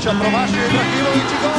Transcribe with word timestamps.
Ibrahimovića, 0.00 0.20
promašio 0.20 0.64
Ibrahimović 0.66 1.30
i 1.34 1.38
gol! 1.42 1.52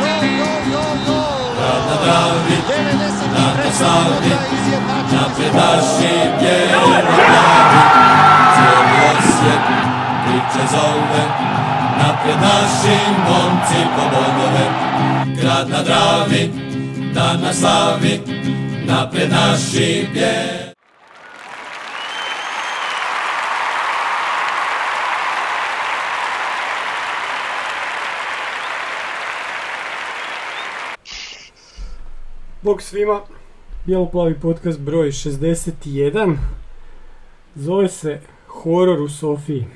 Gol, 0.00 0.22
gol, 0.38 0.60
gol, 0.72 0.94
gol! 1.06 1.40
Grad 1.56 1.82
na 1.88 1.96
Dravi, 2.04 2.56
93. 2.68 3.64
na 3.64 3.72
Savi, 3.72 4.20
minuta 4.22 4.46
izjednačen 4.56 5.18
napred 5.18 5.54
naši 5.54 6.12
bijeli 6.40 7.02
glavi. 7.06 7.80
Cijeli 8.54 8.96
osjet 9.10 9.62
priče 10.24 10.62
zove, 10.70 11.24
napred 11.98 12.36
naši 12.40 12.96
momci 13.28 13.80
po 13.96 14.02
bodove. 14.12 14.66
Grad 15.40 15.68
na 15.68 15.82
Dravi, 15.82 16.50
dan 17.14 17.40
na 17.40 17.52
slavi, 17.52 18.20
napred 18.86 19.30
naši 19.30 20.08
bijeli. 20.12 20.69
Bog 32.62 32.82
svima, 32.82 33.20
Bijeloplavi 33.86 34.34
podcast 34.34 34.80
broj 34.80 35.08
61. 35.08 36.36
Zove 37.54 37.88
se 37.88 38.20
Horor 38.46 39.00
u 39.00 39.08
Sofiji. 39.08 39.66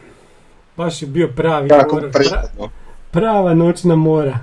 Baš 0.76 1.02
je 1.02 1.08
bio 1.08 1.28
pravi 1.28 1.68
horor. 1.90 2.10
pra- 2.10 2.68
prava 3.10 3.54
noćna 3.54 3.96
mora. 3.96 4.38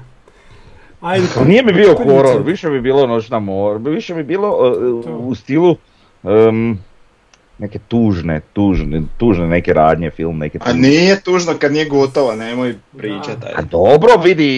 Ajde, 1.02 1.28
Pa 1.36 1.44
nije 1.44 1.64
mi 1.64 1.74
bio 1.74 1.96
horor, 1.96 2.42
više 2.46 2.70
mi 2.70 2.82
bilo 2.82 3.08
noćna 3.08 3.40
mora, 3.40 3.78
više 3.80 4.16
mi 4.16 4.24
bilo 4.24 4.50
uh, 4.50 5.04
To. 5.04 5.12
u 5.12 5.36
stilu 5.36 5.76
um, 6.24 6.80
neke 7.62 7.80
tužne, 7.80 8.42
tužne, 8.54 9.02
tužne 9.18 9.48
neke 9.48 9.74
radnje, 9.74 10.10
film 10.12 10.38
neke 10.38 10.58
A 10.58 10.66
tužne. 10.66 10.82
nije 10.82 11.22
tužno 11.22 11.54
kad 11.60 11.72
nije 11.72 11.86
gotovo, 11.86 12.34
nemoj 12.34 12.76
pričat. 12.98 13.40
Da. 13.40 13.48
ajde. 13.48 13.58
A 13.58 13.62
dobro, 13.62 14.10
vidi, 14.18 14.50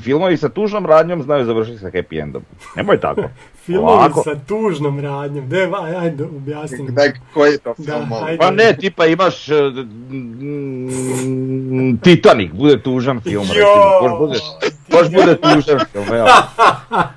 filmovi 0.00 0.36
sa 0.36 0.48
tužnom 0.48 0.86
radnjom 0.86 1.22
znaju 1.22 1.44
završiti 1.44 1.78
sa 1.78 1.86
happy 1.86 2.22
endom. 2.22 2.42
Nemoj 2.76 3.00
tako. 3.00 3.22
filmovi 3.64 3.92
ovako. 3.94 4.22
sa 4.22 4.34
tužnom 4.38 5.00
radnjom. 5.00 5.48
De, 5.48 5.68
aj, 5.74 5.94
ajde, 5.96 6.24
objasni. 6.26 6.90
Daj, 6.90 7.12
koji 7.34 7.50
je 7.50 7.58
to 7.58 7.74
Da, 7.78 7.92
film? 7.92 8.12
ajde. 8.24 8.38
Pa 8.38 8.50
ne, 8.50 8.76
tipa 8.76 9.06
imaš 9.06 9.48
uh, 9.48 9.56
mm, 10.10 11.96
Titanic, 11.96 12.52
bude 12.52 12.78
tužan 12.78 13.20
film, 13.20 13.44
recimo. 13.44 13.64
Baš 14.02 14.18
bude, 14.18 14.38
baš 14.90 15.10
bude 15.10 15.36
tužan 15.36 15.80
film, 15.92 16.06
evo. 16.08 16.28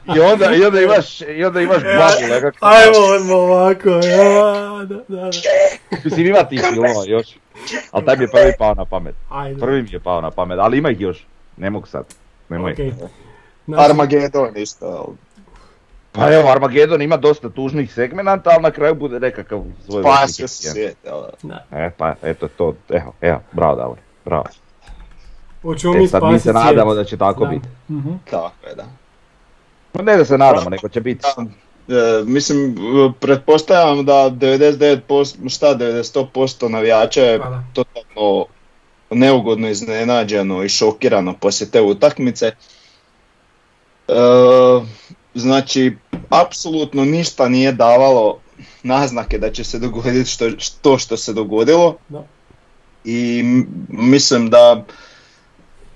I 0.07 0.19
onda, 0.21 0.51
i 0.51 0.65
onda 0.65 0.81
imaš, 0.81 1.21
i 1.21 1.45
onda 1.45 1.61
imaš 1.61 1.83
babu 1.83 2.27
nekako. 2.29 2.57
Ajmo 2.61 2.97
odmah 3.09 3.35
ovako. 3.35 3.89
ja, 3.89 4.53
da, 4.79 4.95
da, 5.07 5.15
da. 5.17 5.29
Mislim 6.03 6.27
ima 6.27 6.43
tih 6.43 6.61
filmova 6.63 7.05
još. 7.07 7.27
Ali 7.91 8.05
taj 8.05 8.17
mi 8.17 8.23
je 8.23 8.31
prvi 8.31 8.53
pao 8.59 8.73
na 8.73 8.85
pamet. 8.85 9.15
Ajde. 9.29 9.59
Prvi 9.59 9.81
mi 9.81 9.91
je 9.91 9.99
pao 9.99 10.21
na 10.21 10.31
pamet, 10.31 10.57
ali 10.59 10.77
ima 10.77 10.89
ih 10.89 11.01
još. 11.01 11.25
Ne 11.57 11.69
mogu 11.69 11.87
sad. 11.87 12.03
Nemoj. 12.49 12.71
okej. 12.73 12.91
Znači, 13.65 13.83
Armageddon 13.83 14.57
isto. 14.57 14.85
ali- 14.85 15.17
Pa 16.11 16.33
evo, 16.33 16.49
Armageddon 16.49 17.01
ima 17.01 17.17
dosta 17.17 17.49
tužnih 17.49 17.93
segmenata, 17.93 18.49
ali 18.49 18.61
na 18.61 18.71
kraju 18.71 18.95
bude 18.95 19.19
nekakav 19.19 19.63
svoj 19.85 20.03
Spasio 20.03 20.47
se 20.47 20.69
svijet, 20.69 20.97
da. 21.43 21.65
E, 21.71 21.91
pa 21.97 22.15
eto 22.21 22.47
to, 22.47 22.75
evo, 22.89 23.13
evo, 23.21 23.41
bravo 23.51 23.75
Davor, 23.75 23.97
bravo. 24.25 24.43
Hoćemo 25.63 25.93
mi 25.93 26.03
E, 26.03 26.07
sad 26.07 26.23
mi 26.23 26.29
spasiti 26.29 26.43
se 26.43 26.53
nadamo 26.53 26.93
da 26.93 27.03
će 27.03 27.17
tako 27.17 27.45
Da. 27.45 27.49
biti. 27.49 27.67
Mhm. 27.89 28.09
Tako 28.31 28.67
je, 28.67 28.75
da. 28.75 28.85
Ne 30.03 30.17
da 30.17 30.25
se 30.25 30.37
nadamo, 30.37 30.69
nego 30.69 30.89
će 30.89 31.01
biti. 31.01 31.25
E, 31.87 32.23
mislim, 32.25 32.75
pretpostavljam 33.19 34.05
da 34.05 34.13
99%, 34.13 35.49
šta 35.49 35.75
90% 35.75 36.67
navijača 36.67 37.21
je 37.21 37.39
Pa 37.39 37.63
totalno 37.73 38.45
neugodno 39.09 39.69
iznenađeno 39.69 40.63
i 40.63 40.69
šokirano 40.69 41.33
poslije 41.33 41.69
te 41.71 41.81
utakmice. 41.81 42.45
E, 42.45 44.13
znači, 45.35 45.97
apsolutno 46.29 47.05
ništa 47.05 47.49
nije 47.49 47.71
davalo 47.71 48.37
naznake 48.83 49.37
da 49.37 49.51
će 49.51 49.63
se 49.63 49.79
dogoditi 49.79 50.29
što, 50.29 50.49
što 50.57 50.97
što 50.97 51.17
se 51.17 51.33
dogodilo. 51.33 51.95
Da. 52.09 52.23
I 53.05 53.43
mislim 53.89 54.49
da 54.49 54.83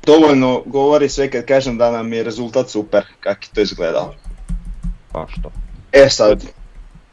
dovoljno 0.07 0.63
govori 0.65 1.09
sve 1.09 1.29
kad 1.29 1.45
kažem 1.45 1.77
da 1.77 1.91
nam 1.91 2.13
je 2.13 2.23
rezultat 2.23 2.69
super, 2.69 3.03
kak 3.19 3.43
je 3.43 3.49
to 3.53 3.61
izgledalo. 3.61 4.15
Pa 5.11 5.25
što? 5.29 5.51
E 5.93 6.09
sad, 6.09 6.43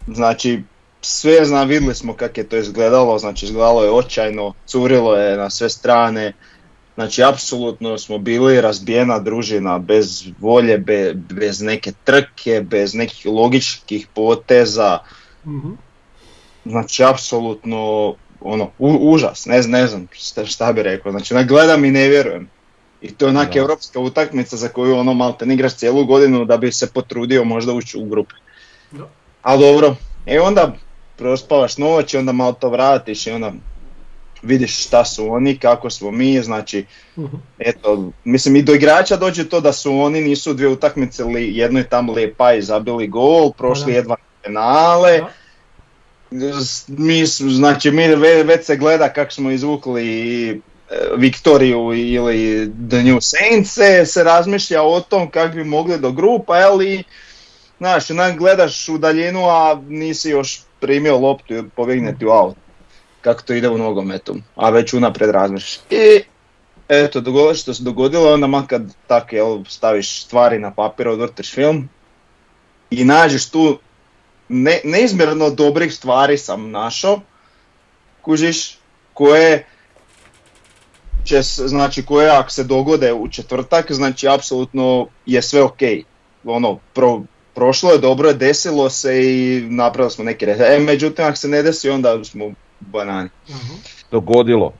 znači, 0.08 0.62
sve 1.00 1.44
zna, 1.44 1.62
vidjeli 1.62 1.94
smo 1.94 2.14
kako 2.14 2.40
je 2.40 2.48
to 2.48 2.56
izgledalo, 2.56 3.18
znači 3.18 3.46
izgledalo 3.46 3.84
je 3.84 3.90
očajno, 3.92 4.54
curilo 4.66 5.16
je 5.16 5.36
na 5.36 5.50
sve 5.50 5.70
strane, 5.70 6.32
znači 6.94 7.22
apsolutno 7.22 7.98
smo 7.98 8.18
bili 8.18 8.60
razbijena 8.60 9.18
družina, 9.18 9.78
bez 9.78 10.24
volje, 10.40 10.78
be- 10.78 11.12
bez 11.14 11.60
neke 11.60 11.92
trke, 12.04 12.60
bez 12.62 12.94
nekih 12.94 13.26
logičkih 13.26 14.06
poteza, 14.14 14.98
Mhm. 15.46 15.70
znači 16.64 17.04
apsolutno 17.04 18.14
ono, 18.40 18.70
u- 18.78 19.12
užas, 19.12 19.46
ne, 19.46 19.62
znam- 19.62 19.72
ne 19.72 19.86
znam 19.86 20.08
šta, 20.12 20.46
šta 20.46 20.72
bi 20.72 20.82
rekao, 20.82 21.12
znači 21.12 21.44
gledam 21.44 21.84
i 21.84 21.90
ne 21.90 22.08
vjerujem. 22.08 22.48
I 23.02 23.10
to 23.10 23.24
je 23.24 23.30
onak 23.30 23.52
Da. 23.52 23.58
europska 23.58 24.00
utakmica 24.00 24.56
za 24.56 24.68
koju 24.68 24.96
ono 24.96 25.14
malte 25.14 25.46
ne 25.46 25.54
igraš 25.54 25.74
cijelu 25.74 26.04
godinu 26.04 26.44
da 26.44 26.56
bi 26.56 26.72
se 26.72 26.86
potrudio 26.88 27.44
možda 27.44 27.72
ući 27.72 27.98
u 27.98 28.04
grupe. 28.04 28.34
Da. 28.90 29.08
Ali 29.42 29.60
dobro, 29.60 29.96
e 30.26 30.40
onda 30.40 30.74
prospavaš 31.16 31.78
noć 31.78 32.14
i 32.14 32.18
onda 32.18 32.32
malo 32.32 32.52
to 32.52 32.68
vratiš 32.68 33.26
i 33.26 33.30
onda 33.30 33.52
vidiš 34.42 34.86
šta 34.86 35.04
su 35.04 35.26
oni, 35.28 35.58
kako 35.58 35.90
smo 35.90 36.10
mi, 36.10 36.42
znači 36.42 36.84
Mhm. 37.16 37.36
eto, 37.58 38.10
mislim 38.24 38.56
i 38.56 38.62
do 38.62 38.74
igrača 38.74 39.16
dođe 39.16 39.48
to 39.48 39.60
da 39.60 39.72
su 39.72 39.92
oni 39.92 40.20
nisu 40.20 40.54
dvije 40.54 40.68
utakmice 40.68 41.24
li, 41.24 41.56
jednoj 41.56 41.84
tam 41.84 42.10
lijepa 42.10 42.52
i 42.52 42.62
zabili 42.62 43.08
gol, 43.08 43.52
prošli 43.52 43.86
Da. 43.86 43.92
jedva 43.92 44.16
penale. 44.42 45.20
Da. 46.30 46.52
Mi, 46.88 47.26
znači, 47.26 47.90
mi 47.90 48.08
ve- 48.08 48.42
već 48.42 48.66
se 48.66 48.76
gleda 48.76 49.08
kako 49.08 49.30
smo 49.30 49.50
izvukli 49.50 50.60
Viktoriju 51.16 51.92
ili 51.94 52.72
The 52.90 53.02
New 53.02 53.18
Saints, 53.20 53.74
se, 54.12 54.24
razmišlja 54.24 54.82
o 54.82 55.00
tom 55.00 55.30
kako 55.30 55.54
bi 55.54 55.64
mogli 55.64 55.98
do 55.98 56.12
grupa, 56.12 56.52
ali 56.52 57.04
znaš, 57.78 58.10
onak 58.10 58.38
gledaš 58.38 58.88
u 58.88 58.98
daljinu, 58.98 59.48
a 59.48 59.80
nisi 59.88 60.30
još 60.30 60.60
primio 60.80 61.18
loptu 61.18 61.54
i 61.54 61.62
pobjegne 61.76 62.18
ti 62.18 62.26
u 62.26 62.30
aut. 62.30 62.56
Kako 63.20 63.42
to 63.42 63.54
ide 63.54 63.68
u 63.68 63.78
nogometu, 63.78 64.36
a 64.54 64.70
već 64.70 64.92
unaprijed 64.94 65.30
razmišljaš. 65.30 65.80
I 65.90 66.22
eto, 66.88 67.20
dogodilo 67.20 67.54
što 67.54 67.74
se 67.74 67.82
dogodilo, 67.82 68.32
onda 68.32 68.62
kad 68.66 68.82
tak, 69.06 69.32
jel, 69.32 69.64
staviš 69.68 70.22
stvari 70.22 70.58
na 70.58 70.70
papir, 70.70 71.08
odvrtiš 71.08 71.54
film 71.54 71.88
i 72.90 73.04
nađeš 73.04 73.50
tu 73.50 73.78
ne, 74.48 74.80
neizmjerno 74.84 75.50
dobrih 75.50 75.94
stvari 75.94 76.38
sam 76.38 76.70
našao, 76.70 77.20
kužiš, 78.22 78.78
koje 79.14 79.66
će, 81.24 81.42
znači 81.42 82.04
koje 82.04 82.30
ako 82.30 82.50
se 82.50 82.64
dogode 82.64 83.12
u 83.12 83.28
četvrtak, 83.28 83.92
znači 83.92 84.28
apsolutno 84.28 85.06
je 85.26 85.42
sve 85.42 85.62
ok. 85.62 85.80
Ono, 86.44 86.78
pro, 86.94 87.22
prošlo 87.54 87.90
je, 87.90 87.98
dobro 87.98 88.28
je, 88.28 88.34
desilo 88.34 88.90
se 88.90 89.24
i 89.24 89.66
napravili 89.70 90.10
smo 90.10 90.24
neki 90.24 90.46
red. 90.46 90.60
E, 90.60 90.78
međutim, 90.78 91.24
ako 91.24 91.36
se 91.36 91.48
ne 91.48 91.62
desi, 91.62 91.90
onda 91.90 92.24
smo 92.24 92.52
banani. 92.80 93.28
Mhm. 93.48 93.74
Dogodilo. 94.10 94.72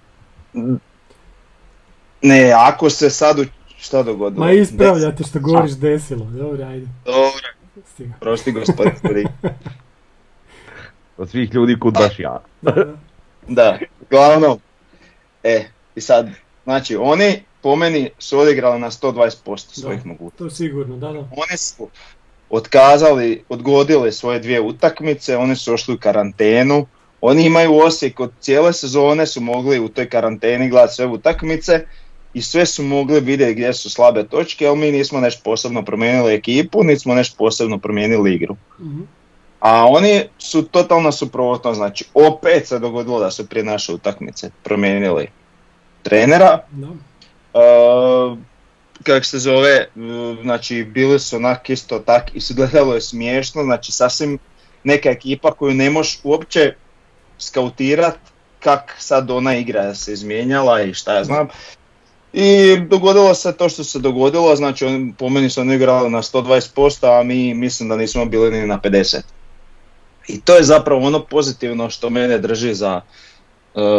Ne, 2.22 2.52
ako 2.56 2.90
se 2.90 3.10
sad, 3.10 3.38
u, 3.38 3.44
šta 3.78 4.02
dogodilo? 4.02 4.46
Ma 4.46 4.52
ispravljate 4.52 5.24
što 5.24 5.40
govoriš 5.40 5.72
desilo. 5.72 6.24
Dobro, 6.24 6.64
ajde. 6.66 6.86
Dobro, 7.04 7.48
Stiga. 7.94 8.14
prosti 8.20 8.52
gospodin. 8.52 9.28
Od 11.16 11.30
svih 11.30 11.54
ljudi 11.54 11.78
kud 11.80 11.94
baš 11.94 12.18
ja. 12.18 12.42
Da, 13.48 13.78
glavno, 14.10 14.58
e, 15.42 15.68
i 15.94 16.00
sad, 16.00 16.28
znači, 16.64 16.96
oni 16.96 17.42
po 17.62 17.76
meni 17.76 18.10
su 18.18 18.38
odigrali 18.38 18.80
na 18.80 18.90
120% 18.90 19.80
svojih 19.80 20.02
Da. 20.02 20.08
mogućnosti. 20.08 20.38
To 20.38 20.50
sigurno, 20.50 20.96
da, 20.96 21.12
da. 21.12 21.18
Oni 21.18 21.56
su 21.56 21.88
otkazali, 22.50 23.44
odgodili 23.48 24.12
svoje 24.12 24.38
dvije 24.40 24.60
utakmice, 24.60 25.36
oni 25.36 25.56
su 25.56 25.74
ošli 25.74 25.94
u 25.94 25.98
karantenu, 25.98 26.86
oni 27.20 27.46
imaju 27.46 27.78
Osijek 27.78 28.20
od 28.20 28.32
cijele 28.40 28.72
sezone 28.72 29.26
su 29.26 29.40
mogli 29.40 29.78
u 29.78 29.88
toj 29.88 30.08
karanteni 30.08 30.68
gledati 30.68 30.94
sve 30.94 31.06
utakmice 31.06 31.86
i 32.34 32.42
sve 32.42 32.66
su 32.66 32.82
mogli 32.82 33.20
vidjeti 33.20 33.54
gdje 33.54 33.74
su 33.74 33.90
slabe 33.90 34.24
točke, 34.24 34.66
ali 34.66 34.78
mi 34.78 34.92
nismo 34.92 35.20
nešto 35.20 35.42
posebno 35.44 35.84
promijenili 35.84 36.34
ekipu, 36.34 36.84
niti 36.84 37.00
smo 37.00 37.14
nešto 37.14 37.36
posebno 37.38 37.78
promijenili 37.78 38.34
igru. 38.34 38.56
Mhm. 38.80 39.00
A 39.60 39.86
oni 39.86 40.22
su 40.38 40.62
totalno 40.62 41.12
suprotno, 41.12 41.74
znači 41.74 42.04
opet 42.14 42.66
se 42.66 42.78
dogodilo 42.78 43.20
da 43.20 43.30
su 43.30 43.46
prije 43.46 43.64
naše 43.64 43.92
utakmice 43.92 44.50
promijenili 44.62 45.28
trenera, 46.04 46.58
Da. 46.70 46.88
Uh, 47.54 48.38
kako 49.02 49.26
se 49.26 49.38
zove, 49.38 49.86
uh, 49.96 50.42
znači 50.42 50.84
bili 50.84 51.20
su 51.20 51.36
onak 51.36 51.70
isto 51.70 51.98
tak, 51.98 52.34
izgledalo 52.34 52.94
je 52.94 53.00
smiješno, 53.00 53.62
znači 53.62 53.92
sasvim 53.92 54.38
neka 54.84 55.10
ekipa 55.10 55.52
koju 55.52 55.74
ne 55.74 55.90
možeš 55.90 56.20
uopće 56.24 56.74
skautirat 57.38 58.18
kak 58.60 58.94
sad 58.98 59.30
ona 59.30 59.56
igra 59.56 59.94
se 59.94 60.12
izmijenjala 60.12 60.82
i 60.82 60.94
šta 60.94 61.14
ja 61.14 61.24
znam. 61.24 61.48
I 62.32 62.76
dogodilo 62.88 63.34
se 63.34 63.52
to 63.52 63.68
što 63.68 63.84
se 63.84 63.98
dogodilo, 63.98 64.56
znači 64.56 64.84
on, 64.84 65.14
po 65.18 65.28
meni 65.28 65.50
su 65.50 65.60
oni 65.60 65.74
igrali 65.74 66.10
na 66.10 66.22
120%, 66.22 67.20
a 67.20 67.22
mi 67.22 67.54
mislim 67.54 67.88
da 67.88 67.96
nismo 67.96 68.24
bili 68.24 68.50
ni 68.50 68.66
na 68.66 68.78
50%. 68.78 69.20
I 70.28 70.40
to 70.40 70.56
je 70.56 70.62
zapravo 70.62 71.06
ono 71.06 71.24
pozitivno 71.24 71.90
što 71.90 72.10
mene 72.10 72.38
drži 72.38 72.74
za, 72.74 73.00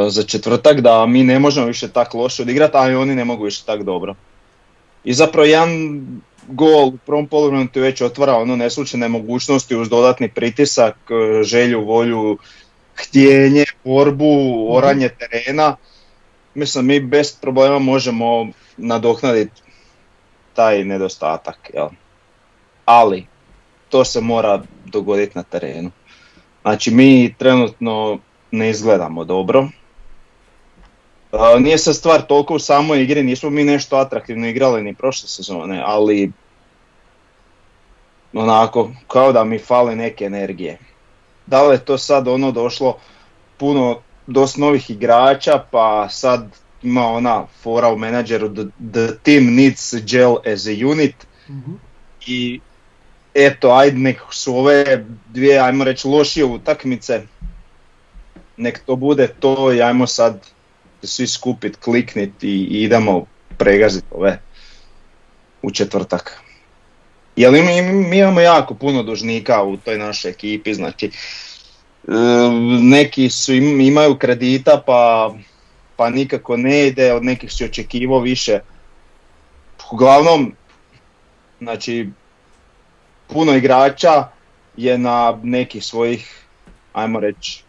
za 0.09 0.23
četvrtak, 0.23 0.81
da 0.81 1.05
mi 1.05 1.23
ne 1.23 1.39
možemo 1.39 1.67
više 1.67 1.91
tako 1.91 2.17
loše 2.17 2.41
odigrati, 2.41 2.77
a 2.77 2.91
i 2.91 2.95
oni 2.95 3.15
ne 3.15 3.25
mogu 3.25 3.43
više 3.43 3.63
tako 3.65 3.83
dobro. 3.83 4.15
I 5.03 5.13
zapravo 5.13 5.45
jedan 5.45 5.69
gol 6.47 6.87
u 6.87 6.97
prvom 7.05 7.27
poluvremenu 7.27 7.67
ti 7.67 7.79
već 7.79 8.01
otvara 8.01 8.35
ono 8.35 8.55
neslučajne 8.55 9.07
mogućnosti 9.07 9.75
uz 9.75 9.89
dodatni 9.89 10.29
pritisak, 10.29 10.95
e, 11.09 11.43
želju, 11.43 11.85
volju, 11.85 12.37
htjenje, 12.95 13.65
borbu, 13.83 14.65
oranje 14.69 15.09
terena. 15.09 15.75
Mislim, 16.53 16.85
mi 16.85 16.99
bez 16.99 17.35
problema 17.41 17.79
možemo 17.79 18.47
nadoknaditi 18.77 19.61
taj 20.53 20.83
nedostatak. 20.83 21.71
Jel? 21.73 21.87
Ali, 22.85 23.27
to 23.89 24.05
se 24.05 24.21
mora 24.21 24.61
dogoditi 24.85 25.31
na 25.35 25.43
terenu. 25.43 25.91
Znači, 26.61 26.91
mi 26.91 27.35
trenutno 27.37 28.19
ne 28.55 28.69
izgledamo 28.69 29.23
dobro. 29.23 29.67
Nije 31.59 31.77
se 31.77 31.93
stvar 31.93 32.21
toliko 32.21 32.55
u 32.55 32.59
samoj 32.59 33.03
igri, 33.03 33.23
nismo 33.23 33.49
mi 33.49 33.63
nešto 33.63 33.97
atraktivno 33.97 34.47
igrali 34.47 34.83
ni 34.83 34.93
prošle 34.93 35.27
sezone, 35.29 35.83
ali 35.85 36.31
onako, 38.33 38.91
kao 39.07 39.31
da 39.31 39.43
mi 39.43 39.59
fali 39.59 39.95
neke 39.95 40.25
energije. 40.25 40.77
Da 41.45 41.63
li 41.63 41.75
je 41.75 41.85
to 41.85 41.97
sad 41.97 42.27
ono 42.27 42.51
došlo 42.51 42.97
puno 43.57 43.99
dosta 44.27 44.61
novih 44.61 44.89
igrača, 44.89 45.63
pa 45.71 46.09
sad 46.09 46.47
ima 46.83 47.07
ona 47.07 47.45
fora 47.63 47.89
u 47.89 47.97
menadžeru 47.97 48.53
the, 48.53 48.63
the 48.91 49.07
team 49.23 49.55
needs 49.55 49.95
gel 50.05 50.35
as 50.53 50.67
a 50.67 50.87
unit 50.91 51.15
Mhm. 51.49 51.71
i 52.27 52.59
eto, 53.33 53.71
ajde 53.71 53.97
nek 53.97 54.21
su 54.31 54.57
ove 54.57 55.05
dvije, 55.29 55.59
ajmo 55.59 55.83
reći, 55.83 56.07
lošije 56.07 56.45
utakmice, 56.45 57.21
nek 58.57 58.79
to 58.85 58.95
bude 58.95 59.27
to 59.27 59.73
i 59.73 59.81
ajmo 59.81 60.07
sad 60.07 60.39
svi 61.03 61.27
skupit, 61.27 61.77
kliknit 61.77 62.43
i, 62.43 62.67
idemo 62.69 63.25
pregaziti 63.57 64.07
ove 64.11 64.39
u 65.61 65.71
četvrtak. 65.71 66.41
Jer 67.35 67.51
mi, 67.51 67.81
mi 67.81 68.17
imamo 68.17 68.41
jako 68.41 68.73
puno 68.73 69.03
dužnika 69.03 69.63
u 69.63 69.77
toj 69.77 69.97
našoj 69.97 70.31
ekipi, 70.31 70.73
znači 70.73 71.11
neki 72.81 73.29
su 73.29 73.53
im- 73.53 73.81
imaju 73.81 74.17
kredita 74.17 74.83
pa, 74.85 75.33
pa 75.95 76.09
nikako 76.09 76.57
ne 76.57 76.87
ide, 76.87 77.13
od 77.13 77.23
nekih 77.23 77.51
si 77.51 77.65
očekivao 77.65 78.19
više. 78.19 78.59
Uglavnom, 79.91 80.53
znači 81.59 82.09
puno 83.27 83.55
igrača 83.55 84.27
je 84.77 84.97
na 84.97 85.39
nekih 85.43 85.85
svojih, 85.85 86.45
ajmo 86.93 87.19
reći, 87.19 87.63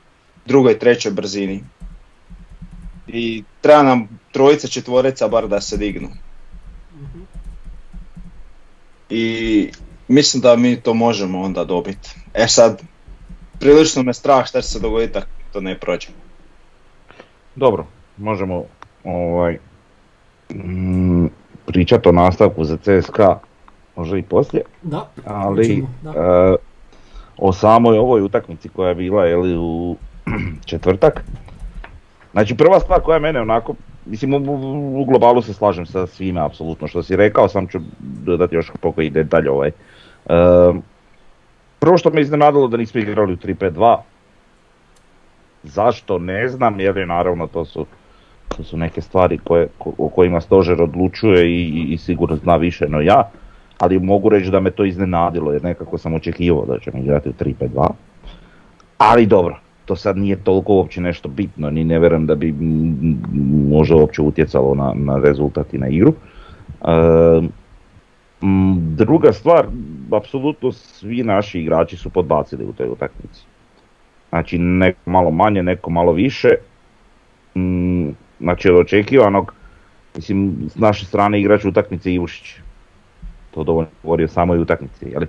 drugoj, 0.46 0.78
trećoj 0.78 1.12
brzini. 1.12 1.64
I 3.08 3.44
treba 3.60 3.82
nam 3.82 4.08
trojica, 4.32 4.68
četvorica 4.68 5.28
bar 5.28 5.48
da 5.48 5.60
se 5.60 5.76
dignu. 5.76 6.08
I 9.10 9.70
mislim 10.08 10.40
da 10.40 10.56
mi 10.56 10.80
to 10.80 10.94
možemo 10.94 11.40
onda 11.40 11.64
dobiti. 11.64 12.10
E 12.34 12.48
sad, 12.48 12.82
prilično 13.60 14.02
me 14.02 14.14
strah 14.14 14.46
šta 14.46 14.60
će 14.60 14.68
se 14.68 14.80
dogoditi 14.80 15.18
ako 15.18 15.28
to 15.52 15.60
ne 15.60 15.78
prođe. 15.78 16.08
Dobro, 17.54 17.86
možemo 18.16 18.64
ovaj, 19.04 19.58
mm, 20.54 21.26
pričati 21.66 22.08
o 22.08 22.12
nastavku 22.12 22.64
za 22.64 22.76
CSKA, 22.76 23.38
možda 23.96 24.18
i 24.18 24.22
poslije, 24.22 24.62
Da, 24.82 25.10
ali 25.24 25.68
hoćemo, 25.68 25.88
da. 26.02 26.10
e, 26.10 26.56
o 27.38 27.52
samoj 27.52 27.98
ovoj 27.98 28.22
utakmici 28.22 28.68
koja 28.68 28.88
je 28.88 28.94
bila 28.94 29.24
jeli, 29.24 29.56
u 29.56 29.96
četvrtak. 30.66 31.24
Znači 32.32 32.56
prva 32.56 32.80
stvar 32.80 33.00
koja 33.00 33.18
mene 33.18 33.40
onako, 33.40 33.74
mislim 34.06 34.34
u, 34.34 34.36
u- 34.94 35.04
globalu 35.04 35.42
se 35.42 35.54
slažem 35.54 35.86
sa 35.86 36.06
svime 36.06 36.40
apsolutno 36.40 36.88
što 36.88 37.02
si 37.02 37.16
rekao, 37.16 37.48
sam 37.48 37.66
ću 37.66 37.78
dodati 37.98 38.54
još 38.54 38.70
pokoji 38.80 39.10
detalj 39.10 39.48
ovaj. 39.48 39.68
E, 39.68 39.72
prvo 41.78 41.98
što 41.98 42.10
me 42.10 42.20
iznenadilo 42.20 42.68
da 42.68 42.76
nismo 42.76 43.00
igrali 43.00 43.32
u 43.32 43.36
3-5-2, 43.36 43.96
Zašto 45.62 46.18
ne 46.18 46.48
znam, 46.48 46.80
jer 46.80 46.96
je 46.96 47.06
naravno 47.06 47.46
to 47.46 47.64
su, 47.64 47.86
to 48.48 48.62
su 48.62 48.76
neke 48.76 49.00
stvari 49.00 49.38
koje, 49.38 49.68
ko- 49.78 49.92
o 49.98 50.08
kojima 50.08 50.40
stožer 50.40 50.82
odlučuje 50.82 51.46
i, 51.46 51.64
i- 51.64 51.92
i 51.92 51.98
sigurno 51.98 52.36
zna 52.36 52.56
više 52.56 52.88
no 52.88 53.00
ja, 53.00 53.30
ali 53.78 53.98
mogu 53.98 54.28
reći 54.28 54.50
da 54.50 54.60
me 54.60 54.70
to 54.70 54.84
iznenadilo 54.84 55.52
jer 55.52 55.64
nekako 55.64 55.98
sam 55.98 56.14
očekivao 56.14 56.66
da 56.66 56.78
ćemo 56.78 56.98
igrati 56.98 57.28
u 57.28 57.32
3-5-2. 57.32 57.88
Ali 58.98 59.26
dobro, 59.26 59.58
to 59.86 59.96
sad 59.96 60.18
nije 60.18 60.36
toliko 60.36 60.72
uopće 60.72 61.00
nešto 61.00 61.28
bitno, 61.28 61.70
ni 61.70 61.84
ne 61.84 61.98
vjerujem 61.98 62.26
da 62.26 62.34
bi 62.34 62.54
možda 63.70 63.96
uopće 63.96 64.22
utjecalo 64.22 64.74
na, 64.74 64.92
na 64.94 65.18
rezultat 65.18 65.74
i 65.74 65.78
na 65.78 65.88
igru. 65.88 66.12
E, 66.12 67.42
druga 68.96 69.32
stvar, 69.32 69.66
apsolutno 70.12 70.72
svi 70.72 71.22
naši 71.22 71.60
igrači 71.60 71.96
su 71.96 72.10
podbacili 72.10 72.64
u 72.64 72.72
toj 72.72 72.88
utakmici. 72.88 73.42
Znači 74.28 74.58
neko 74.58 75.10
malo 75.10 75.30
manje, 75.30 75.62
neko 75.62 75.90
malo 75.90 76.12
više. 76.12 76.48
Znači 78.40 78.70
od 78.70 78.80
očekivanog, 78.80 79.54
mislim 80.16 80.56
s 80.68 80.76
naše 80.76 81.06
strane 81.06 81.40
igrač 81.40 81.64
utakmice 81.64 82.14
Ivušić. 82.14 82.54
To 83.50 83.64
dovoljno 83.64 83.90
govori 84.02 84.24
o 84.24 84.28
samoj 84.28 84.58
utakmici, 84.58 85.06
jeli? 85.06 85.26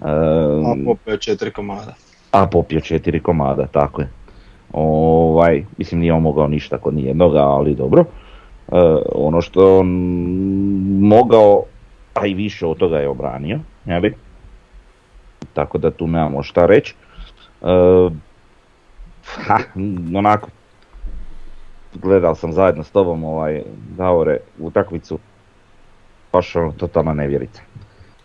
A 0.00 0.72
Ehm, 0.72 0.84
popeo 0.84 1.16
četiri 1.16 1.50
komada. 1.50 1.94
A 2.30 2.46
popio 2.46 2.80
četiri 2.80 3.22
komada, 3.22 3.66
tako 3.66 4.00
je. 4.00 4.08
Ovaj, 4.72 5.64
mislim 5.78 6.00
nije 6.00 6.12
on 6.12 6.22
mogao 6.22 6.48
ništa 6.48 6.78
kod 6.78 6.94
nijednoga, 6.94 7.38
ali 7.38 7.74
dobro. 7.74 8.00
E, 8.02 8.06
ono 9.14 9.40
što 9.40 9.78
on 9.78 9.88
mogao, 11.00 11.62
a 12.14 12.26
i 12.26 12.34
više 12.34 12.66
od 12.66 12.76
toga 12.76 12.98
je 12.98 13.08
obranio, 13.08 13.60
jeli? 13.84 14.14
Tako 15.52 15.78
da 15.78 15.90
tu 15.90 16.06
nemamo 16.06 16.42
šta 16.42 16.66
reći. 16.66 16.94
E, 17.62 18.10
ha, 19.24 19.58
onako, 20.16 20.48
gledao 21.94 22.34
sam 22.34 22.52
zajedno 22.52 22.84
s 22.84 22.90
tobom 22.90 23.24
ovaj, 23.24 23.62
Davore 23.96 24.38
utakmicu, 24.58 25.18
baš 26.32 26.56
ono 26.56 26.72
totalna 26.72 27.14
nevjerica. 27.14 27.62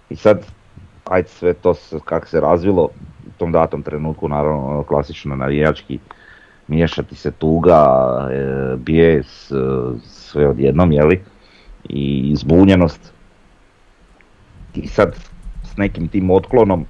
I 0.09 0.15
sad, 0.15 0.45
ajde 1.05 1.27
sve 1.27 1.53
to 1.53 1.73
se, 1.73 1.99
kak 2.05 2.27
se 2.27 2.39
razvilo, 2.39 2.89
tom 3.41 3.51
datom 3.51 3.81
trenutku 3.83 4.29
naravno 4.29 4.67
ono 4.67 4.83
klasično 4.83 5.35
navijački 5.35 5.99
miješati 6.67 7.15
se 7.15 7.31
tuga, 7.31 7.85
e, 8.31 8.75
bijes, 8.77 9.51
e, 9.51 9.55
sve 10.05 10.47
odjednom, 10.47 10.91
jeli, 10.91 11.21
i 11.89 12.35
zbunjenost. 12.35 13.13
I 14.75 14.87
sad 14.87 15.15
s 15.63 15.77
nekim 15.77 16.07
tim 16.07 16.29
otklonom 16.29 16.85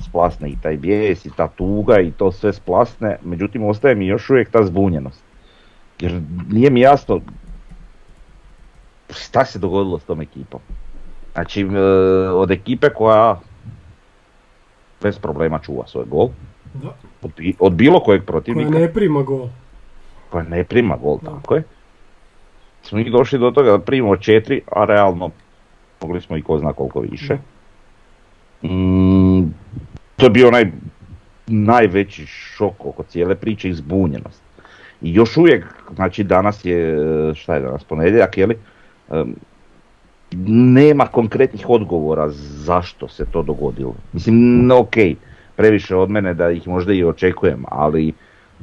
splasne 0.00 0.50
i 0.50 0.56
taj 0.62 0.76
bijes 0.76 1.26
i 1.26 1.30
ta 1.36 1.48
tuga 1.48 2.00
i 2.00 2.10
to 2.10 2.32
sve 2.32 2.52
splasne, 2.52 3.16
međutim 3.22 3.64
ostaje 3.64 3.94
mi 3.94 4.06
još 4.06 4.30
uvijek 4.30 4.50
ta 4.50 4.64
zbunjenost. 4.64 5.22
Jer 6.00 6.20
nije 6.50 6.70
mi 6.70 6.80
jasno 6.80 7.20
šta 9.10 9.44
se 9.44 9.58
dogodilo 9.58 9.98
s 9.98 10.04
tom 10.04 10.20
ekipom. 10.20 10.60
Znači, 11.32 11.60
e, 11.60 11.78
od 12.30 12.50
ekipe 12.50 12.88
koja 12.88 13.40
bez 15.02 15.18
problema 15.18 15.58
čuva 15.58 15.86
svoj 15.86 16.04
gol, 16.04 16.28
Da. 16.74 16.94
od, 17.22 17.30
od 17.58 17.72
bilo 17.72 18.00
kojeg 18.00 18.20
Koja 18.20 18.26
protivnika, 18.26 18.70
ne 18.70 18.92
prima 18.92 19.22
gol. 19.22 19.48
koja 20.30 20.44
ne 20.44 20.64
prima 20.64 20.96
gol, 20.96 21.18
Da. 21.22 21.30
tako 21.30 21.54
je. 21.54 21.62
Smo 22.82 22.98
i 22.98 23.10
došli 23.10 23.38
do 23.38 23.50
toga 23.50 23.70
da 23.70 23.78
primimo 23.78 24.16
četiri, 24.16 24.60
a 24.72 24.84
realno 24.84 25.30
mogli 26.00 26.20
smo 26.20 26.36
i 26.36 26.42
ko 26.42 26.58
zna 26.58 26.72
koliko 26.72 27.00
više. 27.00 27.36
Mm, 28.62 29.42
to 30.16 30.26
je 30.26 30.30
bio 30.30 30.48
onaj 30.48 30.66
najveći 31.46 32.26
šok 32.26 32.86
oko 32.86 33.02
cijele 33.02 33.34
priče 33.34 33.68
i 33.68 33.74
zbunjenost. 33.74 34.42
I 35.02 35.14
još 35.14 35.36
uvijek, 35.36 35.64
znači 35.94 36.24
danas 36.24 36.64
je, 36.64 36.96
šta 37.34 37.54
je 37.54 37.60
danas, 37.60 37.84
ponedjeljak, 37.84 38.38
je 38.38 38.46
li? 38.46 38.58
Nema 40.46 41.06
konkretnih 41.06 41.70
odgovora 41.70 42.28
zašto 42.64 43.08
se 43.08 43.24
to 43.32 43.42
dogodilo. 43.42 43.94
Mislim, 44.12 44.70
ok, 44.70 44.94
previše 45.56 45.96
od 45.96 46.10
mene 46.10 46.34
da 46.34 46.50
ih 46.50 46.68
možda 46.68 46.92
i 46.92 47.04
očekujem, 47.04 47.64
ali 47.68 48.12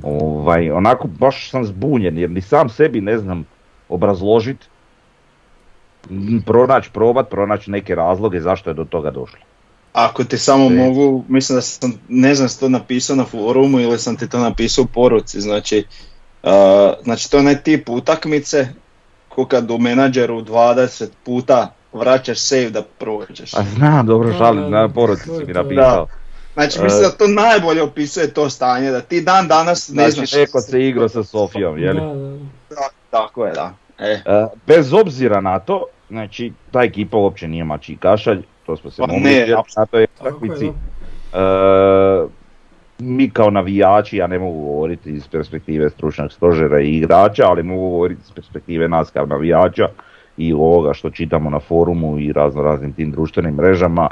ovaj, 0.04 0.72
onako 0.72 1.08
baš 1.08 1.50
sam 1.50 1.66
zbunjen 1.66 2.18
jer 2.18 2.30
ni 2.30 2.42
sam 2.42 2.70
sebi 2.70 3.02
ne 3.02 3.18
znam 3.18 3.46
obrazložiti, 3.90 4.68
pronaći, 6.46 6.90
probat, 6.94 7.30
pronaći 7.30 7.72
neke 7.72 7.96
razloge 7.96 8.42
zašto 8.42 8.70
je 8.70 8.74
do 8.74 8.86
toga 8.86 9.12
došlo. 9.12 9.40
Ako 9.94 10.24
ti 10.24 10.38
samo 10.38 10.66
E. 10.66 10.70
mogu, 10.70 11.24
mislim 11.28 11.58
da 11.58 11.62
sam, 11.62 11.94
ne 12.10 12.36
znam 12.36 12.50
sam 12.50 12.60
to 12.60 12.70
napisao 12.70 13.16
na 13.16 13.26
forumu 13.26 13.80
ili 13.80 14.00
sam 14.00 14.16
ti 14.16 14.30
to 14.30 14.40
napisao 14.40 14.84
u 14.84 14.88
poruci, 14.88 15.42
znači, 15.42 15.84
uh, 16.44 16.50
znači 17.04 17.32
to 17.32 17.38
je 17.38 17.42
onaj 17.42 17.64
tip 17.64 17.90
utakmice 17.90 18.68
ko 19.40 19.46
kad 19.46 19.72
u 19.72 19.78
menadžeru 19.78 20.42
20 20.42 21.08
puta 21.24 21.74
vraćaš 21.94 22.40
save 22.40 22.70
da 22.70 22.82
prođeš. 22.82 23.54
A 23.54 23.64
znam, 23.76 24.06
dobro 24.06 24.34
da, 24.40 24.52
na 24.54 24.90
poruci 24.90 25.30
je 25.30 25.38
si 25.38 25.46
mi 25.46 25.54
napisao. 25.54 26.08
Znači 26.54 26.82
mislim 26.84 27.02
da 27.02 27.10
to 27.10 27.28
najbolje 27.28 27.82
opisuje 27.82 28.34
to 28.34 28.50
stanje, 28.50 28.92
da 28.92 29.02
ti 29.02 29.22
dan 29.22 29.48
danas 29.48 29.90
ne 29.90 30.12
znaš 30.12 30.30
Znači, 30.30 30.38
neko 30.38 30.62
se 30.62 30.88
igrao 30.88 31.10
sa 31.10 31.24
Sofijom, 31.24 31.78
jeli? 31.78 32.00
Da, 32.00 32.76
da, 32.76 32.90
Tako 33.10 33.46
je, 33.46 33.52
da. 33.54 33.74
E, 34.00 34.22
E, 34.26 34.48
bez 34.68 34.94
obzira 34.94 35.42
na 35.42 35.60
to, 35.60 35.86
znači, 36.10 36.54
ta 36.72 36.84
ekipa 36.84 37.18
uopće 37.18 37.48
nije 37.48 37.64
mači 37.64 37.98
kašalj, 37.98 38.42
to 38.66 38.78
smo 38.78 38.92
se 38.92 39.02
Pa 39.02 39.08
mogli 39.08 39.56
na 39.78 39.86
toj 39.86 40.02
je, 40.02 40.08
utakmici. 40.20 40.72
Mi 43.00 43.30
kao 43.30 43.50
navijači, 43.50 44.18
ja 44.18 44.28
ne 44.28 44.40
mogu 44.40 44.62
govoriti 44.62 45.12
iz 45.12 45.28
perspektive 45.28 45.90
stručnog 45.90 46.32
stožera 46.32 46.82
i 46.82 46.98
igrača, 46.98 47.44
ali 47.46 47.64
mogu 47.64 47.90
govoriti 47.90 48.22
iz 48.26 48.32
perspektive 48.32 48.90
nas 48.90 49.12
kao 49.12 49.26
navijača 49.26 49.88
i 50.38 50.54
ovoga 50.54 50.94
što 50.94 51.10
čitamo 51.10 51.50
na 51.50 51.60
forumu 51.60 52.20
i 52.20 52.34
razno 52.34 52.62
raznim 52.62 52.94
tim 52.94 53.12
društvenim 53.12 53.56
mrežama 53.56 54.10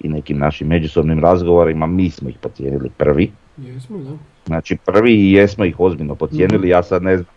i 0.00 0.08
nekim 0.08 0.38
našim 0.38 0.68
međusobnim 0.68 1.20
razgovorima, 1.20 1.86
mi 1.86 2.10
smo 2.10 2.28
ih 2.28 2.38
pocijenili 2.40 2.90
prvi. 2.96 3.30
Jesmo, 3.56 3.98
da. 3.98 4.10
Znači 4.46 4.76
prvi 4.86 5.12
i 5.12 5.32
jesmo 5.32 5.64
ih 5.64 5.80
ozbiljno 5.80 6.14
pocijenili, 6.14 6.68
ja 6.68 6.82
sad 6.82 7.02
ne 7.02 7.16
znam, 7.16 7.28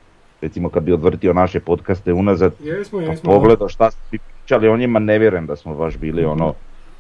recimo 0.42 0.70
kad 0.70 0.84
bi 0.84 0.94
odvrtio 0.94 1.34
naše 1.34 1.60
podcaste 1.60 2.14
unazad, 2.14 2.54
Jesmo, 2.64 3.00
pa 3.00 3.06
jesmo. 3.06 3.32
pogledao 3.32 3.70
šta 3.70 3.92
svi 3.92 4.20
pričali 4.20 4.68
o 4.68 4.78
njima, 4.78 5.00
ne 5.00 5.20
vjerujem 5.20 5.46
da 5.46 5.56
smo 5.56 5.76
baš 5.76 5.98
bili 5.98 6.26
ono, 6.26 6.54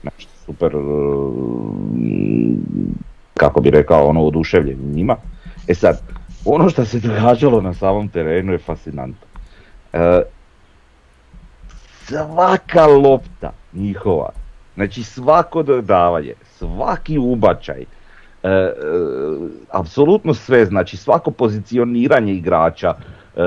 nešto 0.03 0.31
super, 0.45 0.75
mm, 0.75 2.55
kako 3.37 3.61
bi 3.61 3.69
rekao, 3.69 4.07
ono 4.07 4.21
oduševljeni 4.21 4.83
njima. 4.83 5.15
E 5.67 5.73
sad, 5.73 6.01
ono 6.45 6.69
što 6.69 6.85
se 6.85 6.99
događalo 6.99 7.61
na 7.61 7.73
samom 7.73 8.09
terenu 8.09 8.51
je 8.51 8.57
fascinantno. 8.57 9.27
E, 9.93 10.21
svaka 12.03 12.85
lopta 12.85 13.51
njihova, 13.73 14.29
znači 14.75 15.03
svako 15.03 15.63
dodavanje, 15.63 16.33
svaki 16.57 17.17
ubačaj, 17.17 17.81
e, 17.81 17.85
e, 18.43 18.71
apsolutno 19.71 20.33
sve, 20.33 20.65
znači 20.65 20.97
svako 20.97 21.31
pozicioniranje 21.31 22.33
igrača, 22.33 22.95
e, 23.35 23.41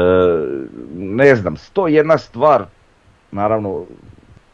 ne 0.96 1.36
znam, 1.36 1.56
sto 1.56 1.88
jedna 1.88 2.18
stvar, 2.18 2.64
naravno, 3.32 3.84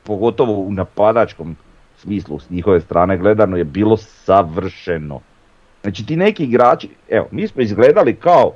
pogotovo 0.02 0.52
u 0.52 0.72
napadačkom 0.72 1.56
smislu 2.04 2.38
s 2.38 2.50
njihove 2.50 2.80
strane 2.80 3.18
gledano 3.18 3.56
je 3.56 3.64
bilo 3.64 3.96
savršeno. 3.96 5.20
Znači 5.82 6.06
ti 6.06 6.16
neki 6.16 6.44
igrači, 6.44 6.88
evo, 7.08 7.26
mi 7.30 7.48
smo 7.48 7.62
izgledali 7.62 8.14
kao 8.14 8.52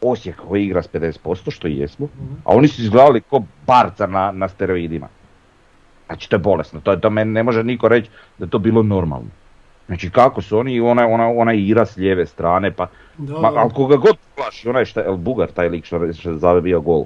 Osijek 0.00 0.36
koji 0.48 0.64
igra 0.64 0.82
s 0.82 0.88
50%, 0.92 1.50
što 1.50 1.68
i 1.68 1.78
jesmo, 1.78 2.08
a 2.44 2.54
oni 2.56 2.68
su 2.68 2.82
izgledali 2.82 3.20
kao 3.20 3.42
barca 3.66 4.06
na, 4.06 4.32
na 4.32 4.48
steroidima. 4.48 5.08
Znači 6.06 6.30
to 6.30 6.36
je 6.36 6.40
bolesno, 6.40 6.80
to, 6.80 6.96
to 6.96 7.10
meni 7.10 7.32
ne 7.32 7.42
može 7.42 7.64
niko 7.64 7.88
reći 7.88 8.10
da 8.38 8.44
je 8.44 8.50
to 8.50 8.58
bilo 8.58 8.82
normalno. 8.82 9.28
Znači 9.86 10.10
kako 10.10 10.42
su 10.42 10.58
oni, 10.58 10.80
ona, 10.80 11.06
ona, 11.08 11.28
ona 11.28 11.52
ira 11.52 11.86
s 11.86 11.96
lijeve 11.96 12.26
strane, 12.26 12.72
pa 12.72 12.86
Da, 13.18 13.38
Ma, 13.40 13.50
da. 13.50 13.58
ali 13.60 13.70
koga 13.74 13.96
god 13.96 14.16
plaši, 14.36 14.68
onaj 14.68 14.84
šta, 14.84 15.04
el 15.04 15.16
Bugar, 15.16 15.50
taj 15.50 15.68
lik 15.68 15.84
što 15.84 16.12
što 16.12 16.30
je 16.30 16.38
zabio 16.38 16.80
gol, 16.80 17.02
e, 17.02 17.04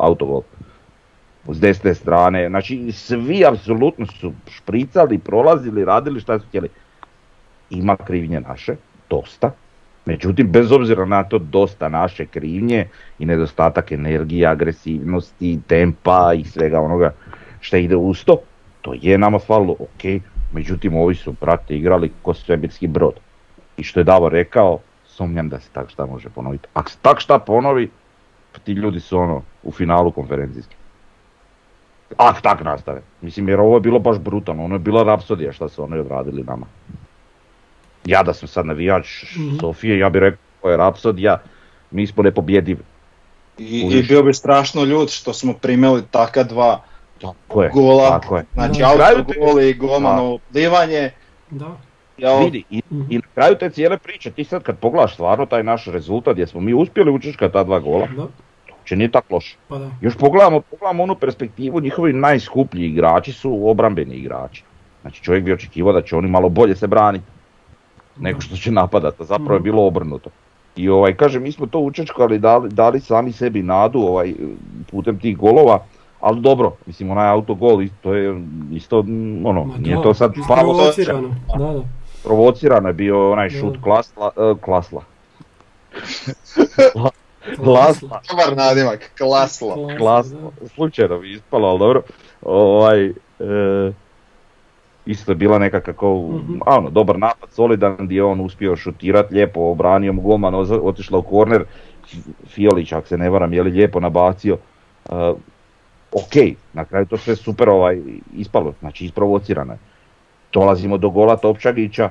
autogol, 0.00 0.42
s 1.48 1.60
desne 1.60 1.94
strane, 1.94 2.48
znači 2.48 2.92
svi 2.92 3.44
apsolutno 3.46 4.06
su 4.06 4.32
špricali, 4.50 5.18
prolazili, 5.18 5.84
radili 5.84 6.20
šta 6.20 6.38
su 6.38 6.46
htjeli. 6.46 6.68
Ima 7.70 7.96
krivnje 7.96 8.40
naše, 8.40 8.76
dosta, 9.10 9.50
međutim 10.06 10.50
bez 10.50 10.72
obzira 10.72 11.04
na 11.04 11.24
to 11.24 11.38
dosta 11.38 11.88
naše 11.88 12.26
krivnje 12.26 12.88
i 13.18 13.26
nedostatak 13.26 13.92
energije, 13.92 14.46
agresivnosti, 14.46 15.58
tempa 15.66 16.32
i 16.34 16.44
svega 16.44 16.80
onoga 16.80 17.14
što 17.60 17.76
ide 17.76 17.96
uz 17.96 18.24
to, 18.24 18.36
to 18.82 18.94
je 19.00 19.18
nama 19.18 19.38
falilo, 19.38 19.72
ok, 19.72 20.22
međutim 20.52 20.96
ovi 20.96 21.14
su, 21.14 21.34
brate, 21.40 21.76
igrali 21.76 22.12
ko 22.22 22.34
svemirski 22.34 22.86
brod. 22.86 23.14
I 23.76 23.82
što 23.82 24.00
je 24.00 24.04
Davo 24.04 24.28
rekao, 24.28 24.78
sumnjam 25.06 25.48
da 25.48 25.60
se 25.60 25.68
tak 25.72 25.90
šta 25.90 26.06
može 26.06 26.28
ponoviti. 26.28 26.68
Ako 26.74 26.90
se 26.90 26.98
tak 27.02 27.20
šta 27.20 27.38
ponovi, 27.38 27.90
ti 28.64 28.72
ljudi 28.72 29.00
su 29.00 29.18
ono, 29.18 29.42
u 29.62 29.72
finalu 29.72 30.10
konferencijski. 30.10 30.76
Ako 32.16 32.40
tak 32.40 32.60
nastave. 32.60 33.00
Mislim, 33.20 33.48
jer 33.48 33.60
ovo 33.60 33.76
je 33.76 33.80
bilo 33.80 33.98
baš 33.98 34.18
brutalno, 34.18 34.64
ono 34.64 34.74
je 34.74 34.78
bila 34.80 35.02
rapsodija 35.02 35.52
šta 35.52 35.68
su 35.68 35.82
oni 35.82 35.98
odradili 35.98 36.42
nama. 36.42 36.66
Ja 38.04 38.22
da 38.22 38.34
sam 38.34 38.48
sad 38.48 38.66
navijač 38.66 39.22
Mhm. 39.36 39.56
Sofije, 39.60 39.98
ja 39.98 40.10
bih 40.10 40.20
rekao, 40.20 40.38
ovo 40.62 40.70
je 40.70 40.76
rapsodija, 40.76 41.38
mi 41.90 42.06
smo 42.06 42.22
nepobjedivi. 42.22 42.80
i, 43.58 43.80
i 43.82 44.02
bio 44.02 44.22
bi 44.22 44.34
strašno 44.34 44.84
ljud 44.84 45.10
što 45.10 45.32
smo 45.32 45.52
primili 45.52 46.02
taka 46.10 46.42
dva 46.42 46.82
Tako 47.20 47.62
je, 47.62 47.70
gola, 47.70 48.10
tako 48.10 48.36
je. 48.36 48.44
znači 48.54 48.80
Da. 48.80 48.88
autogol 49.08 49.60
i 49.60 49.74
golmanovo 49.74 50.38
plivanje. 50.52 51.10
Da. 51.50 51.76
Ja, 52.18 52.38
Vidi, 52.38 52.64
i, 52.70 52.82
i 53.10 53.16
na 53.16 53.22
kraju 53.34 53.54
te 53.54 53.70
cijele 53.70 53.98
priče, 53.98 54.30
ti 54.30 54.44
sad 54.44 54.62
kad 54.62 54.78
pogledaš 54.78 55.14
stvarno 55.14 55.46
taj 55.46 55.62
naš 55.62 55.84
rezultat 55.86 56.32
gdje 56.32 56.46
smo 56.46 56.60
mi 56.60 56.74
uspjeli 56.74 57.10
učeškati 57.10 57.52
ta 57.52 57.64
dva 57.64 57.78
gola, 57.80 58.06
Da. 58.06 58.26
Uopće 58.92 58.96
nije 58.96 59.10
tako 59.10 59.34
loše. 59.34 59.56
Pa 59.68 59.78
da. 59.78 59.90
Još 60.00 60.16
pogledamo, 60.16 60.60
pogledamo 60.60 61.02
onu 61.02 61.14
perspektivu, 61.14 61.80
njihovi 61.80 62.12
najskuplji 62.12 62.86
igrači 62.86 63.32
su 63.32 63.68
obrambeni 63.68 64.14
igrači. 64.14 64.62
Znači 65.02 65.22
čovjek 65.22 65.44
bi 65.44 65.52
očekivao 65.52 65.92
da 65.92 66.02
će 66.02 66.16
oni 66.16 66.28
malo 66.28 66.48
bolje 66.48 66.76
se 66.76 66.86
braniti 66.86 67.24
nego 68.20 68.40
što 68.40 68.56
će 68.56 68.70
napadati, 68.70 69.16
a 69.20 69.24
zapravo 69.24 69.52
je 69.52 69.58
Mhm. 69.58 69.64
bilo 69.64 69.86
obrnuto. 69.86 70.30
I 70.76 70.88
ovaj, 70.88 71.14
kaže, 71.14 71.40
mi 71.40 71.52
smo 71.52 71.66
to 71.66 71.78
učečkali, 71.80 72.38
dali, 72.38 72.68
dali 72.70 73.00
sami 73.00 73.32
sebi 73.32 73.62
nadu 73.62 74.00
ovaj, 74.00 74.34
putem 74.90 75.18
tih 75.18 75.36
golova, 75.36 75.78
ali 76.20 76.40
dobro, 76.40 76.76
mislim 76.86 77.10
onaj 77.10 77.28
autogol, 77.28 77.80
to 78.02 78.14
je 78.14 78.40
isto, 78.72 78.98
ono, 79.44 79.64
Ma 79.64 79.76
nije 79.78 79.96
da, 79.96 80.02
to 80.02 80.14
sad 80.14 80.32
palo, 80.48 80.72
isprovocirano. 80.72 81.28
Da, 81.58 81.64
da. 81.64 81.82
provocirano 82.24 82.88
je 82.88 82.94
bio 82.94 83.32
onaj 83.32 83.50
šut 83.50 83.74
Da. 83.74 83.82
klasla, 83.82 84.30
e, 84.36 84.54
klasla. 84.60 85.02
Lasla. 87.58 88.20
dobar 88.30 88.56
nadimak, 88.56 89.10
klaslo. 89.18 89.88
Glasno, 89.98 90.52
slučajno 90.74 91.20
mi 91.20 91.30
ispalo, 91.30 91.68
ali 91.68 91.78
dobro. 91.78 92.02
Ovaj, 92.42 93.06
e, 93.06 93.12
isto 95.06 95.32
je 95.32 95.36
bila 95.36 95.58
neka 95.58 95.80
kako, 95.80 96.16
Mhm. 96.16 96.58
a 96.66 96.78
ono, 96.78 96.90
dobar 96.90 97.18
napad, 97.18 97.50
solidan 97.50 97.96
gdje 98.00 98.16
je 98.16 98.24
on 98.24 98.40
uspio 98.40 98.76
šutirat, 98.76 99.30
lijepo 99.30 99.60
obranio 99.60 100.12
mu 100.12 100.22
golman, 100.22 100.54
otišla 100.82 101.18
u 101.18 101.22
korner, 101.22 101.64
Fiolić, 102.46 102.92
ako 102.92 103.06
se 103.08 103.18
ne 103.18 103.30
varam, 103.30 103.52
je 103.52 103.62
li 103.62 103.70
lijepo 103.70 104.00
nabacio. 104.00 104.54
E, 104.54 105.32
ok, 106.12 106.34
na 106.72 106.84
kraju 106.84 107.06
to 107.06 107.16
sve 107.16 107.36
super 107.36 107.68
ovaj, 107.68 108.00
ispalo, 108.36 108.74
znači 108.80 109.04
isprovocirano 109.04 109.72
je. 109.72 109.78
Dolazimo 110.52 110.98
do 110.98 111.10
gola 111.10 111.36
Topčagića, 111.36 112.10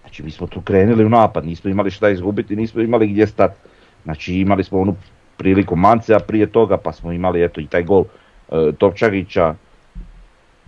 znači 0.00 0.22
mi 0.22 0.30
smo 0.30 0.46
tu 0.46 0.60
krenuli 0.60 1.04
u 1.04 1.08
napad, 1.08 1.44
nismo 1.46 1.70
imali 1.70 1.90
šta 1.90 2.08
izgubiti, 2.10 2.56
nismo 2.56 2.82
imali 2.82 3.06
gdje 3.08 3.26
stati. 3.26 3.54
Znači 4.04 4.34
imali 4.34 4.64
smo 4.64 4.80
onu 4.80 4.96
priliku 5.36 5.76
Mancea 5.76 6.18
prije 6.18 6.46
toga, 6.46 6.76
pa 6.76 6.92
smo 6.92 7.12
imali 7.12 7.44
eto 7.44 7.60
i 7.60 7.66
taj 7.66 7.82
gol 7.82 8.04
e, 8.04 8.72
Topčagića. 8.78 9.54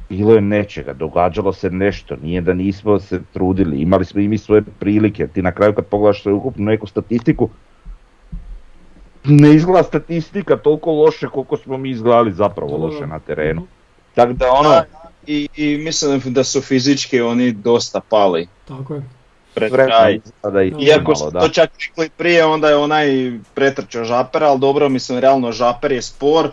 Bilo 0.09 0.35
je 0.35 0.41
nečega, 0.41 0.93
događalo 0.93 1.53
se 1.53 1.71
nešto, 1.71 2.17
nije 2.23 2.41
da 2.41 2.55
nismo 2.55 2.99
se 2.99 3.21
trudili, 3.33 3.81
imali 3.81 4.05
smo 4.05 4.21
i 4.21 4.29
mi 4.29 4.39
svoje 4.39 4.63
prilike. 4.79 5.27
Ti 5.27 5.43
na 5.43 5.53
kraju 5.53 5.75
kad 5.75 5.87
pogledaš 5.87 6.23
sve 6.23 6.33
ukupnu 6.33 6.65
neku 6.65 6.87
statistiku, 6.87 7.49
ne 9.25 9.55
izgleda 9.55 9.83
statistika 9.83 10.57
toliko 10.57 10.93
loše 10.93 11.27
koliko 11.29 11.57
smo 11.57 11.77
mi 11.77 11.91
izgledali 11.91 12.33
zapravo 12.33 12.77
loše 12.77 13.07
na 13.07 13.19
terenu. 13.19 13.67
Tako 14.15 14.33
da 14.33 14.53
ono, 14.53 14.83
I, 15.27 15.49
I 15.57 15.79
mislim 15.79 16.21
da 16.25 16.45
su 16.45 16.61
fizički 16.61 17.21
oni 17.21 17.53
dosta 17.53 18.01
pali 18.09 18.49
Tako 18.69 18.95
je. 18.95 19.03
Pred 19.63 19.87
kraj. 19.87 20.15
i 20.63 20.85
Iako 20.85 21.13
da. 21.33 21.41
to 21.41 21.49
čak 21.49 21.71
rekli 21.81 22.11
prije, 22.11 22.45
onda 22.45 22.69
je 22.69 22.77
onaj 22.77 23.07
pretrčao 23.55 24.05
žaper, 24.05 24.45
ali 24.45 24.61
dobro, 24.61 24.89
mislim, 24.89 25.19
realno 25.19 25.53
žaper 25.53 25.93
je 25.93 26.03
spor. 26.03 26.49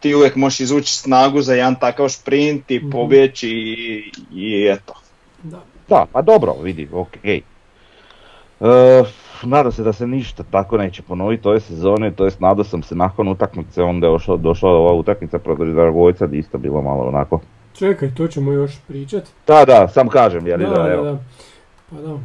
Ti 0.00 0.14
uvijek 0.14 0.36
možeš 0.36 0.60
izvući 0.60 0.92
snagu 0.92 1.42
za 1.42 1.54
jedan 1.54 1.74
takav 1.74 2.08
šprint 2.08 2.70
i 2.70 2.78
Mhm. 2.78 2.90
pobjeći 2.90 3.48
i, 3.48 4.02
i 4.32 4.68
eto. 4.68 4.94
Da. 5.42 5.58
Da, 5.88 6.06
pa 6.12 6.22
dobro, 6.22 6.54
vidi, 6.54 6.88
ok. 6.92 7.16
E, 7.24 7.42
nadam 9.42 9.72
se 9.72 9.82
da 9.82 9.92
se 9.92 10.06
ništa 10.06 10.42
tako 10.42 10.76
neće 10.78 11.02
ponoviti 11.02 11.48
ove 11.48 11.60
sezone, 11.60 12.12
to 12.12 12.24
jest 12.24 12.40
nadao 12.40 12.64
sam 12.64 12.82
se 12.82 12.94
nakon 12.94 13.28
utakmice, 13.28 13.82
onda 13.82 14.06
je 14.06 14.12
došla, 14.12 14.36
došla 14.36 14.70
ova 14.70 14.92
utakmica 14.92 15.38
protiv 15.38 15.66
Dragovica, 15.66 16.26
gdje 16.26 16.38
isto 16.38 16.58
bilo 16.58 16.82
malo 16.82 17.02
onako. 17.04 17.40
Čekaj, 17.74 18.14
to 18.14 18.26
ćemo 18.28 18.52
još 18.52 18.72
pričat. 18.88 19.24
Da, 19.46 19.64
da, 19.64 19.88
sam 19.88 20.08
kažem, 20.08 20.46
jer 20.46 20.58
Da, 20.60 20.66
da, 20.66 20.74
da, 20.74 20.92
evo. 20.92 21.04
da. 21.04 21.18
Pa 21.90 21.96
da. 21.96 22.18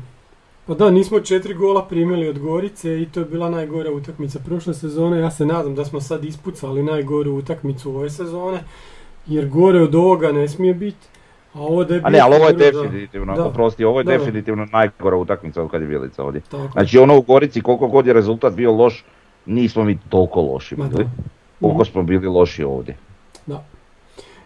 Pa 0.67 0.73
da, 0.73 0.91
nismo 0.91 1.19
četiri 1.19 1.53
gola 1.53 1.85
primili 1.85 2.29
od 2.29 2.39
Gorice 2.39 3.01
i 3.01 3.05
to 3.05 3.19
je 3.19 3.25
bila 3.25 3.49
najgora 3.49 3.91
utakmica 3.91 4.39
prošle 4.39 4.73
sezone. 4.73 5.19
Ja 5.19 5.31
se 5.31 5.45
nadam 5.45 5.75
da 5.75 5.85
smo 5.85 6.01
sad 6.01 6.25
ispucali 6.25 6.83
najgoru 6.83 7.31
utakmicu 7.31 7.95
ove 7.95 8.09
sezone. 8.09 8.63
Jer 9.27 9.47
gore 9.47 9.81
od 9.81 9.95
ovoga 9.95 10.31
ne 10.31 10.47
smije 10.47 10.73
biti. 10.73 11.07
A 11.53 11.61
ovo 11.61 11.83
da 11.83 11.95
je 11.95 12.01
A 12.03 12.09
ne, 12.09 12.19
ali 12.19 12.35
ovo 12.35 12.45
je 12.47 12.53
da. 12.53 12.71
definitivno, 12.71 13.35
Da. 13.35 13.45
oprosti, 13.45 13.83
ovo 13.83 13.99
je 13.99 14.03
Da, 14.03 14.11
da. 14.11 14.17
definitivno 14.17 14.65
najgora 14.65 15.17
utakmica 15.17 15.63
od 15.63 15.71
kad 15.71 15.81
je 15.81 15.87
Vilica 15.87 16.23
ovdje. 16.23 16.41
Tako. 16.41 16.69
Znači 16.71 16.97
ono 16.97 17.17
u 17.17 17.21
Gorici, 17.21 17.61
koliko 17.61 17.87
god 17.87 18.07
je 18.07 18.13
rezultat 18.13 18.53
bio 18.53 18.71
loš, 18.71 19.05
nismo 19.45 19.83
mi 19.83 19.97
toliko 20.09 20.41
loši 20.41 20.75
bili. 20.75 20.89
da. 20.89 21.03
koliko 21.61 21.85
smo 21.85 22.03
bili 22.03 22.27
loši 22.27 22.63
ovdje. 22.63 22.97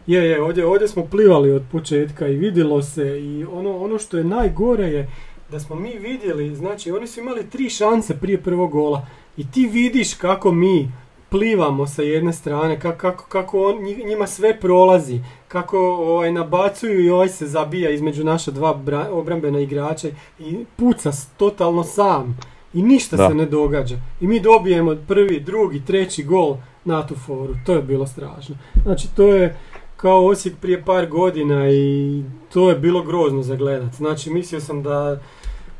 Je, 0.07 0.23
je, 0.23 0.41
ovdje, 0.41 0.65
ovdje 0.65 0.87
smo 0.87 1.05
plivali 1.05 1.51
od 1.51 1.63
početka 1.71 2.27
i 2.27 2.35
vidjelo 2.35 2.81
se 2.81 3.21
i 3.21 3.45
ono, 3.45 3.77
ono 3.77 3.99
što 3.99 4.17
je 4.17 4.23
najgore 4.23 4.87
je 4.87 5.07
da 5.51 5.59
smo 5.59 5.75
mi 5.75 5.97
vidjeli, 5.97 6.55
znači 6.55 6.91
oni 6.91 7.07
su 7.07 7.19
imali 7.19 7.49
tri 7.49 7.69
šanse 7.69 8.17
prije 8.17 8.41
prvog 8.41 8.71
gola 8.71 9.05
i 9.37 9.51
ti 9.51 9.67
vidiš 9.67 10.13
kako 10.13 10.51
mi 10.51 10.91
plivamo 11.29 11.87
sa 11.87 12.01
jedne 12.01 12.33
strane, 12.33 12.79
kako, 12.79 12.97
kako, 12.97 13.25
kako 13.25 13.63
on, 13.63 13.75
njima 14.05 14.27
sve 14.27 14.59
prolazi, 14.59 15.19
kako 15.47 15.79
ovaj, 15.79 16.31
nabacuju 16.31 16.99
i 16.99 17.09
ovaj 17.09 17.27
se 17.29 17.47
zabija 17.47 17.89
između 17.89 18.23
naša 18.23 18.51
dva 18.51 18.75
bra- 18.75 19.09
obrambena 19.11 19.59
igrača 19.59 20.07
i 20.39 20.65
puca 20.75 21.11
totalno 21.37 21.83
sam 21.83 22.37
i 22.73 22.81
ništa 22.81 23.17
Da. 23.17 23.27
se 23.29 23.35
ne 23.35 23.45
događa. 23.45 23.95
I 24.21 24.27
mi 24.27 24.39
dobijemo 24.39 24.95
prvi, 25.07 25.39
drugi, 25.39 25.81
treći 25.85 26.23
gol 26.23 26.55
na 26.85 27.07
tu 27.07 27.15
foru, 27.15 27.53
to 27.65 27.73
je 27.73 27.81
bilo 27.81 28.07
strašno. 28.07 28.55
Znači 28.83 29.07
to 29.15 29.27
je 29.27 29.57
kao 29.97 30.25
Osijek 30.25 30.55
prije 30.57 30.81
par 30.81 31.07
godina 31.07 31.69
i 31.69 32.23
to 32.53 32.69
je 32.69 32.75
bilo 32.75 33.03
grozno 33.03 33.43
za 33.43 33.55
gledat. 33.55 33.93
Znači 33.95 34.29
mislio 34.29 34.61
sam 34.61 34.83
da, 34.83 35.19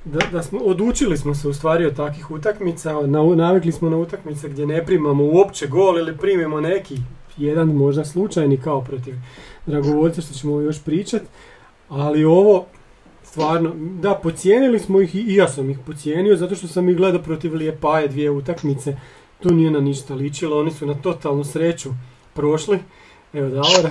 da, 0.06 0.20
da 0.32 0.44
smo, 0.44 0.60
odučili 0.60 1.18
smo 1.18 1.36
se 1.36 1.48
u 1.48 1.54
stvari 1.54 1.86
od 1.86 1.96
takvih 1.96 2.32
utakmica, 2.32 2.94
na, 3.08 3.36
navikli 3.36 3.72
smo 3.72 3.90
na 3.90 3.98
utakmice 3.98 4.50
gdje 4.50 4.66
ne 4.66 4.86
primamo 4.86 5.24
uopće 5.24 5.68
gol 5.68 6.00
ili 6.00 6.18
primimo 6.18 6.62
neki, 6.62 6.98
jedan 7.38 7.68
možda 7.68 8.06
slučajni 8.06 8.58
kao 8.58 8.82
protiv 8.82 9.16
Dragovoljca 9.66 10.22
što 10.22 10.34
ćemo 10.34 10.62
još 10.62 10.84
pričat, 10.84 11.22
ali 11.90 12.26
ovo 12.26 12.66
stvarno, 13.24 13.72
da, 13.76 14.14
pocijenili 14.24 14.80
smo 14.80 15.02
ih 15.02 15.16
i, 15.16 15.36
ja 15.36 15.48
sam 15.48 15.70
ih 15.70 15.80
pocijenio 15.86 16.36
zato 16.36 16.56
što 16.56 16.68
sam 16.68 16.90
ih 16.90 16.98
gledao 16.98 17.22
protiv 17.22 17.56
Lijepaje 17.56 18.08
dvije 18.08 18.32
utakmice, 18.32 18.98
to 19.44 19.50
nije 19.50 19.72
na 19.72 19.80
ništa 19.80 20.16
ličilo, 20.16 20.60
oni 20.60 20.72
su 20.72 20.86
na 20.86 20.94
totalnu 20.94 21.44
sreću 21.44 21.90
prošli. 22.34 22.80
Evo 23.38 23.50
Davora. 23.50 23.90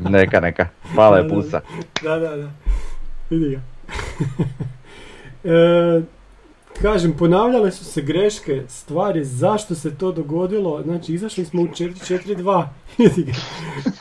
Neka, 0.10 0.40
neka, 0.40 0.66
hvala 0.94 1.16
Da, 1.16 1.22
je 1.22 1.28
da, 1.28 1.34
pusa. 1.34 1.60
Da, 2.02 2.18
da, 2.18 2.36
da. 2.36 2.50
Vidi 3.30 3.50
ga. 3.50 3.60
e, 5.54 6.02
kažem, 6.82 7.12
ponavljale 7.12 7.70
su 7.72 7.84
se 7.84 8.02
greške, 8.02 8.62
stvari 8.68 9.24
zašto 9.24 9.74
se 9.74 9.94
to 9.94 10.12
dogodilo. 10.12 10.82
Znači, 10.82 11.12
izašli 11.12 11.44
smo 11.44 11.62
u 11.62 11.66
4-4-2. 11.66 12.66
Vidi 12.98 13.22
ga. 13.22 13.32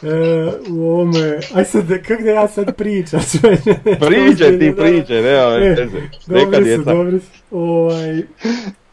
E, 0.08 0.52
u 0.70 0.90
ovome... 0.90 1.40
Aj 1.54 1.66
sad, 1.66 1.88
kak 1.88 2.22
da 2.24 2.30
ja 2.30 2.48
sad 2.48 2.76
pričam? 2.76 3.22
sve, 3.22 3.58
ne, 3.66 4.00
Priđe 4.00 4.60
ti, 4.60 4.70
da, 4.70 4.76
da. 4.76 4.84
priđe, 4.84 5.22
nema 5.22 5.66
E. 5.66 5.88
Neka 6.28 6.52
Dobri 6.52 6.76
su, 6.76 6.84
dobri 6.84 7.20
su. 7.20 7.28
Ovaj, 7.52 8.24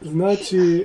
znači, 0.00 0.84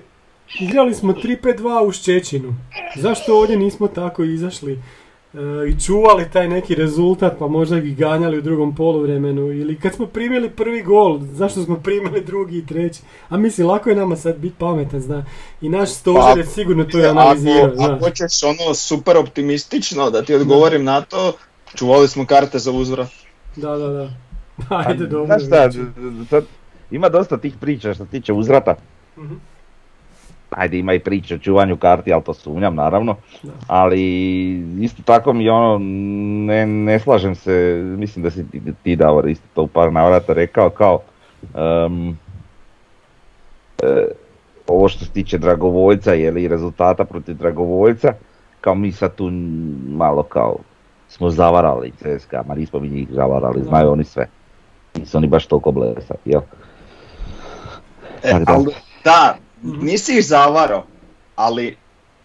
igrali 0.60 0.94
smo 0.96 1.14
3-5-2 1.14 1.88
u 1.88 1.92
Ščećinu. 1.92 2.56
Zašto 2.96 3.38
ovdje 3.38 3.58
nismo 3.58 3.88
tako 3.88 4.24
izašli 4.24 4.74
e, 4.74 5.38
i 5.70 5.80
čuvali 5.86 6.30
taj 6.34 6.48
neki 6.48 6.76
rezultat, 6.76 7.34
pa 7.40 7.48
možda 7.48 7.78
ih 7.78 7.98
ganjali 7.98 8.38
u 8.38 8.42
drugom 8.42 8.76
poluvremenu? 8.76 9.52
Ili 9.52 9.80
kad 9.80 9.94
smo 9.94 10.06
primili 10.06 10.50
prvi 10.50 10.84
gol, 10.84 11.20
zašto 11.22 11.64
smo 11.64 11.76
primili 11.76 12.22
drugi 12.22 12.58
i 12.58 12.66
treći? 12.66 13.02
A 13.30 13.38
mislim, 13.38 13.68
lako 13.68 13.90
je 13.90 13.96
nama 13.96 14.16
sad 14.16 14.38
biti 14.38 14.56
pametan, 14.60 15.00
zna. 15.00 15.26
I 15.62 15.70
naš 15.70 15.90
stožer 15.90 16.38
je 16.38 16.46
sigurno 16.46 16.84
to 16.84 17.00
je 17.00 17.10
analizirao, 17.10 17.66
Ako, 17.66 17.76
znaš. 17.76 17.90
ako 17.90 18.06
hoćeš 18.06 18.44
ono 18.44 18.74
super 18.74 19.18
optimistično 19.18 20.10
da 20.10 20.22
ti 20.22 20.36
odgovorim 20.36 20.84
na 20.84 21.02
to, 21.02 21.34
čuvali 21.76 22.08
smo 22.08 22.26
karte 22.26 22.60
za 22.60 22.72
uzvrat. 22.72 23.10
Da, 23.56 23.78
da, 23.78 23.88
da. 23.88 24.10
Ajde, 24.88 25.08
dobro. 25.08 25.26
Znaš 25.26 25.46
šta, 25.46 25.70
znači. 25.72 25.80
sad, 26.30 26.46
ima 26.92 27.10
dosta 27.10 27.38
tih 27.38 27.54
priča 27.62 27.94
što 27.94 28.06
se 28.06 28.12
tiče 28.12 28.34
uzrata. 28.34 28.76
Mhm. 29.18 29.36
Ajde, 30.50 30.78
ima 30.78 30.94
i 30.94 31.00
priče 31.00 31.36
o 31.36 31.38
čuvanju 31.38 31.78
karti, 31.78 32.14
ali 32.14 32.24
to 32.24 32.34
sumnjam 32.34 32.76
naravno. 32.76 33.16
Ali 33.68 34.02
isto 34.82 35.04
tako 35.06 35.34
mi 35.34 35.50
ono, 35.50 35.78
ne, 36.46 36.66
ne 36.66 37.00
slažem 37.00 37.36
se, 37.36 37.84
mislim 37.98 38.24
da 38.24 38.32
si 38.32 38.52
ti, 38.52 38.62
ti 38.84 38.96
Davor 38.96 39.30
isto 39.30 39.48
to 39.54 39.64
u 39.64 39.68
par 39.68 39.94
navrata 39.94 40.34
rekao 40.34 40.70
kao 40.70 41.00
em, 41.56 42.18
e, 43.84 44.06
ovo 44.68 44.90
što 44.90 45.06
se 45.06 45.12
tiče 45.12 45.38
dragovoljca 45.38 46.16
ili 46.16 46.48
rezultata 46.48 47.06
protiv 47.06 47.36
dragovoljca, 47.36 48.14
kao 48.62 48.76
mi 48.76 48.92
sad 48.92 49.16
tu 49.16 49.32
malo 49.88 50.24
kao 50.24 50.58
smo 51.08 51.30
zavarali 51.30 51.92
CSKA, 51.92 52.44
ma 52.48 52.56
nismo 52.56 52.80
mi 52.80 52.90
njih 52.90 53.08
zavarali, 53.12 53.64
znaju 53.64 53.92
oni 53.92 54.04
sve. 54.04 54.28
Nisu 54.96 55.18
oni 55.18 55.28
baš 55.28 55.46
toliko 55.46 55.72
blesavi, 55.72 56.20
jel? 56.26 56.42
E, 58.24 58.32
ali, 58.48 58.66
da. 59.04 59.36
Nisi 59.64 60.18
ih 60.18 60.26
zavarao, 60.26 60.86
ali 61.36 61.78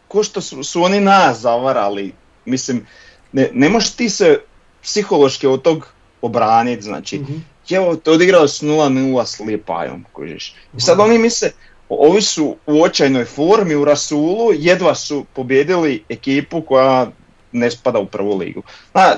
ko 0.09 0.23
što 0.23 0.41
su, 0.41 0.65
su 0.65 0.83
oni 0.83 1.01
nas 1.01 1.39
zavarali, 1.39 2.13
mislim, 2.45 2.87
ne, 3.33 3.51
ne 3.53 3.69
možeš 3.69 3.91
ti 3.91 4.11
se 4.11 4.41
psihološki 4.83 5.47
od 5.47 5.63
tog 5.63 5.89
obraniti, 6.23 6.83
znači, 6.83 7.19
Mhm. 7.19 7.33
evo 7.71 7.97
te 7.97 8.11
odigrali 8.11 8.49
su 8.49 8.67
0-0 8.67 8.91
s 9.27 9.41
Lijepajom, 9.41 10.05
kužiš. 10.13 10.55
I 10.77 10.81
sad 10.81 11.01
oni 11.01 11.19
misle, 11.19 11.51
ovi 11.89 12.23
su 12.23 12.57
u 12.67 12.83
očajnoj 12.83 13.25
formi, 13.25 13.75
u 13.75 13.85
Rasulu, 13.85 14.53
jedva 14.53 14.95
su 14.95 15.25
pobjedili 15.35 16.05
ekipu 16.09 16.63
koja 16.63 17.07
ne 17.53 17.71
spada 17.71 17.99
u 17.99 18.07
prvu 18.07 18.37
ligu. 18.37 18.63
Zna, 18.93 19.17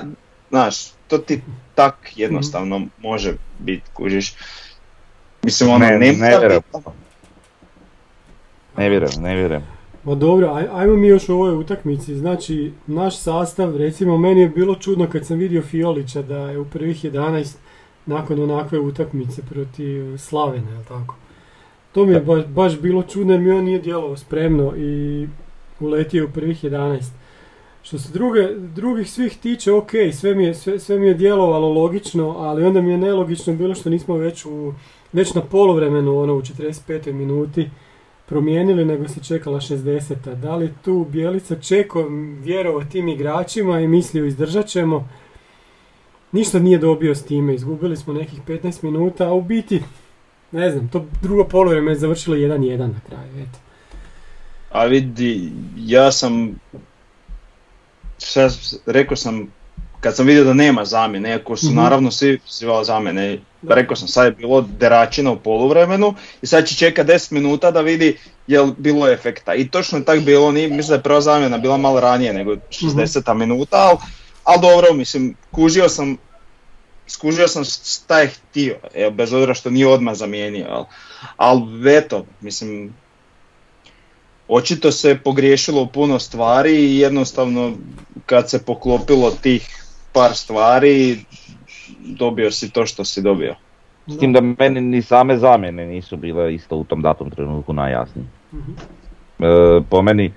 znaš, 0.49 0.75
to 1.07 1.17
ti 1.17 1.41
tak 1.75 1.95
jednostavno 2.15 2.81
može 2.99 3.33
biti, 3.59 3.83
kužiš. 3.93 4.33
Mislim, 5.43 5.69
ono, 5.69 5.79
Ne, 5.79 5.91
ne, 5.91 5.99
ne 5.99 6.07
biti- 6.39 6.87
Ne 8.77 8.89
vjerujem, 8.89 9.21
ne 9.21 9.35
vjerujem. 9.35 9.63
Ma 10.03 10.15
dobro, 10.15 10.53
aj, 10.53 10.67
ajmo 10.73 10.95
mi 10.95 11.07
još 11.07 11.29
u 11.29 11.33
ovoj 11.33 11.55
utakmici. 11.55 12.15
Znači, 12.15 12.71
naš 12.87 13.17
sastav, 13.17 13.77
recimo, 13.77 14.17
meni 14.17 14.41
je 14.41 14.49
bilo 14.49 14.75
čudno 14.75 15.07
kad 15.09 15.25
sam 15.25 15.37
vidio 15.37 15.61
Fiolića 15.61 16.21
da 16.21 16.37
je 16.37 16.59
u 16.59 16.65
prvih 16.65 17.05
11 17.05 17.55
nakon 18.05 18.39
onakve 18.39 18.79
utakmice 18.79 19.41
protiv 19.49 20.17
Slavene, 20.17 20.71
jel 20.71 20.83
tako? 20.87 21.15
To 21.91 22.05
mi 22.05 22.13
je 22.13 22.19
baš, 22.19 22.45
baš 22.45 22.79
bilo 22.79 23.03
čudno 23.03 23.33
jer 23.33 23.41
mi 23.41 23.51
on 23.51 23.63
nije 23.63 23.79
djelovao 23.79 24.17
spremno 24.17 24.73
i 24.77 25.27
uletio 25.79 26.25
u 26.25 26.29
prvih 26.29 26.63
11. 26.63 27.01
Što 27.81 27.97
se 27.97 28.13
druge, 28.13 28.47
drugih 28.55 29.11
svih 29.11 29.37
tiče, 29.37 29.71
ok, 29.71 29.91
sve 30.13 30.35
mi, 30.35 30.45
je, 30.45 30.53
sve, 30.53 30.79
sve 30.79 30.99
mi 30.99 31.07
je 31.07 31.13
djelovalo 31.13 31.69
logično, 31.69 32.29
ali 32.29 32.65
onda 32.65 32.81
mi 32.81 32.91
je 32.91 32.97
nelogično 32.97 33.53
bilo 33.53 33.75
što 33.75 33.89
nismo 33.89 34.17
već 34.17 34.45
u 34.45 34.73
već 35.13 35.33
na 35.33 35.41
poluvremenu, 35.41 36.19
ono 36.19 36.33
u 36.33 36.41
45. 36.41 37.13
minuti, 37.13 37.69
promijenili 38.27 38.85
nego 38.85 39.07
se 39.07 39.23
čekala 39.23 39.59
60. 39.59 40.35
Da 40.35 40.55
li 40.55 40.73
tu 40.83 41.07
Bjelica 41.09 41.55
čeko 41.55 42.07
vjerovao 42.43 42.83
tim 42.83 43.07
igračima 43.07 43.79
i 43.79 43.87
mislio 43.87 44.25
izdržat 44.25 44.67
ćemo? 44.67 45.09
Ništa 46.31 46.59
nije 46.59 46.77
dobio 46.77 47.15
s 47.15 47.23
time, 47.23 47.55
izgubili 47.55 47.97
smo 47.97 48.13
nekih 48.13 48.41
15 48.47 48.83
minuta, 48.83 49.27
a 49.27 49.33
u 49.33 49.41
biti, 49.41 49.83
ne 50.51 50.71
znam, 50.71 50.87
to 50.87 51.05
drugo 51.21 51.43
poluvreme 51.43 51.91
je 51.91 51.95
završilo 51.95 52.35
1-1 52.35 52.77
na 52.77 52.99
kraju, 53.07 53.31
eto. 53.47 53.59
A 54.71 54.85
vidi, 54.85 55.51
ja 55.77 56.11
sam, 56.11 56.59
sad 58.17 58.51
rekao 58.85 59.17
sam, 59.17 59.47
kad 60.01 60.15
sam 60.15 60.25
vidio 60.25 60.43
da 60.43 60.53
nema 60.53 60.85
zamjene, 60.85 61.29
iako 61.29 61.57
su 61.57 61.65
Mhm. 61.67 61.75
naravno 61.75 62.11
svi 62.11 62.39
zvali 62.49 62.85
zamjene, 62.85 63.39
rekao 63.69 63.95
sam 63.95 64.07
sad 64.07 64.25
je 64.25 64.31
bilo 64.31 64.61
deračina 64.61 65.31
u 65.31 65.39
poluvremenu 65.39 66.13
i 66.41 66.47
sad 66.47 66.67
će 66.67 66.75
čeka 66.75 67.03
10 67.03 67.31
minuta 67.31 67.71
da 67.71 67.81
vidi 67.81 68.17
jel 68.47 68.71
bilo 68.77 69.09
efekta. 69.09 69.55
I 69.55 69.69
točno 69.69 69.97
je 69.97 70.05
tak 70.05 70.19
bilo, 70.19 70.51
nije, 70.51 70.67
mislim 70.67 70.87
da 70.87 70.95
je 70.95 71.03
prva 71.03 71.21
zamjena 71.21 71.57
bila 71.57 71.77
malo 71.77 71.99
ranije 71.99 72.33
nego 72.33 72.55
60 72.69 73.33
minuta, 73.33 73.77
ali 73.77 73.97
al 74.43 74.61
dobro, 74.61 74.93
mislim, 74.93 75.35
kužio 75.51 75.89
sam 75.89 76.17
skužio 77.07 77.47
sam 77.47 77.63
šta 77.65 78.19
je 78.19 78.27
htio, 78.27 78.77
evo, 78.93 79.11
bez 79.11 79.33
obzira 79.33 79.53
što 79.53 79.69
nije 79.69 79.87
odmah 79.87 80.15
zamijenio, 80.15 80.65
ali 80.69 80.85
al 81.37 81.61
eto, 81.87 82.25
mislim, 82.41 82.93
očito 84.47 84.91
se 84.91 85.17
pogriješilo 85.23 85.81
u 85.81 85.87
puno 85.87 86.19
stvari 86.19 86.75
i 86.75 86.99
jednostavno 86.99 87.73
kad 88.25 88.49
se 88.49 88.65
poklopilo 88.65 89.31
tih 89.31 89.86
par 90.17 90.33
stvari 90.33 91.17
dobio 91.99 92.51
si 92.51 92.69
to 92.69 92.85
što 92.85 93.05
si 93.05 93.21
dobio. 93.21 93.55
S 94.07 94.17
tim 94.17 94.33
da 94.33 94.41
meni 94.41 94.81
ni 94.81 95.01
same 95.01 95.37
zamjene 95.37 95.85
nisu 95.85 96.17
bile 96.17 96.53
isto 96.53 96.75
u 96.75 96.83
tom 96.83 97.01
datom 97.01 97.29
trenutku 97.29 97.73
najjasnije. 97.73 98.27
Mhm. 98.53 98.71
E, 99.39 99.81
po 99.89 100.01
meni 100.01 100.33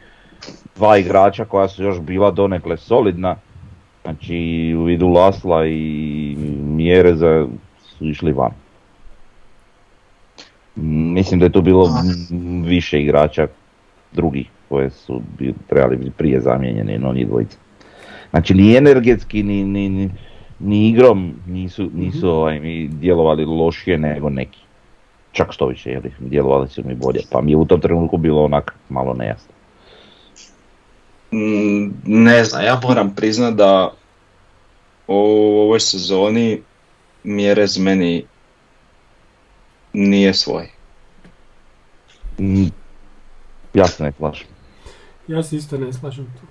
dva 0.77 0.99
igrača 0.99 1.45
koja 1.45 1.69
su 1.69 1.83
još 1.83 2.01
bila 2.01 2.31
donekle 2.31 2.77
solidna, 2.77 3.37
znači 4.03 4.75
u 4.79 4.85
vidu 4.85 5.09
Lasla 5.09 5.67
i 5.67 6.37
Mjereza 6.63 7.47
su 7.79 8.09
išli 8.09 8.33
van. 8.33 8.53
Mislim 11.15 11.41
da 11.41 11.47
je 11.47 11.53
tu 11.53 11.63
bilo 11.63 11.89
više 12.65 13.01
igrača 13.01 13.47
drugih 14.13 14.49
koje 14.69 14.91
su 14.91 15.23
bi, 15.39 15.55
trebali 15.69 15.97
biti 15.97 16.11
prije 16.11 16.41
zamijenjeni, 16.41 16.99
no 16.99 17.13
njih 17.13 17.27
dvojica. 17.27 17.59
Znači 18.31 18.55
ni 18.55 18.77
energetski, 18.77 19.43
ni, 19.43 19.65
ni, 19.65 19.89
ni, 19.89 20.11
ni 20.59 20.89
igrom 20.89 21.35
nisu, 21.47 21.91
nisu 21.95 22.31
ovaj, 22.31 22.61
mi 22.61 22.89
djelovali 22.89 23.45
lošije 23.45 23.99
nego 23.99 24.31
neki. 24.31 24.59
Čak 25.33 25.53
što 25.53 25.67
više, 25.67 25.91
jeli, 25.91 26.13
djelovali 26.19 26.69
su 26.69 26.83
mi 26.87 26.95
bolje, 26.95 27.21
pa 27.33 27.41
mi 27.41 27.51
je 27.51 27.57
u 27.57 27.65
tom 27.65 27.81
trenutku 27.81 28.17
bilo 28.17 28.45
onak 28.45 28.75
malo 28.89 29.15
nejasno. 29.15 29.53
Mm, 31.33 31.91
Ne 32.05 32.45
znam, 32.45 32.65
ja 32.65 32.81
moram 32.83 33.15
priznat 33.15 33.55
da 33.55 33.93
u 35.07 35.15
ovoj 35.61 35.81
sezoni 35.81 36.61
Mjerez 37.25 37.79
meni 37.79 38.25
nije 39.93 40.35
svoj. 40.35 40.69
Mm, 42.39 42.67
Ja 43.75 43.87
se 43.87 44.03
ne 44.03 44.13
slažem. 44.13 44.47
Ja 45.29 45.43
se 45.43 45.57
isto 45.57 45.79
ne 45.79 45.93
slažem 45.93 46.25
tu. 46.25 46.47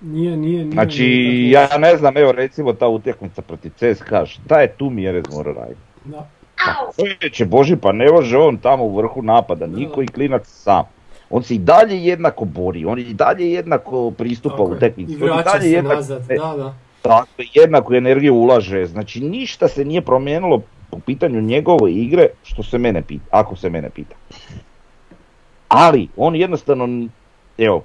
Nije, 0.00 0.36
nije, 0.36 0.64
nije. 0.64 0.72
Znači, 0.72 1.02
nije 1.02 1.50
ja 1.50 1.78
ne 1.78 1.96
znam, 1.96 2.16
evo 2.16 2.32
recimo 2.32 2.72
ta 2.72 2.88
utakmica 2.88 3.42
protiv 3.42 3.70
CSKA, 3.76 4.26
šta 4.26 4.60
je 4.60 4.72
tu 4.72 4.90
Mjerez 4.90 5.24
mora 5.32 5.52
raditi? 5.52 5.80
Da. 6.04 6.28
Pa 6.66 7.28
će 7.32 7.44
Boži, 7.44 7.76
pa 7.76 7.92
ne 7.92 8.12
može 8.12 8.38
on 8.38 8.56
tamo 8.56 8.84
u 8.84 8.96
vrhu 8.96 9.22
napada, 9.22 9.66
niko 9.66 10.02
i 10.02 10.06
klinac 10.06 10.42
sam. 10.46 10.84
On 11.30 11.42
se 11.42 11.54
i 11.54 11.58
dalje 11.58 12.04
jednako 12.04 12.44
bori, 12.44 12.84
on 12.84 12.98
i 12.98 13.14
dalje 13.14 13.52
jednako 13.52 14.10
pristupa 14.10 14.56
Tako 14.56 14.70
u 14.70 14.72
utakmici. 14.72 15.12
I 15.12 15.16
on 15.16 15.22
i 15.22 15.24
vraća 15.24 15.50
dalje 15.50 15.62
se 15.62 15.70
jednako- 15.70 15.94
nazad, 15.96 16.22
da, 16.28 16.54
da. 16.56 16.74
Tako, 17.02 17.28
jednako 17.54 17.94
energiju 17.94 18.34
ulaže, 18.34 18.86
znači 18.86 19.20
ništa 19.20 19.68
se 19.68 19.84
nije 19.84 20.02
promijenilo 20.02 20.62
po 20.90 20.98
pitanju 20.98 21.40
njegove 21.40 21.92
igre, 21.92 22.28
što 22.42 22.62
se 22.62 22.78
mene 22.78 23.02
pita, 23.02 23.24
ako 23.30 23.56
se 23.56 23.70
mene 23.70 23.90
pita. 23.90 24.14
Ali, 25.68 26.08
on 26.16 26.36
jednostavno, 26.36 27.08
evo, 27.58 27.84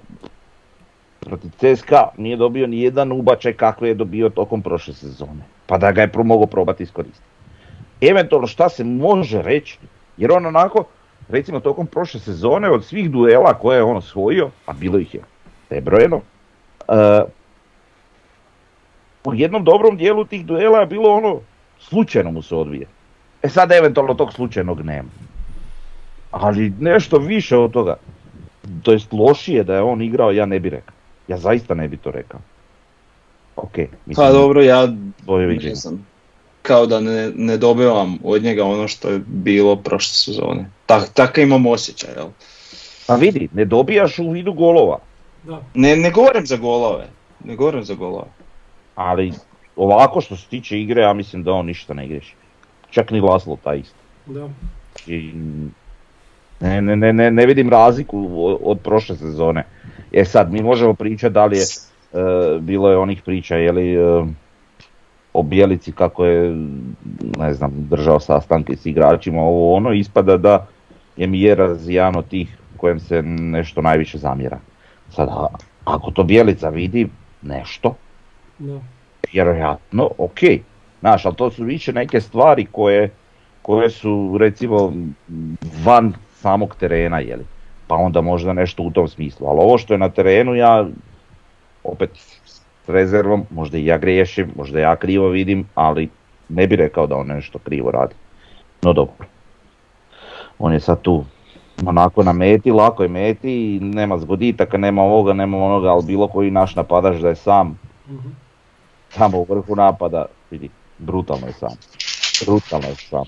protiv 1.20 1.52
CSKA 1.58 2.10
nije 2.18 2.38
dobio 2.38 2.68
ni 2.68 2.82
jedan 2.82 3.12
ubačaj 3.12 3.54
kakve 3.54 3.88
je 3.88 3.96
dobio 3.96 4.30
tokom 4.30 4.62
prošle 4.62 4.94
sezone, 4.94 5.44
pa 5.66 5.78
da 5.78 5.92
ga 5.92 6.02
je 6.02 6.12
mogao 6.16 6.46
probati 6.46 6.84
iskoristiti. 6.84 7.26
Eventualno 8.02 8.48
šta 8.48 8.70
se 8.70 8.84
može 8.84 9.42
reći, 9.42 9.78
jer 10.18 10.32
on 10.32 10.46
onako, 10.46 10.84
recimo 11.30 11.60
tokom 11.60 11.88
prošle 11.88 12.20
sezone 12.20 12.70
od 12.70 12.86
svih 12.86 13.12
duela 13.12 13.54
koje 13.54 13.78
je 13.78 13.84
on 13.84 13.98
osvojio, 13.98 14.50
a 14.66 14.74
bilo 14.74 15.00
ih 15.00 15.16
je 15.16 15.22
nebrojeno, 15.70 16.22
e, 16.88 17.22
u 19.24 19.34
jednom 19.34 19.64
dobrom 19.64 19.98
dijelu 19.98 20.26
tih 20.26 20.46
duela 20.46 20.80
je 20.80 20.86
bilo 20.86 21.10
ono, 21.10 21.40
slučajno 21.80 22.32
mu 22.32 22.42
se 22.42 22.56
odvije. 22.56 22.88
E 23.44 23.50
sad 23.50 23.72
eventualno 23.72 24.14
tog 24.14 24.34
slučajnog 24.34 24.82
nema. 24.82 25.10
Ali 26.32 26.74
nešto 26.80 27.18
više 27.18 27.58
od 27.58 27.72
toga, 27.72 27.96
to 28.84 28.92
jest 28.92 29.14
lošije 29.14 29.64
da 29.64 29.76
je 29.76 29.82
on 29.82 30.02
igrao, 30.02 30.32
ja 30.32 30.46
ne 30.46 30.60
bi 30.60 30.70
rekao. 30.70 30.95
Ja 31.28 31.38
zaista 31.38 31.74
ne 31.74 31.88
bi 31.88 31.98
to 31.98 32.12
rekao. 32.12 32.40
Ok, 33.56 33.78
mislim, 33.78 34.16
Pa 34.16 34.32
dobro, 34.32 34.62
ja 34.62 34.88
ne 35.28 35.76
znam, 35.76 36.08
kao 36.62 36.86
da 36.86 37.00
ne, 37.00 37.32
ne 37.36 37.58
dobivam 37.58 38.18
od 38.24 38.44
njega 38.44 38.64
ono 38.64 38.88
što 38.88 39.10
je 39.10 39.22
bilo 39.28 39.76
prošle 39.76 40.14
sezone. 40.14 40.70
Tak, 40.86 41.10
tako 41.14 41.42
imam 41.42 41.66
osjećaj, 41.66 42.10
jel? 42.18 42.28
Pa 43.08 43.16
vidi, 43.16 43.50
ne 43.54 43.66
dobijaš 43.66 44.20
u 44.20 44.30
vidu 44.32 44.54
golova, 44.54 45.00
Da, 45.44 45.62
Ne, 45.74 45.96
ne 45.96 46.12
govorim 46.12 46.46
za 46.46 46.58
golove, 46.58 47.08
ne 47.44 47.56
govorim 47.56 47.84
za 47.84 47.94
golove. 47.94 48.28
ali 48.96 49.34
ovako 49.76 50.22
što 50.22 50.36
se 50.36 50.48
tiče 50.48 50.80
igre, 50.82 51.02
ja 51.02 51.14
mislim 51.14 51.44
da 51.44 51.52
on 51.52 51.66
ništa 51.66 51.94
ne 51.94 52.08
griješi. 52.08 52.36
Čak 52.90 53.12
ni 53.12 53.20
Laslo 53.22 53.58
taj 53.64 53.80
isto. 53.80 53.96
da. 54.26 54.50
I 55.08 55.32
ne, 56.60 56.82
ne, 56.82 56.96
ne, 56.96 57.14
ne, 57.14 57.32
ne 57.32 57.46
vidim 57.46 57.70
razliku 57.70 58.46
od, 58.46 58.58
od 58.64 58.80
prošle 58.80 59.16
sezone. 59.16 59.64
E 60.16 60.26
sad, 60.26 60.52
mi 60.54 60.62
možemo 60.62 60.94
pričati 60.94 61.34
da 61.34 61.46
li 61.46 61.58
je, 61.58 61.64
e, 61.64 62.18
bilo 62.60 62.90
je 62.90 62.98
onih 62.98 63.22
priča, 63.22 63.56
je 63.56 63.72
li 63.72 63.94
e, 63.96 64.26
o 65.34 65.44
Bijelici 65.44 65.92
kako 65.92 66.26
je, 66.26 66.56
ne 67.38 67.54
znam, 67.54 67.72
držao 67.90 68.20
sastanke 68.20 68.76
s 68.76 68.86
igračima, 68.86 69.42
ovo 69.42 69.76
ono, 69.76 69.92
ispada 69.92 70.38
da 70.38 70.68
je 71.18 71.28
Mjeraz 71.28 71.90
jedan 71.90 72.16
od 72.16 72.28
tih 72.28 72.58
kojem 72.78 73.00
se 73.00 73.22
nešto 73.22 73.82
najviše 73.82 74.18
zamjera. 74.18 74.60
Sad, 75.10 75.30
a- 75.30 75.48
ako 75.86 76.12
to 76.12 76.24
Bijelica 76.24 76.70
vidi 76.70 77.08
nešto, 77.42 77.96
da. 78.60 78.80
vjerojatno, 79.34 80.10
ok. 80.18 80.40
Znaš, 81.00 81.26
ali 81.26 81.36
to 81.36 81.52
su 81.52 81.64
više 81.64 81.94
neke 81.94 82.22
stvari 82.22 82.66
koje, 82.72 83.10
koje 83.62 83.90
su 83.90 84.38
recimo 84.40 84.94
van 85.86 86.14
samog 86.36 86.76
terena, 86.80 87.20
jeli. 87.20 87.46
Pa 87.88 87.96
onda 87.96 88.22
možda 88.22 88.54
nešto 88.54 88.84
u 88.84 88.92
tom 88.92 89.08
smislu. 89.08 89.48
Ali 89.48 89.60
ovo 89.60 89.78
što 89.78 89.94
je 89.94 89.98
na 89.98 90.10
terenu, 90.10 90.56
ja 90.56 90.88
opet 91.84 92.10
s 92.46 92.90
rezervom, 92.90 93.46
možda 93.50 93.78
i 93.78 93.86
ja 93.86 93.98
griješim, 93.98 94.52
možda 94.56 94.80
ja 94.80 94.96
krivo 94.96 95.30
vidim, 95.30 95.68
ali 95.76 96.10
ne 96.50 96.68
bi 96.68 96.76
rekao 96.76 97.08
da 97.08 97.16
on 97.16 97.28
nešto 97.28 97.60
krivo 97.60 97.92
radi. 97.92 98.16
No 98.82 98.94
dobro. 98.94 99.26
On 100.60 100.74
je 100.74 100.80
sad 100.80 101.02
tu 101.02 101.26
onako 101.86 102.24
na 102.24 102.34
meti, 102.34 102.72
lako 102.72 103.04
je 103.04 103.10
meti, 103.10 103.80
nema 103.82 104.18
zgoditaka, 104.18 104.78
nema 104.78 105.04
ovoga, 105.04 105.34
nema 105.34 105.58
onoga, 105.58 105.90
ali 105.90 106.04
bilo 106.06 106.28
koji 106.28 106.52
naš 106.52 106.76
napadač 106.76 107.22
da 107.22 107.30
je 107.30 107.36
sam, 107.36 107.80
Mhm. 108.10 108.30
tamo 109.18 109.38
u 109.38 109.46
vrhu 109.50 109.76
napada, 109.76 110.26
vidi, 110.52 110.70
brutalno 110.98 111.48
je 111.48 111.54
sam. 111.54 111.70
Brutalno 112.46 112.88
je 112.88 112.96
sam. 112.96 113.24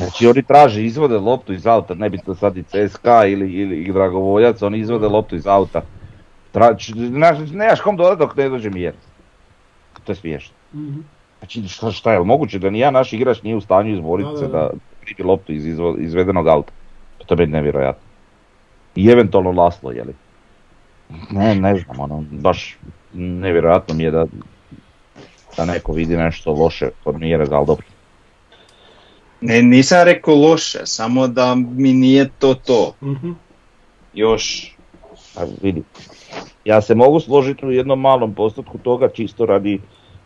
Znači 0.00 0.26
oni 0.26 0.42
traže, 0.42 0.84
izvode 0.84 1.18
loptu 1.18 1.52
iz 1.52 1.66
auta, 1.66 1.94
nebitno 1.94 2.34
sad 2.34 2.56
i 2.56 2.62
CSKA 2.62 3.26
ili, 3.26 3.52
ili 3.52 3.76
i 3.76 3.92
Dragovoljac, 3.92 4.62
oni 4.62 4.78
izvode 4.78 5.08
loptu 5.08 5.36
iz 5.36 5.46
auta. 5.46 5.82
Tra, 6.52 6.74
č- 6.76 6.92
znaš, 6.92 7.38
nemaš 7.52 7.80
kom 7.80 7.96
dodat 7.96 8.18
dok 8.18 8.36
ne 8.36 8.48
dođe 8.48 8.70
mir. 8.70 8.92
To 10.04 10.12
je 10.12 10.16
smiješno. 10.16 10.54
Mhm. 10.74 11.00
Znači 11.38 11.68
šta, 11.68 11.90
šta 11.90 12.12
je, 12.12 12.20
moguće 12.20 12.58
da 12.58 12.70
ni 12.70 12.78
jedan 12.78 12.94
naš 12.94 13.12
igrač 13.12 13.42
nije 13.42 13.56
u 13.56 13.60
stanju 13.60 13.92
izboriti 13.94 14.30
se 14.38 14.46
da, 14.48 14.70
primi 15.00 15.28
loptu 15.28 15.52
iz 15.52 15.66
izvo- 15.66 15.96
izvedenog 15.98 16.48
auta. 16.48 16.72
Pa 17.18 17.24
To 17.24 17.34
je 17.34 17.38
meni 17.38 17.52
nevjerojatno. 17.52 18.02
I 18.96 19.08
eventualno 19.08 19.50
Laslo, 19.52 19.92
jeli. 19.92 20.14
Ne, 21.30 21.54
ne 21.54 21.76
znam, 21.76 22.00
ono, 22.00 22.24
baš 22.30 22.78
nevjerojatno 23.14 23.94
mi 23.94 24.02
je 24.02 24.10
da, 24.10 24.26
da 25.56 25.64
neko 25.64 25.92
vidi 25.92 26.16
nešto 26.16 26.52
loše 26.52 26.88
kod 27.04 27.20
Mjere, 27.20 27.46
ali 27.50 27.66
dobro. 27.66 27.86
Ne, 29.40 29.62
nisam 29.62 30.04
rekao 30.04 30.34
loše, 30.34 30.78
samo 30.84 31.28
da 31.28 31.54
mi 31.54 31.92
nije 31.92 32.28
to 32.38 32.54
to. 32.54 32.94
Mhm. 33.02 33.30
Još, 34.14 34.74
A 35.36 35.46
vidi, 35.62 35.82
ja 36.64 36.80
se 36.80 36.94
mogu 36.94 37.20
složiti 37.20 37.66
u 37.66 37.70
jednom 37.70 38.00
malom 38.00 38.34
postotku 38.34 38.78
toga 38.78 39.08
čisto 39.08 39.46
radi, 39.46 39.80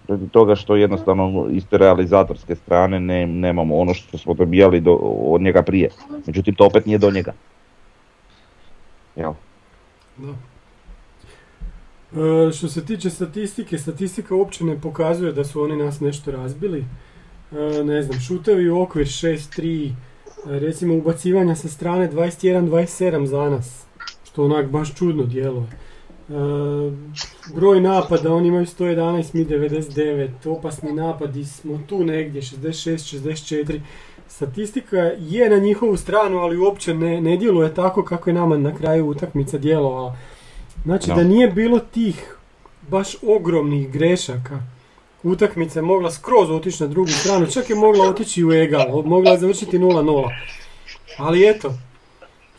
radi 0.09 0.29
toga 0.29 0.55
što 0.55 0.77
jednostavno 0.77 1.49
iz 1.51 1.67
te 1.71 1.79
realizatorske 1.79 2.55
strane 2.55 3.01
ne, 3.01 3.27
nemamo 3.27 3.77
ono 3.77 3.95
što 3.95 4.19
smo 4.19 4.35
dobijali 4.35 4.81
do, 4.81 4.93
od 5.03 5.41
njega 5.41 5.63
prije. 5.63 5.91
Međutim, 6.27 6.55
to 6.55 6.67
opet 6.67 6.87
nije 6.87 6.99
do 6.99 7.11
njega. 7.11 7.33
Jel? 9.17 9.33
Da. 10.17 10.35
E, 12.21 12.53
što 12.53 12.69
se 12.69 12.87
tiče 12.87 13.11
statistike, 13.11 13.79
statistika 13.79 14.35
uopće 14.35 14.65
ne 14.65 14.81
pokazuje 14.81 15.33
da 15.33 15.45
su 15.45 15.63
oni 15.63 15.77
nas 15.77 16.01
nešto 16.01 16.31
razbili. 16.31 16.85
E, 17.55 17.85
ne 17.85 18.03
znam, 18.03 18.21
šutevi 18.21 18.71
u 18.71 18.81
okvir 18.81 19.07
6-3, 19.07 19.89
e, 19.89 19.93
recimo 20.47 20.95
ubacivanja 20.95 21.55
sa 21.55 21.69
strane 21.69 22.11
21-27 22.13 23.25
za 23.25 23.51
nas, 23.51 23.85
što 24.25 24.45
onak 24.45 24.71
baš 24.71 24.95
čudno 24.95 25.25
djeluje. 25.25 25.67
E, 25.67 26.33
broj 27.55 27.81
napada, 27.81 28.35
oni 28.35 28.49
imaju 28.49 28.67
111, 28.67 29.35
mi 29.35 29.45
99, 29.45 30.29
opasni 30.47 30.93
napadi 30.93 31.45
smo 31.45 31.81
tu 31.87 32.05
negdje, 32.05 32.43
66-64. 32.43 33.81
Statistika 34.29 34.99
je 35.19 35.51
na 35.51 35.57
njihovu 35.57 35.97
stranu, 35.97 36.39
ali 36.39 36.57
uopće 36.57 36.95
ne, 36.95 37.21
ne 37.21 37.37
djeluje 37.37 37.75
tako 37.75 38.05
kako 38.05 38.31
je 38.31 38.35
nama 38.35 38.57
na 38.57 38.75
kraju 38.75 39.07
utakmica 39.07 39.59
djelovala. 39.59 40.17
Znači 40.85 41.09
da 41.09 41.25
nije 41.25 41.49
bilo 41.49 41.79
tih 41.79 42.37
baš 42.91 43.17
ogromnih 43.23 43.93
grešaka, 43.93 44.74
utakmica 45.25 45.79
je 45.79 45.83
mogla 45.83 46.11
skroz 46.11 46.51
otići 46.51 46.83
na 46.83 46.89
drugu 46.89 47.11
stranu, 47.11 47.47
čak 47.47 47.71
je 47.71 47.77
mogla 47.77 48.09
otići 48.09 48.45
u 48.45 48.53
egal, 48.53 49.03
mogla 49.03 49.31
je 49.31 49.39
završiti 49.39 49.79
0-0. 49.79 50.29
Ali 51.19 51.49
eto, 51.51 51.73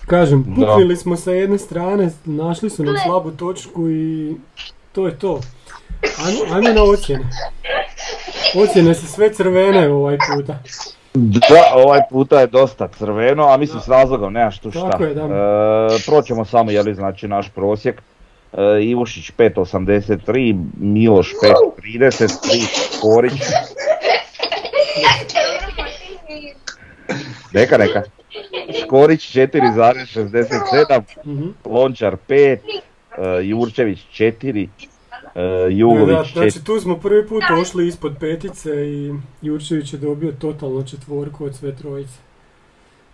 kažem, 0.05 0.43
Da. 0.47 0.65
puknili 0.65 0.95
smo 0.97 1.15
sa 1.15 1.31
jedne 1.31 1.57
strane, 1.57 2.11
našli 2.25 2.69
su 2.69 2.83
nam 2.83 2.95
slabu 3.05 3.31
točku 3.31 3.89
i 3.89 4.35
to 4.91 5.07
je 5.07 5.19
to. 5.19 5.39
Ajmo, 6.25 6.55
ajmo 6.55 6.69
na 6.69 6.83
ocjene. 6.83 7.29
Ocjene 8.55 8.95
su 8.95 9.07
sve 9.07 9.33
crvene 9.33 9.89
ovaj 9.89 10.17
puta. 10.35 10.59
Da, 11.13 11.73
ovaj 11.75 11.99
puta 12.09 12.39
je 12.39 12.47
dosta 12.47 12.87
crveno, 12.87 13.47
a 13.47 13.57
mislim 13.57 13.81
s 13.81 13.87
razlogom, 13.87 14.33
nemaš 14.33 14.59
tu 14.59 14.71
šta. 14.71 14.89
Tako 14.89 15.03
je, 15.03 15.13
da. 15.13 15.21
E, 15.21 15.27
proćemo 16.05 16.45
samo, 16.45 16.71
jeli, 16.71 16.95
znači 16.95 17.27
naš 17.27 17.49
prosjek. 17.49 18.01
E, 18.57 18.83
Ivušić 18.83 19.31
5.83, 19.31 20.65
Miloš 20.77 21.33
5.33, 21.33 23.01
Korić. 23.01 23.33
Neka, 27.53 27.77
neka. 27.77 28.01
Škorić 28.83 29.35
4.67, 29.35 31.01
Mhm. 31.25 31.47
Lončar 31.65 32.17
5, 32.29 32.35
e, 32.37 32.59
Jurčević 33.43 33.99
4, 34.11 34.63
e, 34.63 34.67
Da, 35.35 35.67
Jugović 35.67 36.17
4. 36.17 36.33
znači 36.33 36.63
tu 36.65 36.79
smo 36.79 36.97
prvi 36.97 37.27
put 37.27 37.43
ošli 37.61 37.87
ispod 37.87 38.15
petice 38.19 38.69
i 38.87 39.13
Jurčević 39.41 39.93
je 39.93 39.99
dobio 39.99 40.31
totalno 40.31 40.83
četvorku 40.83 41.45
od 41.45 41.55
sve 41.55 41.75
trojice. 41.75 42.17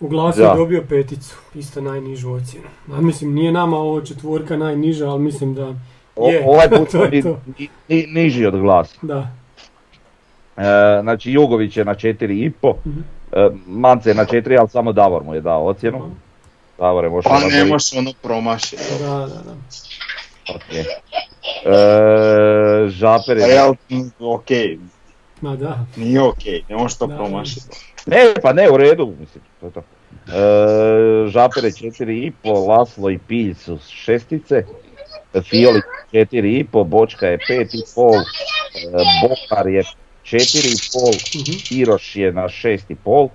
U 0.02 0.08
glasu 0.08 0.42
je 0.42 0.48
dobio 0.48 0.84
peticu, 0.84 1.36
isto 1.56 1.82
najnižu 1.82 2.32
ocjenu. 2.32 2.66
A 2.90 3.02
mislim, 3.02 3.34
nije 3.34 3.52
nama 3.52 3.78
ovo 3.78 4.02
četvorka 4.02 4.58
najniža, 4.58 5.10
ali 5.10 5.22
mislim 5.22 5.54
da 5.54 5.74
O- 6.16 6.30
je. 6.30 6.44
ovaj 6.48 6.70
put 6.70 6.90
to 6.92 7.04
je 7.04 7.10
ni- 7.12 7.24
to. 7.24 7.40
ni- 7.50 7.68
ni- 7.90 8.08
niži 8.08 8.46
od 8.46 8.56
glasa. 8.56 8.96
Da. 9.02 9.28
E, 10.58 10.64
znači 11.02 11.32
Jugović 11.32 11.78
je 11.78 11.86
na 11.86 11.96
4,5, 11.96 12.74
Mhm. 12.86 13.00
e, 13.32 13.50
Mance 13.68 14.10
je 14.10 14.16
na 14.16 14.26
4, 14.26 14.58
ali 14.60 14.70
samo 14.70 14.92
Davor 14.94 15.24
mu 15.24 15.34
je 15.36 15.42
dao 15.42 15.66
ocjenu. 15.66 16.02
Davor 16.78 17.04
je 17.04 17.10
možda 17.10 17.30
Pa 17.30 17.40
ne 17.40 17.66
možeš 17.66 17.94
ono 17.94 18.12
promašiti. 18.22 18.84
Da, 19.00 19.08
da, 19.08 19.28
da. 19.28 19.54
Ok. 20.48 20.62
E, 21.66 21.76
Žaper 22.90 23.38
je... 23.38 23.44
jel, 23.46 23.74
okej, 24.22 24.80
Ma 25.42 25.56
da. 25.56 25.86
nije 25.96 26.22
okej, 26.22 26.62
ne 26.70 26.76
možeš 26.76 26.98
to 26.98 27.08
promašiti. 27.08 27.91
Ne, 28.06 28.34
pa 28.42 28.54
ne, 28.54 28.70
u 28.70 28.78
redu, 28.78 29.14
mislim, 29.20 29.44
to 29.60 29.66
je 29.66 29.72
to. 29.72 29.80
E, 29.80 31.28
Žaper 31.28 31.64
je 31.66 31.72
4,5, 31.72 32.68
Laslo 32.68 33.10
i 33.10 33.18
Pilj 33.18 33.54
su 33.54 33.78
šestice, 33.90 34.64
Fioli 35.50 35.82
4,5, 36.14 36.84
Bočka 36.84 37.28
je 37.28 37.38
5,5, 37.38 38.16
e, 38.16 38.24
Bokar 39.22 39.68
je 39.68 39.84
4,5, 40.24 41.42
Mhm. 41.42 41.80
Iroš 41.80 42.16
je 42.16 42.34
na 42.34 42.44
6,5, 42.50 43.30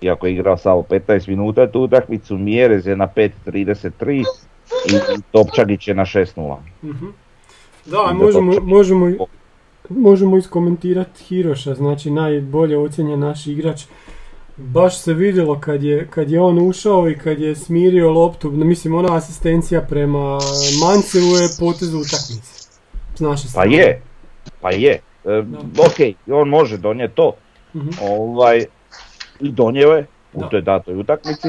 iako 0.00 0.26
je 0.26 0.32
igrao 0.32 0.56
samo 0.56 0.82
15 0.82 1.28
minuta 1.28 1.66
tu 1.66 1.80
utakmicu, 1.80 2.38
Mjerez 2.38 2.86
je 2.86 2.96
na 2.96 3.08
5.33 3.08 4.24
i 4.86 4.92
Topčagić 5.32 5.88
je 5.88 5.94
na 5.94 6.04
6.0. 6.04 6.56
Mhm. 6.84 7.06
Da, 7.84 8.12
možemo, 8.12 8.52
možemo, 8.62 9.26
možemo 9.90 10.36
iskomentirati 10.36 11.24
Hiroša, 11.24 11.74
znači 11.74 12.10
najbolje 12.10 12.78
ocjenjen 12.78 13.20
naš 13.20 13.46
igrač. 13.46 13.82
Baš 14.56 14.98
se 14.98 15.14
vidjelo 15.14 15.60
kad 15.60 15.82
je, 15.82 16.06
kad 16.08 16.30
je 16.30 16.40
on 16.40 16.58
ušao 16.60 17.10
i 17.10 17.16
kad 17.16 17.40
je 17.40 17.54
smirio 17.56 18.10
loptu, 18.10 18.50
mislim 18.50 18.94
ona 18.94 19.16
asistencija 19.16 19.80
prema 19.82 20.38
Manceu 20.80 21.20
je 21.20 21.48
potez 21.60 21.88
utakmice. 21.90 22.68
Pa 23.54 23.64
je, 23.66 24.02
pa 24.60 24.70
je. 24.70 24.92
E, 25.24 25.38
ok, 25.78 25.98
on 26.32 26.48
može 26.48 26.76
donijeti 26.78 27.14
to, 27.14 27.32
Mhm. 27.74 27.88
ovaj, 28.02 28.64
i 29.40 29.48
donio 29.50 29.88
je 29.88 30.06
u 30.32 30.40
Da. 30.40 30.48
toj 30.48 30.62
datoj 30.62 30.94
utakmici. 30.96 31.48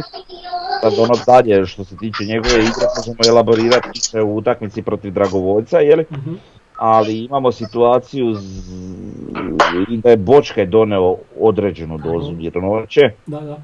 Sad 0.82 0.94
ono 1.00 1.14
dalje 1.26 1.66
što 1.66 1.84
se 1.84 1.98
tiče 1.98 2.24
njegove 2.24 2.54
igre 2.56 2.72
možemo 2.98 3.18
elaborirati 3.30 3.90
u 4.22 4.36
utakmici 4.36 4.82
protiv 4.82 5.14
Dragovoljca, 5.14 5.80
jeli? 5.80 6.06
Mhm. 6.12 6.34
Ali 6.78 7.20
imamo 7.20 7.52
situaciju 7.52 8.34
z- 8.34 8.72
da 9.98 10.10
je 10.10 10.18
Bočka 10.18 10.62
je 10.62 10.68
doneo 10.68 11.16
određenu 11.40 11.98
dozu 11.98 12.32
mirnoće, 12.32 13.02
Da, 13.26 13.40
da. 13.40 13.58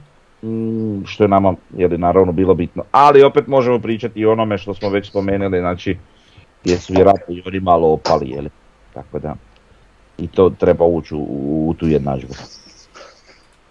mm, 0.43 1.05
što 1.05 1.23
je 1.23 1.27
nama 1.27 1.55
jeli, 1.71 1.97
naravno 1.97 2.31
bilo 2.31 2.53
bitno. 2.53 2.83
Ali 2.91 3.23
opet 3.23 3.47
možemo 3.47 3.79
pričati 3.79 4.19
i 4.19 4.25
o 4.25 4.31
onome 4.31 4.57
što 4.57 4.73
smo 4.73 4.89
već 4.89 5.09
spomenuli, 5.09 5.59
znači 5.59 5.97
gdje 6.63 6.77
su 6.77 6.93
vjerojatno 6.93 7.35
i 7.35 7.43
oni 7.45 7.59
malo 7.59 7.87
opali, 7.89 8.29
jeli? 8.29 8.49
tako 8.93 9.19
da 9.19 9.35
i 10.17 10.27
to 10.27 10.49
treba 10.49 10.85
ući 10.85 11.15
u, 11.15 11.25
u 11.67 11.73
tu 11.73 11.87
jednadžbu. 11.87 12.33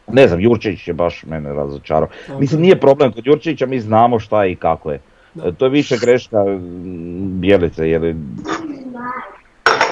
Ne 0.09 0.29
znam, 0.29 0.41
Jurčević 0.41 0.89
je 0.89 0.95
baš 0.95 1.25
mene 1.25 1.53
razočarao. 1.53 2.09
Mislim, 2.41 2.61
je. 2.61 2.63
nije 2.63 2.81
problem 2.81 3.13
kod 3.13 3.27
Jurčevića, 3.27 3.67
mi 3.67 3.81
znamo 3.81 4.19
šta 4.19 4.45
je 4.45 4.53
i 4.53 4.57
kako 4.57 4.91
je. 4.93 5.01
Da. 5.35 5.53
To 5.53 5.65
je 5.65 5.71
više 5.71 5.97
greška 6.01 6.45
mm, 6.45 7.41
Bjelice, 7.41 7.89
jer 7.91 8.15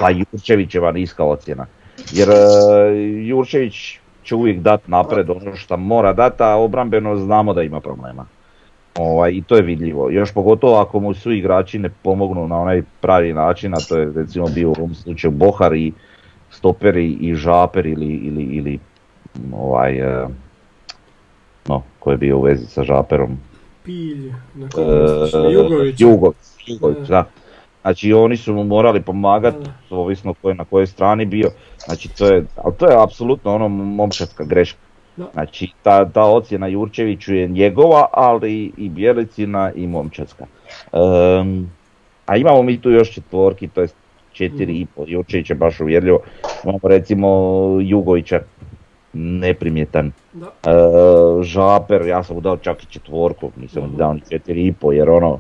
pa 0.00 0.11
Jurčevićeva 0.11 0.92
niska 0.92 1.24
ocjena. 1.24 1.66
Jer 2.12 2.28
e, 2.28 2.35
Jurčević 3.26 3.98
će 4.22 4.35
uvijek 4.35 4.61
dat 4.61 4.88
napred 4.88 5.30
ono 5.30 5.56
što 5.56 5.76
mora 5.76 6.12
dati, 6.12 6.42
a 6.42 6.56
obrambeno 6.56 7.16
znamo 7.16 7.54
da 7.54 7.62
ima 7.62 7.80
problema. 7.80 8.26
Ovaj, 8.98 9.33
I 9.33 9.42
to 9.42 9.56
je 9.56 9.62
vidljivo. 9.62 10.11
Još 10.11 10.35
pogotovo 10.35 10.78
ako 10.80 11.00
mu 11.00 11.14
svi 11.14 11.38
igrači 11.38 11.78
ne 11.78 11.90
pomognu 12.02 12.48
na 12.48 12.61
onaj 12.61 12.83
pravi 13.00 13.33
način, 13.33 13.74
a 13.74 13.76
to 13.88 13.98
je 13.98 14.12
recimo 14.16 14.46
bio 14.46 14.68
u 14.68 14.74
ovom 14.78 14.94
slučaju 14.94 15.30
Bohar 15.30 15.74
i 15.74 15.92
Stoperi 16.50 17.12
i 17.20 17.35
Žaper 17.35 17.87
ili, 17.87 18.06
ili, 18.06 18.42
ili 18.42 18.78
ovaj, 19.52 19.98
e, 19.98 20.26
no, 21.68 21.83
ko 21.98 22.11
je 22.11 22.16
bio 22.16 22.38
u 22.38 22.42
vezi 22.42 22.66
sa 22.66 22.85
Žaperom, 22.85 23.38
Pilj, 23.85 24.33
na 24.54 24.66
E, 24.66 25.52
Jugović. 25.52 26.00
Jugović, 26.00 26.37
Jugović, 26.66 27.09
Da. 27.09 27.14
da. 27.14 27.24
Znači 27.82 28.12
oni 28.12 28.36
su 28.36 28.54
mu 28.54 28.64
morali 28.64 29.02
pomagati, 29.02 29.70
Da, 29.90 29.96
ovisno 29.96 30.34
ko 30.34 30.48
je 30.48 30.54
na 30.54 30.64
kojoj 30.64 30.86
strani 30.86 31.24
bio. 31.24 31.50
Znači 31.78 32.08
to 32.08 32.26
je, 32.26 32.44
ali 32.56 32.74
to 32.74 32.86
je 32.86 33.02
apsolutno 33.02 33.54
ono 33.54 33.68
momčadska 33.68 34.44
greška. 34.44 34.78
Da. 35.16 35.26
Znači 35.32 35.72
ta, 35.82 36.08
ta 36.08 36.24
ocjena 36.24 36.66
Jurčeviću 36.66 37.34
je 37.34 37.48
njegova, 37.48 38.06
ali 38.12 38.72
i 38.76 38.88
Bjelicina 38.88 39.72
i 39.74 39.86
momčadska. 39.86 40.46
Ehm, 40.92 41.62
a 42.26 42.36
imamo 42.36 42.62
mi 42.62 42.80
tu 42.80 42.90
još 42.90 43.12
četvorki, 43.12 43.68
to 43.68 43.80
je 43.80 43.88
četiri 44.32 44.72
i 44.72 44.86
pol. 44.86 45.04
Jurčević 45.08 45.50
je 45.50 45.56
baš 45.56 45.80
uvjerljivo. 45.80 46.20
Imamo 46.64 46.78
recimo 46.82 47.28
Jugovića, 47.80 48.40
neprimjetan. 49.12 50.12
Da. 50.32 50.46
E, 50.46 51.42
Žaper, 51.42 52.06
ja 52.06 52.22
sam 52.22 52.36
mu 52.36 52.40
dao 52.40 52.56
čak 52.56 52.82
i 52.82 52.86
četvorku, 52.86 53.50
nisam 53.56 53.82
mu 53.82 53.96
dao 53.96 54.16
četiri 54.30 54.66
i 54.66 54.72
pol, 54.72 54.94
jer 54.94 55.10
ono, 55.10 55.38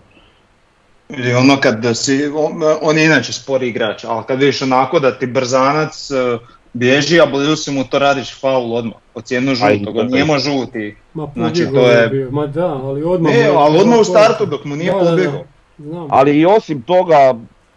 Ili 1.16 1.34
ono 1.34 1.56
kad 1.60 1.80
da 1.80 1.94
si, 1.94 2.26
on, 2.26 2.52
on 2.82 2.98
je 2.98 3.04
inače 3.04 3.32
spori 3.32 3.68
igrač, 3.68 4.04
ali 4.04 4.24
kad 4.26 4.38
vidiš 4.38 4.62
onako 4.62 5.00
da 5.00 5.18
ti 5.18 5.26
brzanac 5.26 6.10
eh, 6.10 6.38
bježi, 6.72 7.20
a 7.20 7.26
blizu 7.26 7.56
si 7.56 7.70
mu 7.70 7.84
to 7.84 7.98
radiš 7.98 8.40
faul 8.40 8.74
odmah, 8.74 8.94
ocjenu 9.14 9.50
A 9.50 9.70
i 9.70 9.78
žutog, 9.78 9.94
to 9.94 10.00
on 10.00 10.06
nijemo 10.06 10.38
žuti. 10.38 10.96
Ma 11.14 11.28
Znači, 11.34 11.66
to 11.74 11.80
je 11.80 11.96
je- 12.02 12.08
bio. 12.08 12.30
Ma 12.30 12.46
da, 12.46 12.66
ali 12.66 13.02
odmah... 13.02 13.32
Ne, 13.32 13.44
ali 13.46 13.78
odmah 13.78 13.98
u 13.98 14.04
startu 14.04 14.46
dok 14.46 14.64
mu 14.64 14.76
nije 14.76 14.92
pobjegao. 14.92 15.44
Znam. 15.78 16.06
ali 16.10 16.38
i 16.38 16.46
osim 16.46 16.82
toga, 16.82 17.34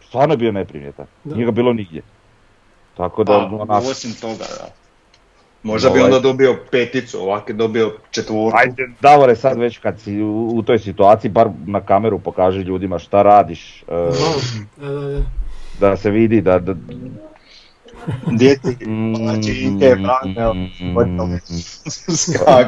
stvarno 0.07 0.33
je 0.33 0.37
bio 0.37 0.51
neprimjetan, 0.51 1.05
nije 1.23 1.45
ga 1.45 1.51
bilo 1.51 1.73
nigdje. 1.73 2.01
Tako 2.97 3.23
da, 3.23 3.33
A, 3.33 3.49
onak, 3.51 3.83
osim 3.83 4.13
toga, 4.21 4.45
da. 4.59 4.82
Možda 5.63 5.89
bi 5.89 5.99
Ovaj- 5.99 6.03
onda 6.05 6.19
dobio 6.19 6.57
peticu, 6.71 7.21
ovak 7.21 7.49
je 7.49 7.55
dobio 7.55 7.93
četvorku. 8.11 8.57
ajde, 8.57 8.89
Davore, 9.01 9.35
sad 9.35 9.57
već 9.57 9.77
kad 9.77 9.99
si 9.99 10.21
u, 10.21 10.47
u 10.47 10.63
toj 10.63 10.79
situaciji, 10.79 11.31
bar 11.31 11.49
na 11.65 11.81
kameru 11.81 12.19
pokaži 12.19 12.59
ljudima 12.59 12.99
šta 12.99 13.21
radiš, 13.21 13.81
e, 13.81 13.85
Da, 15.79 15.97
se 15.97 16.09
vidi 16.09 16.41
da... 16.41 16.59
da 16.59 16.75
Djeci, 18.31 18.77
znači, 19.17 19.51
Ike, 19.51 19.95
brane, 19.95 21.39
skak. 21.97 22.67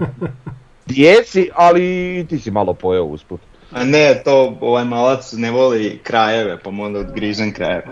Djeci, 0.86 1.50
ali 1.56 2.26
ti 2.30 2.40
si 2.40 2.52
malo 2.52 2.74
pojeo 2.74 3.04
usput. 3.04 3.42
A 3.76 3.84
ne, 3.84 4.22
to 4.26 4.58
ovaj 4.62 4.86
malac 4.86 5.32
ne 5.34 5.52
voli 5.52 6.00
krajeve, 6.04 6.60
pa 6.64 6.72
mu 6.72 6.84
onda 6.84 7.00
odgrižem 7.00 7.54
krajeve. 7.54 7.84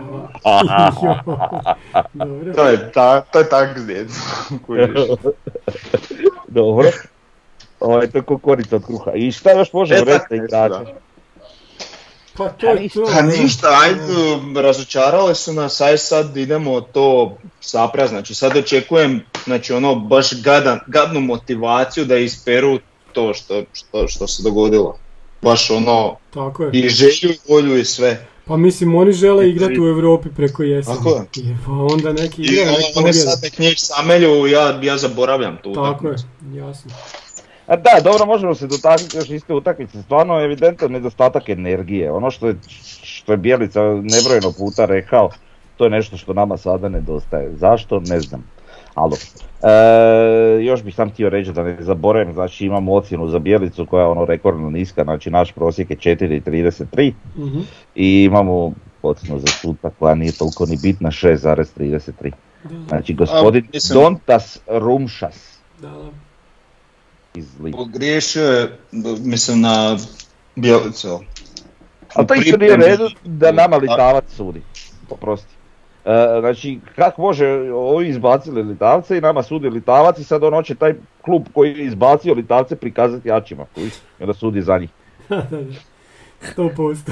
Dobro. 2.14 2.54
To 2.56 2.68
je, 2.68 2.92
ta, 2.92 3.22
to 3.22 3.40
je 3.40 3.50
tak 3.50 3.70
kužiš. 4.66 5.00
Dobro. 6.48 6.90
Ovo 7.80 8.02
je 8.02 8.12
to 8.12 8.22
ko 8.22 8.38
korica 8.38 8.76
od 8.76 8.86
kruha. 8.86 9.12
I 9.16 9.32
šta 9.32 9.52
još 9.52 9.74
možemo 9.74 10.02
E, 10.02 10.04
reći 10.04 10.20
nešto, 10.30 10.36
igrače? 10.36 10.84
da. 10.84 10.94
Pa 12.38 12.50
to 12.50 12.68
je 12.70 12.90
to. 12.90 13.06
Pa 13.16 13.22
da. 13.22 13.28
ništa, 13.28 13.68
ajde, 13.84 14.62
razočarale 14.62 15.36
su 15.36 15.54
nas, 15.54 15.82
aj 15.82 15.98
sad 15.98 16.38
idemo 16.38 16.82
to 16.82 17.38
sapra, 17.62 18.08
znači 18.08 18.36
sad 18.36 18.58
očekujem, 18.58 19.22
znači 19.46 19.74
ono 19.74 19.96
baš 19.96 20.42
gadan, 20.42 20.80
gadnu 20.88 21.20
motivaciju 21.20 22.06
da 22.06 22.18
isperu 22.18 22.80
to 23.14 23.34
što, 23.34 23.64
što, 23.74 24.08
što 24.08 24.28
se 24.28 24.44
dogodilo. 24.44 25.03
Baš 25.44 25.72
ono, 25.72 26.16
Tako 26.34 26.64
je. 26.64 26.70
i 26.74 26.90
želju, 26.90 27.12
i 27.34 27.38
volju 27.50 27.78
i 27.78 27.86
sve. 27.86 28.28
Pa 28.46 28.58
mislim, 28.58 28.96
oni 28.96 29.12
žele 29.12 29.50
igrati 29.50 29.80
u 29.80 29.88
Europi 29.88 30.30
preko 30.30 30.64
jeseni. 30.64 30.98
Tako 30.98 31.10
je. 31.10 31.44
I 31.44 31.56
Pa 31.66 31.72
onda 31.72 32.14
neki 32.14 32.42
I 32.42 32.46
igraju, 32.46 32.62
ono, 32.62 32.78
nek 32.78 32.86
one 32.86 32.94
pobjede. 32.96 33.20
sad 33.20 33.40
nek 33.44 33.60
njih 33.60 33.76
samelju, 33.78 34.48
ja, 34.48 34.80
ja 34.82 34.98
zaboravljam 34.98 35.58
tu 35.64 35.74
Tako 35.74 35.86
je, 35.86 35.92
utakmicu. 35.92 36.26
jasno. 36.56 36.92
A 37.68 37.76
da, 37.76 38.02
dobro, 38.04 38.26
možemo 38.26 38.56
se 38.56 38.68
dotaknuti 38.68 39.18
još 39.18 39.30
iste 39.30 39.54
utakmice. 39.54 40.02
Stvarno 40.02 40.40
je 40.40 40.46
evidentan 40.46 40.92
nedostatak 40.92 41.50
energije. 41.50 42.12
Ono 42.12 42.32
što 42.32 42.48
je, 42.48 42.56
što 43.04 43.32
je 43.32 43.38
Bjelica 43.38 43.82
nebrojeno 43.84 44.52
puta 44.52 44.86
rekao, 44.86 45.30
to 45.78 45.84
je 45.84 45.90
nešto 45.90 46.18
što 46.18 46.34
nama 46.34 46.58
sada 46.58 46.90
nedostaje. 46.90 47.52
Zašto? 47.54 48.00
Ne 48.00 48.20
znam. 48.20 48.44
Alo. 48.96 49.16
E, 49.62 49.70
još 50.62 50.84
bih 50.84 50.96
sam 50.96 51.10
htio 51.10 51.30
reći 51.30 51.52
da 51.52 51.64
ne 51.64 51.78
zaboravim, 51.80 52.34
znači 52.34 52.66
imamo 52.66 52.94
ocjenu 52.94 53.28
za 53.28 53.40
Bjelicu 53.40 53.86
koja 53.86 54.02
je 54.02 54.08
ono 54.08 54.26
rekordno 54.26 54.70
niska, 54.70 55.04
znači 55.04 55.30
naš 55.30 55.52
prosjek 55.52 55.90
je 55.90 55.98
4,33 55.98 57.14
Mhm. 57.38 57.60
i 57.96 58.24
imamo 58.24 58.74
ocjenu 59.02 59.40
za 59.40 59.48
suta 59.48 59.90
koja 59.90 60.16
nije 60.16 60.32
toliko 60.32 60.66
ni 60.66 60.78
bitna, 60.78 61.12
6,33. 61.12 62.32
Da, 62.64 62.70
Znači 62.88 63.14
gospodin 63.14 63.68
mislim- 63.74 63.94
Dontas 63.96 64.60
Rumšas 64.70 65.58
da, 65.80 65.90
da. 65.90 66.10
iz. 67.36 67.48
Pogriješio 67.72 68.44
je, 68.44 68.78
mislim, 69.20 69.62
na 69.62 69.98
Bjelicu. 70.56 71.20
Ali 72.14 72.28
to 72.28 72.34
U 72.34 72.38
isto 72.38 72.58
nije 72.58 72.76
redu 72.78 73.10
da 73.24 73.52
nama 73.52 73.78
litavac 73.78 74.24
sudi. 74.28 74.62
Oprosti. 75.10 75.54
E, 76.06 76.40
znači, 76.40 76.80
kako 76.96 77.22
može 77.22 77.48
ovi 77.74 78.10
izbacili 78.10 78.64
Litavce 78.64 79.18
i 79.18 79.22
nama 79.22 79.44
sudi 79.44 79.70
Litavac 79.70 80.20
i 80.20 80.24
sad 80.24 80.44
on 80.44 80.54
hoće 80.54 80.76
taj 80.76 80.94
klub 81.22 81.46
koji 81.54 81.70
je 81.70 81.86
izbacio 81.86 82.34
Litavce 82.34 82.76
prikazati 82.76 83.30
jačima, 83.30 83.66
i 83.78 83.90
onda 84.20 84.34
sudi 84.34 84.62
za 84.62 84.78
njih. 84.78 84.90
Sto 86.52 86.70
posto. 86.76 87.12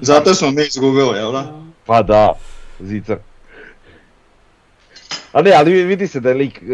Zato 0.00 0.34
smo 0.34 0.50
mi 0.50 0.62
izgubili, 0.62 1.18
jel 1.18 1.32
da? 1.32 1.62
Pa 1.86 2.02
da, 2.02 2.32
zicar. 2.80 3.16
A 5.32 5.42
ne, 5.42 5.52
ali 5.52 5.84
vidi 5.84 6.06
se 6.06 6.20
da 6.20 6.28
je 6.28 6.34
lik 6.34 6.62
e, 6.62 6.66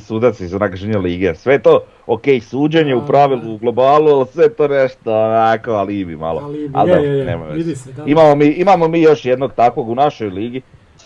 sudac 0.00 0.40
iz 0.40 0.54
onakašnje 0.54 0.98
lige. 0.98 1.34
Sve 1.34 1.58
to, 1.58 1.84
ok, 2.06 2.22
suđenje 2.42 2.94
u 2.94 3.00
Da, 3.00 3.06
pravilu 3.06 3.40
da. 3.42 3.48
u 3.50 3.58
globalu, 3.58 4.08
ali 4.10 4.26
sve 4.32 4.48
to 4.48 4.68
nešto 4.68 5.24
onako 5.24 5.70
alibi 5.70 6.16
malo. 6.16 6.40
Alibi, 6.40 6.70
Ali 6.74 6.90
je, 6.90 6.96
dobro, 6.96 7.10
je, 7.12 7.18
je, 7.18 7.24
nema 7.24 7.46
vidi 7.46 7.76
se, 7.76 7.92
da. 7.92 8.04
Imamo 8.06 8.34
mi, 8.34 8.46
imamo 8.46 8.88
mi 8.88 9.02
još 9.02 9.24
jednog 9.24 9.52
takvog 9.52 9.88
u 9.88 9.94
našoj 9.94 10.28
ligi, 10.28 10.60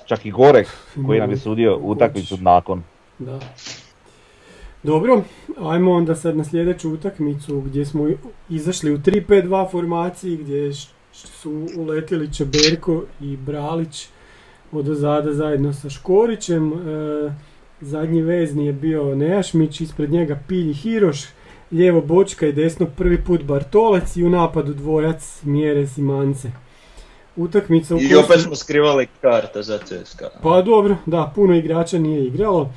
čak 0.06 0.26
i 0.26 0.30
Gorek 0.30 0.68
koji 1.06 1.20
nam 1.20 1.30
je 1.30 1.36
sudio 1.36 1.78
utakmicu 1.82 2.36
nakon. 2.40 2.82
Da. 3.18 3.38
Dobro, 4.82 5.22
ajmo 5.60 5.92
onda 5.92 6.14
sad 6.14 6.36
na 6.36 6.44
sljedeću 6.44 6.90
utakmicu 6.92 7.60
gdje 7.60 7.84
smo 7.84 8.08
izašli 8.48 8.94
u 8.94 8.98
3-5-2 8.98 9.70
formaciji 9.70 10.36
gdje 10.36 10.72
su 11.12 11.66
uletili 11.76 12.32
Čeberko 12.34 13.02
i 13.20 13.36
Bralić 13.36 14.08
od 14.72 14.88
ozada 14.88 15.32
zajedno 15.34 15.72
sa 15.72 15.90
Škorićem. 15.90 16.72
E, 16.72 17.32
zadnji 17.80 18.22
vezni 18.22 18.66
je 18.66 18.72
bio 18.72 19.14
Nejašmić, 19.14 19.80
ispred 19.80 20.10
njega 20.10 20.38
Pilji 20.48 20.74
Hiroš, 20.74 21.24
lijevo 21.72 22.00
Bočka 22.00 22.46
i 22.46 22.52
desno 22.52 22.86
prvi 22.96 23.24
put 23.24 23.42
Bartolec 23.42 24.16
i 24.16 24.24
u 24.24 24.30
napadu 24.30 24.74
dvojac 24.74 25.42
Mjeres 25.42 25.98
i 25.98 26.02
Mance. 26.02 26.50
Utakmica 27.36 27.94
u 27.94 27.98
I 28.00 28.14
opet 28.14 28.40
smo 28.40 28.56
skrivali 28.56 29.06
karta 29.20 29.62
za 29.62 29.78
CSKA. 29.78 30.30
pa 30.42 30.62
dobro, 30.62 30.96
da, 31.06 31.32
puno 31.34 31.54
igrača 31.54 31.98
nije 31.98 32.26
igralo. 32.26 32.72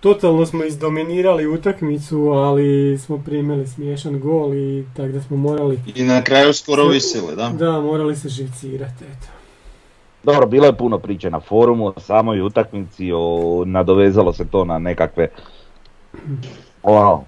Totalno 0.00 0.46
smo 0.46 0.64
izdominirali 0.64 1.46
utakmicu, 1.46 2.28
ali 2.28 2.98
smo 2.98 3.18
primili 3.18 3.66
smiješan 3.66 4.20
gol 4.20 4.54
i 4.54 4.84
tako 4.96 5.08
da 5.08 5.20
smo 5.22 5.36
morali, 5.36 5.80
I 5.94 6.02
na 6.02 6.24
kraju 6.24 6.54
skoro 6.54 6.88
visili, 6.88 7.36
da? 7.36 7.48
da, 7.48 7.80
morali 7.80 8.16
se 8.16 8.28
živcirati, 8.28 9.04
eto. 9.04 9.35
Dobro, 10.26 10.46
bilo 10.46 10.66
je 10.66 10.76
puno 10.76 10.98
priče 10.98 11.30
na 11.30 11.40
forumu 11.40 11.86
o 11.86 12.00
samoj 12.00 12.40
utakmici, 12.40 13.12
o, 13.14 13.62
nadovezalo 13.66 14.32
se 14.32 14.44
to 14.50 14.64
na 14.64 14.78
nekakve 14.78 15.28
ono, 16.82 17.24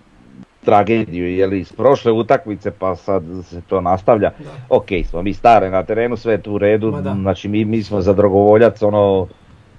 tragediju 0.65 1.37
jeli, 1.37 1.61
iz 1.61 1.73
prošle 1.73 2.13
utakmice 2.13 2.71
pa 2.71 2.97
sad 2.97 3.23
se 3.51 3.61
to 3.69 3.81
nastavlja. 3.81 4.31
Da. 4.39 4.51
Ok, 4.69 4.87
smo 5.11 5.23
mi 5.23 5.35
stare 5.35 5.71
na 5.71 5.83
terenu, 5.83 6.17
sve 6.17 6.33
je 6.33 6.43
tu 6.43 6.53
u 6.53 6.59
redu, 6.59 6.99
znači 7.21 7.49
mi, 7.49 7.65
mi 7.65 7.83
smo 7.83 8.01
za 8.01 8.13
dragovoljac, 8.13 8.83
ono, 8.83 9.29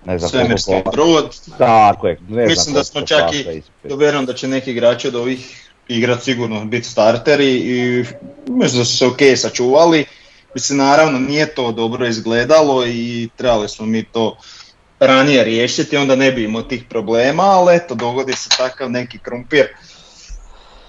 ne 0.05 0.19
znam 0.19 0.29
Svemirski 0.29 0.73
brod. 0.93 1.35
Tako 1.57 2.07
je, 2.07 2.17
ne 2.29 2.45
Mislim 2.45 2.63
znam 2.63 2.73
da 2.73 2.83
smo 2.83 3.01
čak 3.01 3.33
i, 3.33 3.61
vjerujem 3.83 4.25
da 4.25 4.33
će 4.33 4.47
neki 4.47 4.71
igrači 4.71 5.07
od 5.07 5.15
ovih 5.15 5.69
igrat 5.87 6.21
sigurno 6.21 6.65
biti 6.65 6.87
starteri 6.87 7.51
i 7.55 8.03
mislim 8.47 8.81
da 8.81 8.85
su 8.85 8.97
se 8.97 9.07
ok 9.07 9.19
sačuvali. 9.35 10.05
Mislim, 10.53 10.77
naravno 10.77 11.19
nije 11.19 11.55
to 11.55 11.71
dobro 11.71 12.07
izgledalo 12.07 12.85
i 12.87 13.29
trebali 13.37 13.69
smo 13.69 13.85
mi 13.85 14.03
to 14.03 14.37
ranije 14.99 15.43
riješiti, 15.43 15.97
onda 15.97 16.15
ne 16.15 16.31
bi 16.31 16.43
imao 16.43 16.61
tih 16.61 16.83
problema, 16.89 17.43
ali 17.43 17.75
eto, 17.75 17.95
dogodi 17.95 18.33
se 18.33 18.49
takav 18.57 18.91
neki 18.91 19.19
krumpir. 19.19 19.65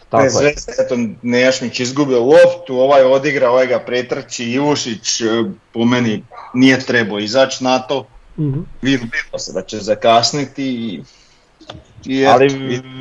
Tako 0.09 0.23
Bez 0.23 0.41
veze, 0.41 0.73
eto, 0.85 0.97
Nejašmić 1.23 1.81
izgubio 1.81 2.21
loptu, 2.21 2.77
ovaj 2.77 3.03
odigra, 3.03 3.51
ovaj 3.51 3.67
ga 3.67 3.79
pretrči, 3.79 4.45
Ivušić 4.45 5.21
e, 5.21 5.25
po 5.73 5.85
meni 5.85 6.25
nije 6.55 6.81
trebao 6.81 7.19
izaći 7.19 7.65
na 7.65 7.79
to. 7.79 8.07
Mhm. 8.39 8.61
Vidilo 8.83 9.39
se 9.39 9.53
da 9.53 9.63
će 9.63 9.79
zakasniti 9.79 10.65
i... 10.65 11.03
i 12.05 12.27
Ali 12.27 12.49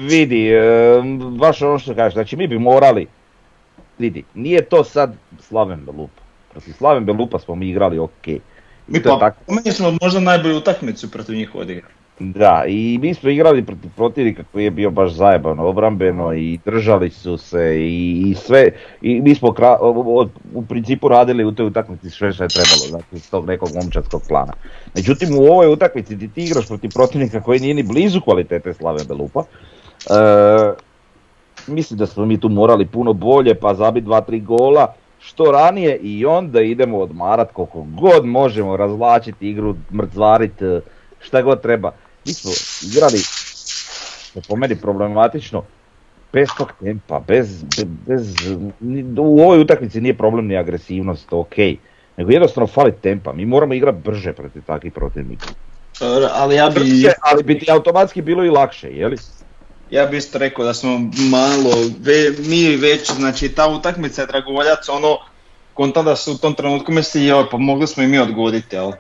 vidi, 0.07 0.49
e, 0.49 0.61
baš 1.37 1.61
ono 1.61 1.79
što 1.79 1.95
kažeš, 1.95 2.13
znači 2.13 2.35
mi 2.35 2.47
bi 2.47 2.59
morali, 2.59 3.07
vidi, 3.97 4.23
nije 4.33 4.61
to 4.61 4.83
sad 4.83 5.15
Slaven 5.47 5.85
Belupa. 5.85 6.28
Protiv 6.59 6.73
Slaven 6.73 7.05
Belupa 7.05 7.39
smo 7.39 7.55
mi 7.55 7.69
igrali 7.69 7.99
ok. 7.99 8.27
Mi 8.87 9.03
pa, 9.03 9.19
tako. 9.19 9.37
po 9.47 9.53
meni 9.53 9.71
smo 9.71 9.97
možda 10.01 10.19
najbolju 10.19 10.57
utakmicu 10.57 11.11
protiv 11.11 11.35
njih 11.35 11.55
odigrali. 11.55 11.93
Da, 12.19 12.63
i 12.67 12.99
mi 13.01 13.13
smo 13.13 13.29
igrali 13.29 13.65
protiv 13.65 13.89
protivnika 13.95 14.43
koji 14.51 14.63
je 14.63 14.71
bio 14.71 14.91
baš 14.91 15.11
zajebano 15.11 15.67
obrambeno 15.67 16.33
i 16.33 16.59
držali 16.65 17.09
su 17.09 17.37
se 17.37 17.75
i, 17.79 18.23
i 18.25 18.35
sve, 18.35 18.71
i 19.01 19.21
mi 19.21 19.35
smo 19.35 19.49
kra- 19.49 19.77
u 20.53 20.65
principu 20.65 21.07
radili 21.07 21.45
u 21.45 21.51
toj 21.51 21.65
utakmici 21.65 22.09
sve 22.09 22.33
što 22.33 22.43
je 22.43 22.49
trebalo, 22.49 22.89
znači 22.89 23.05
iz 23.11 23.31
tog 23.31 23.47
nekog 23.47 23.69
momčadskog 23.75 24.21
plana. 24.27 24.53
Međutim 24.95 25.37
u 25.37 25.43
ovoj 25.43 25.67
utakmici 25.67 26.15
gdje 26.15 26.27
ti 26.27 26.43
igraš 26.43 26.67
protiv 26.67 26.91
protivnika 26.91 27.41
koji 27.41 27.59
nije 27.59 27.73
ni 27.73 27.83
blizu 27.83 28.21
kvalitete 28.21 28.73
Slave 28.73 29.03
Belupa, 29.03 29.43
e, 30.09 30.73
mislim 31.67 31.97
da 31.97 32.05
smo 32.05 32.25
mi 32.25 32.39
tu 32.39 32.49
morali 32.49 32.85
puno 32.85 33.13
bolje 33.13 33.55
pa 33.55 33.73
zabiti 33.73 34.05
dva, 34.05 34.21
tri 34.21 34.39
gola 34.39 34.93
što 35.19 35.51
ranije 35.51 35.97
i 35.97 36.25
onda 36.25 36.61
idemo 36.61 36.97
odmarat 36.97 37.51
koliko 37.53 37.85
god 38.01 38.25
možemo, 38.25 38.77
razvlačiti 38.77 39.49
igru, 39.49 39.75
mrcvarit, 39.93 40.61
e, 40.61 40.81
šta 41.19 41.41
god 41.41 41.61
treba. 41.61 41.91
Mi 42.25 42.33
smo 42.33 42.51
igrali, 42.91 43.19
po 44.47 44.55
meni 44.55 44.75
problematično, 44.75 45.63
bez 46.33 46.47
tog 46.57 46.71
tempa, 46.83 47.19
bez, 47.27 47.63
be- 47.63 48.13
bez, 48.15 48.35
u 49.19 49.41
ovoj 49.41 49.59
utakmici 49.59 50.01
nije 50.01 50.17
problem 50.17 50.47
ni 50.47 50.57
agresivnost, 50.57 51.33
ok, 51.33 51.57
nego 52.17 52.31
jednostavno 52.31 52.67
fali 52.67 52.91
tempa, 53.01 53.33
mi 53.33 53.45
moramo 53.45 53.73
igrati 53.73 53.97
brže 54.03 54.33
protiv 54.33 54.61
takvih 54.67 54.93
protivnika. 54.93 55.47
Ali 56.33 56.55
ja 56.55 56.69
bi, 56.69 56.79
Brže, 56.79 57.11
ali 57.21 57.43
bi 57.43 57.59
ti 57.59 57.71
automatski 57.71 58.21
bilo 58.21 58.45
i 58.45 58.49
lakše, 58.49 58.87
jeli? 58.87 59.17
Ja 59.91 60.05
bi 60.05 60.17
isto 60.17 60.37
rekao 60.37 60.65
da 60.65 60.73
smo 60.73 60.99
malo, 61.31 61.71
ve, 61.99 62.33
mi 62.39 62.75
već, 62.75 63.11
znači 63.11 63.49
ta 63.49 63.67
utakmica 63.67 64.21
je 64.21 64.27
Dragovoljac, 64.27 64.89
ono, 64.89 65.17
konta 65.73 66.01
da 66.01 66.15
su 66.15 66.33
u 66.33 66.37
tom 66.37 66.53
trenutku 66.53 66.91
misli, 66.91 67.25
joj, 67.25 67.49
pa 67.51 67.57
mogli 67.57 67.87
smo 67.87 68.03
i 68.03 68.07
mi 68.07 68.19
odgoditi, 68.19 68.77
ali 68.77 68.93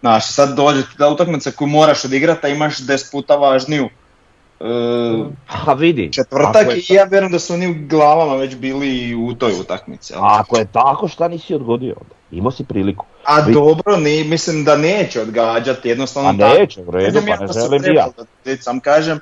Znaš, 0.00 0.32
sad 0.32 0.56
dođe 0.56 0.82
ta 0.98 1.08
utakmica 1.08 1.50
koju 1.50 1.68
moraš 1.68 2.04
odigrati, 2.04 2.46
a 2.46 2.50
imaš 2.50 2.78
10 2.78 3.10
puta 3.12 3.36
važniju 3.36 3.88
e, 4.60 4.64
Ha 5.46 5.72
vidi, 5.72 6.12
četvrtak 6.12 6.66
i 6.76 6.94
ja 6.94 7.04
vjerujem 7.04 7.32
da 7.32 7.38
su 7.38 7.54
oni 7.54 7.66
u 7.66 7.74
glavama 7.88 8.34
već 8.34 8.56
bili 8.56 9.14
u 9.14 9.34
toj 9.34 9.52
utakmici. 9.60 10.12
ali- 10.16 10.40
ako 10.40 10.56
je 10.58 10.64
tako, 10.72 11.08
šta 11.08 11.28
nisi 11.28 11.54
odgodio 11.54 11.94
onda? 12.00 12.14
Imao 12.30 12.50
si 12.52 12.64
priliku. 12.64 13.04
A 13.24 13.40
Vi- 13.40 13.52
dobro, 13.52 13.96
ni, 13.96 14.24
mislim 14.24 14.64
da 14.64 14.76
neće 14.76 15.20
odgađati, 15.20 15.88
jednostavno 15.88 16.28
A 16.28 16.32
neće, 16.32 16.80
u 16.82 16.90
redu, 16.90 17.20
pa 17.28 17.46
ne 17.46 17.52
želim 17.52 17.94
ja. 17.94 18.08
sam 18.60 18.80
kažem, 18.80 19.20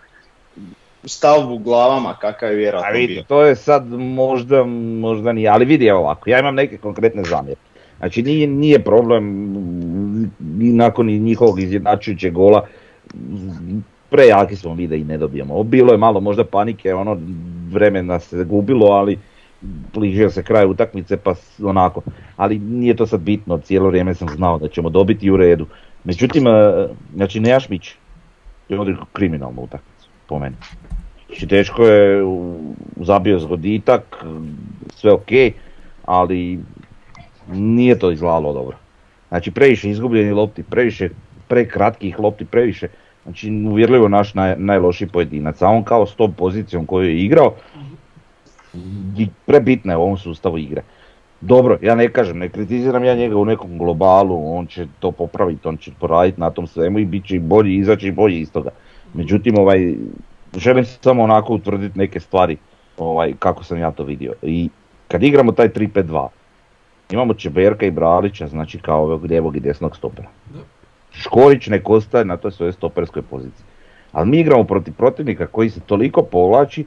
stav 1.05 1.53
u 1.53 1.59
glavama 1.59 2.15
kakav 2.21 2.49
je 2.49 2.55
A 2.55 2.59
vjerojatno 2.59 2.99
vidi, 2.99 3.15
bio. 3.15 3.23
to 3.23 3.43
je 3.43 3.57
sad 3.57 3.87
možda, 3.93 4.65
možda 5.01 5.33
nije, 5.33 5.49
ali 5.49 5.65
vidi 5.65 5.87
evo 5.87 5.99
ovako, 5.99 6.31
ja 6.31 6.39
imam 6.39 6.55
neke 6.55 6.77
konkretne 6.77 7.25
zamjerke. 7.25 7.63
Znači 7.99 8.23
nije, 8.23 8.47
nije 8.47 8.85
problem 8.85 9.25
mm, 9.25 10.31
ni 10.41 10.73
nakon 10.73 11.07
njihovog 11.07 11.61
izjednačujućeg 11.61 12.33
gola, 12.33 12.67
prejaki 14.11 14.57
smo 14.57 14.75
mi 14.75 14.87
da 14.87 14.95
i 14.95 15.05
ne 15.05 15.19
dobijemo. 15.19 15.63
Bilo 15.63 15.93
je 15.93 15.99
malo 15.99 16.21
možda 16.21 16.45
panike, 16.45 16.95
ono 16.95 17.19
vremena 17.71 18.21
se 18.21 18.45
gubilo, 18.45 18.87
ali 18.87 19.19
bližio 19.95 20.31
se 20.31 20.43
kraj 20.43 20.67
utakmice 20.67 21.17
pa 21.17 21.35
onako. 21.63 22.03
Ali 22.37 22.59
nije 22.59 22.97
to 22.97 23.07
sad 23.07 23.21
bitno, 23.21 23.59
cijelo 23.59 23.89
vrijeme 23.89 24.15
sam 24.15 24.29
znao 24.29 24.59
da 24.59 24.69
ćemo 24.69 24.91
dobiti 24.91 25.31
u 25.31 25.37
redu. 25.37 25.67
Međutim, 26.05 26.47
e, 26.47 26.89
znači 27.15 27.41
Nejašmić 27.41 27.95
je 28.69 28.81
odigrao 28.81 29.07
kriminalnu 29.13 29.63
utakmicu, 29.63 29.98
po 30.29 30.39
meni. 30.39 30.57
Znači 31.27 31.47
teško 31.47 31.85
je 31.85 32.25
zabio 32.97 33.39
zgoditak, 33.39 34.25
sve 34.95 35.13
ok, 35.13 35.31
ali 36.05 36.59
nije 37.53 37.99
to 37.99 38.11
izgledalo 38.11 38.53
dobro. 38.53 38.77
Znači 39.29 39.51
previše 39.51 39.91
izgubljenih 39.91 40.35
lopti, 40.35 40.63
previše 40.63 41.09
prekratkih 41.49 42.21
lopti, 42.21 42.45
previše, 42.45 42.89
znači 43.23 43.51
uvjerljivo 43.51 44.09
naš 44.09 44.35
naj, 44.35 44.55
najlošiji 44.59 45.09
pojedinac, 45.09 45.63
a 45.63 45.69
on 45.69 45.85
kao 45.85 46.07
s 46.07 46.15
tom 46.15 46.33
pozicijom 46.33 46.87
koju 46.87 47.09
je 47.09 47.25
igrao, 47.25 47.55
prebitna 49.47 49.93
je 49.93 49.97
u 49.97 50.03
ovom 50.03 50.19
sustavu 50.19 50.59
igre. 50.59 50.83
Dobro, 51.41 51.79
ja 51.83 51.95
ne 51.95 52.09
kažem, 52.09 52.39
ne 52.39 52.49
kritiziram 52.49 53.05
ja 53.05 53.15
njega 53.15 53.37
u 53.37 53.45
nekom 53.45 53.79
globalu, 53.79 54.57
on 54.57 54.67
će 54.67 54.87
to 54.99 55.13
popraviti, 55.13 55.69
on 55.69 55.77
će 55.77 55.91
poraditi 56.01 56.41
na 56.41 56.51
tom 56.51 56.67
svemu 56.67 56.99
i 56.99 57.05
bit 57.05 57.27
će 57.27 57.41
bolji, 57.41 57.77
izaći 57.77 58.11
bolji 58.11 58.41
iz 58.41 58.53
toga. 58.53 58.71
Međutim, 59.15 59.59
ovaj, 59.59 59.95
želim 60.57 60.85
samo 60.85 61.23
onako 61.23 61.55
utvrditi 61.55 61.99
neke 61.99 62.21
stvari 62.21 62.57
ovaj, 62.99 63.33
kako 63.39 63.65
sam 63.65 63.79
ja 63.79 63.91
to 63.91 64.05
vidio. 64.05 64.33
I 64.43 64.69
kad 65.09 65.23
igramo 65.23 65.53
taj 65.53 65.69
3-5-2, 65.69 66.29
imamo 67.11 67.35
Čeberka 67.35 67.87
i 67.87 67.91
Bralića, 67.91 68.49
znači 68.49 68.79
kao 68.79 69.03
ovog 69.03 69.25
lijevog 69.25 69.57
i 69.57 69.61
desnog 69.61 69.97
stopera. 69.97 70.29
Škorić 71.13 71.67
nek 71.67 71.91
ostaje 71.91 72.25
na 72.25 72.37
toj 72.37 72.53
svojoj 72.53 72.73
stoperskoj 72.73 73.23
poziciji. 73.23 73.65
Ali 74.13 74.29
mi 74.29 74.41
igramo 74.41 74.65
protiv 74.65 74.95
protivnika 74.95 75.47
koji 75.47 75.71
se 75.71 75.81
toliko 75.81 76.23
povlači 76.23 76.85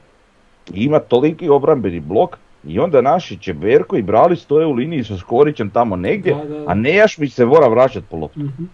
i 0.74 0.84
ima 0.84 0.98
toliki 0.98 1.48
obrambeni 1.48 2.00
blok 2.00 2.38
I 2.64 2.78
onda 2.78 3.00
naši 3.00 3.38
Čeberko 3.38 3.96
i 3.96 4.02
Brali 4.02 4.36
stoje 4.36 4.66
u 4.66 4.72
liniji 4.72 5.04
sa 5.04 5.16
Škorićem 5.16 5.70
tamo 5.70 5.96
negdje, 5.96 6.34
Da, 6.34 6.44
da, 6.44 6.58
da. 6.58 6.70
a 6.70 6.74
Nejašmić 6.74 7.32
se 7.34 7.46
mora 7.46 7.68
vraćati 7.68 8.06
po 8.10 8.16
loptu. 8.16 8.40
Mhm. 8.40 8.64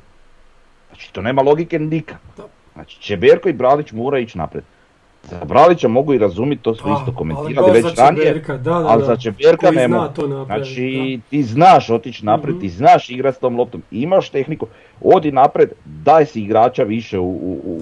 Znači 0.89 1.13
to 1.13 1.23
nema 1.23 1.43
logike 1.43 1.79
nikako. 1.79 2.49
Znači 2.79 3.01
Čeberko 3.01 3.49
i 3.49 3.53
Bralić 3.55 3.93
mora 3.93 4.19
ići 4.19 4.39
naprijed. 4.39 4.65
Za 5.23 5.45
Bralića 5.45 5.89
mogu 5.89 6.15
i 6.15 6.19
razumjeti, 6.19 6.63
to 6.63 6.75
smo 6.75 6.85
Pa, 6.85 6.93
isto 6.93 7.05
ali 7.07 7.17
komentirali 7.17 7.67
već 7.73 7.85
ranije, 7.99 8.25
ali 8.85 9.05
za 9.05 9.17
Čeberka 9.17 9.43
ne 9.73 9.89
mogu. 9.89 10.05
Znači 10.47 10.75
ti 11.31 11.43
znaš 11.43 11.91
otići 11.91 12.27
naprijed, 12.27 12.57
Mhm. 12.57 12.61
ti 12.61 12.69
znaš 12.69 13.11
igrati 13.11 13.37
s 13.37 13.41
tom 13.41 13.57
loptom, 13.57 13.83
imaš 13.91 14.31
tehniku, 14.31 14.67
odi 15.03 15.33
naprijed, 15.33 15.71
daj 15.85 16.27
si 16.27 16.41
igrača 16.41 16.83
više 16.83 17.19
u, 17.19 17.25
u, 17.25 17.61
u- 17.65 17.81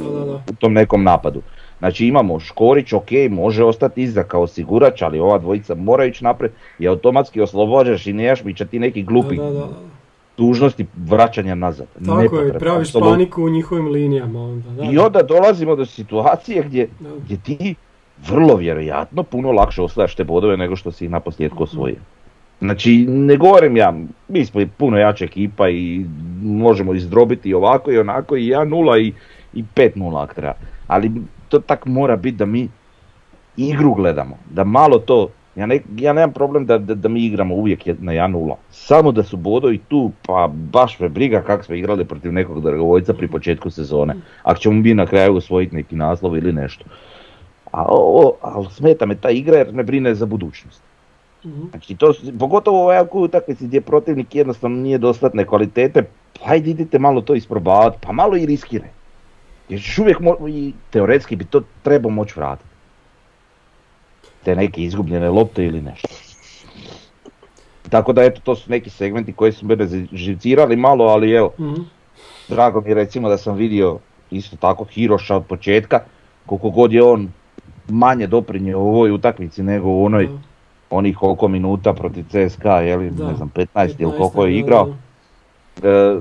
tom 0.55 0.73
nekom 0.73 1.05
napadu. 1.05 1.43
Znači 1.79 2.07
imamo 2.07 2.41
Škorić, 2.41 2.93
ok, 2.93 3.09
može 3.31 3.65
ostati 3.65 4.03
iza 4.03 4.23
kao 4.23 4.43
osigurač, 4.43 5.03
ali 5.03 5.21
ova 5.21 5.39
dvojica 5.39 5.75
mora 5.75 6.05
ići 6.05 6.25
naprijed 6.25 6.53
i 6.79 6.89
automatski 6.89 7.41
oslobođaš 7.41 8.07
i 8.07 8.13
Nejašmića 8.13 8.65
ti 8.65 8.79
neki 8.79 9.03
glupi 9.03 9.37
da, 9.37 9.43
da, 9.45 9.51
da. 9.51 9.69
Dužnosti 10.37 10.87
vraćanja 10.97 11.55
nazad. 11.55 11.87
Tako 12.07 12.19
je, 12.19 12.23
Nepotrebno, 12.23 12.59
praviš 12.59 12.89
apsolutno. 12.89 13.11
paniku 13.11 13.43
u 13.43 13.49
njihovim 13.49 13.89
linijama 13.89 14.41
onda. 14.41 14.71
Da, 14.71 14.85
I 14.85 14.99
onda 14.99 15.23
dolazimo 15.23 15.77
do 15.77 15.87
situacije 15.87 16.63
gdje, 16.63 16.89
da. 17.01 17.09
gdje 17.25 17.37
ti 17.37 17.75
vrlo 18.29 18.57
vjerojatno 18.57 19.23
puno 19.23 19.53
lakše 19.53 19.83
osvajaš 19.83 20.15
te 20.15 20.25
bodove 20.25 20.57
nego 20.57 20.77
što 20.77 20.93
si 20.93 21.05
ih 21.05 21.11
na 21.11 21.21
posljedku 21.21 21.63
osvojio. 21.63 21.97
Znači, 22.61 23.07
ne 23.09 23.37
govorim 23.37 23.77
ja, 23.77 23.95
mi 24.29 24.45
smo 24.45 24.61
i 24.61 24.67
puno 24.67 24.99
jača 24.99 25.25
ekipa 25.25 25.69
i 25.69 26.07
možemo 26.43 26.95
izdrobiti 26.95 27.49
i 27.49 27.55
ovako 27.55 27.91
i 27.91 27.99
onako 27.99 28.37
i 28.37 28.51
1-0 28.51 29.01
i, 29.01 29.13
i 29.55 29.65
5-0 29.75 30.23
ako 30.23 30.35
treba. 30.35 30.55
Ali 30.87 31.11
to 31.49 31.59
tak 31.59 31.87
mora 31.87 32.17
biti 32.17 32.37
da 32.37 32.47
mi 32.47 32.69
igru 33.57 33.95
gledamo, 33.95 34.39
da 34.51 34.65
malo 34.65 34.99
to, 34.99 35.29
ja, 35.57 35.67
ne, 35.67 35.81
ja 35.97 36.13
nemam 36.13 36.33
problem 36.33 36.67
da, 36.67 36.79
da, 36.79 36.95
da 36.95 37.09
mi 37.09 37.25
igramo 37.25 37.55
uvijek 37.55 37.87
na 37.87 38.13
1-0, 38.13 38.55
samo 38.71 39.13
da 39.13 39.23
su 39.23 39.37
bodovi 39.37 39.79
tu, 39.79 40.11
pa 40.27 40.51
baš 40.53 41.01
me 41.01 41.09
briga 41.09 41.43
kako 41.43 41.65
smo 41.65 41.75
igrali 41.75 42.05
protiv 42.05 42.33
nekog 42.33 42.63
dragovoljca 42.63 43.15
pri 43.15 43.29
početku 43.29 43.71
sezone, 43.71 44.15
ako 44.43 44.61
ćemo 44.61 44.75
mi 44.75 44.95
na 44.95 45.07
kraju 45.07 45.37
osvojiti 45.37 45.77
neki 45.77 45.97
naslov 45.97 46.37
ili 46.37 46.53
nešto. 46.53 46.85
A 47.73 47.85
ovo, 47.89 48.37
ali 48.41 48.67
smeta 48.71 49.07
me 49.07 49.15
ta 49.15 49.31
igra 49.31 49.59
jer 49.59 49.75
ne 49.75 49.83
brine 49.83 50.15
za 50.15 50.27
budućnost. 50.27 50.83
Mhm. 51.45 51.67
Znači 51.71 51.95
to, 51.95 52.13
pogotovo 52.39 52.79
u 52.79 52.83
ovakvoj 52.83 53.25
utakmici 53.25 53.67
gdje 53.67 53.81
protivnik 53.81 54.35
jednostavno 54.35 54.77
nije 54.77 54.99
dostatne 54.99 55.45
kvalitete, 55.45 56.03
pa 56.03 56.51
ajde 56.53 56.71
idite 56.71 56.99
malo 56.99 57.21
to 57.21 57.35
isprobavati, 57.35 57.99
pa 58.01 58.13
malo 58.13 58.37
i 58.37 58.47
riskiraj. 58.47 58.89
Jer 59.69 59.81
uvijek, 60.01 60.21
mo- 60.21 60.49
i 60.49 60.73
teoretski 60.91 61.37
bi 61.37 61.45
to 61.45 61.63
trebao 61.83 62.11
moći 62.11 62.35
vratiti. 62.37 62.66
Te 64.47 64.57
neke 64.57 64.83
izgubljene 64.83 65.31
lopte 65.31 65.65
ili 65.65 65.81
nešto. 65.83 66.09
Tako 67.91 68.13
da 68.13 68.23
eto, 68.23 68.41
to 68.41 68.57
su 68.57 68.71
neki 68.71 68.91
segmenti 68.91 69.33
koji 69.33 69.53
su 69.53 69.67
mene 69.67 69.87
živcirali 70.13 70.77
malo, 70.77 71.05
ali 71.05 71.33
evo, 71.33 71.51
Mhm. 71.59 71.75
drago 72.49 72.81
mi 72.81 72.89
je 72.89 72.95
recimo 72.95 73.29
da 73.29 73.37
sam 73.39 73.57
vidio 73.57 73.99
isto 74.31 74.57
tako 74.57 74.85
Hiroša 74.85 75.37
od 75.37 75.45
početka, 75.47 76.01
koliko 76.47 76.71
god 76.71 76.93
je 76.93 77.03
on 77.03 77.29
manje 77.89 78.27
doprinio 78.27 78.79
u 78.81 78.89
ovoj 78.89 79.11
utakmici 79.11 79.63
nego 79.63 79.89
u 79.89 80.05
onoj 80.05 80.27
Da. 80.27 80.33
onih 80.91 81.17
koliko 81.17 81.49
minuta 81.49 81.93
protiv 81.93 82.25
CSKA, 82.25 82.81
je 82.81 82.97
li, 82.97 83.11
Da. 83.11 83.29
ne 83.29 83.35
znam, 83.35 83.49
15 83.51 83.67
ili 83.99 84.11
15, 84.11 84.19
koliko 84.19 84.47
je 84.47 84.59
igrao, 84.59 84.89
e, 85.83 86.17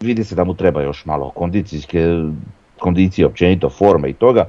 vidi 0.00 0.24
se 0.24 0.34
da 0.34 0.44
mu 0.44 0.54
treba 0.54 0.82
još 0.82 1.04
malo 1.04 1.30
kondicijske, 1.30 2.04
kondicije 2.78 3.26
općenito, 3.26 3.70
forme 3.70 4.10
i 4.10 4.14
toga. 4.14 4.48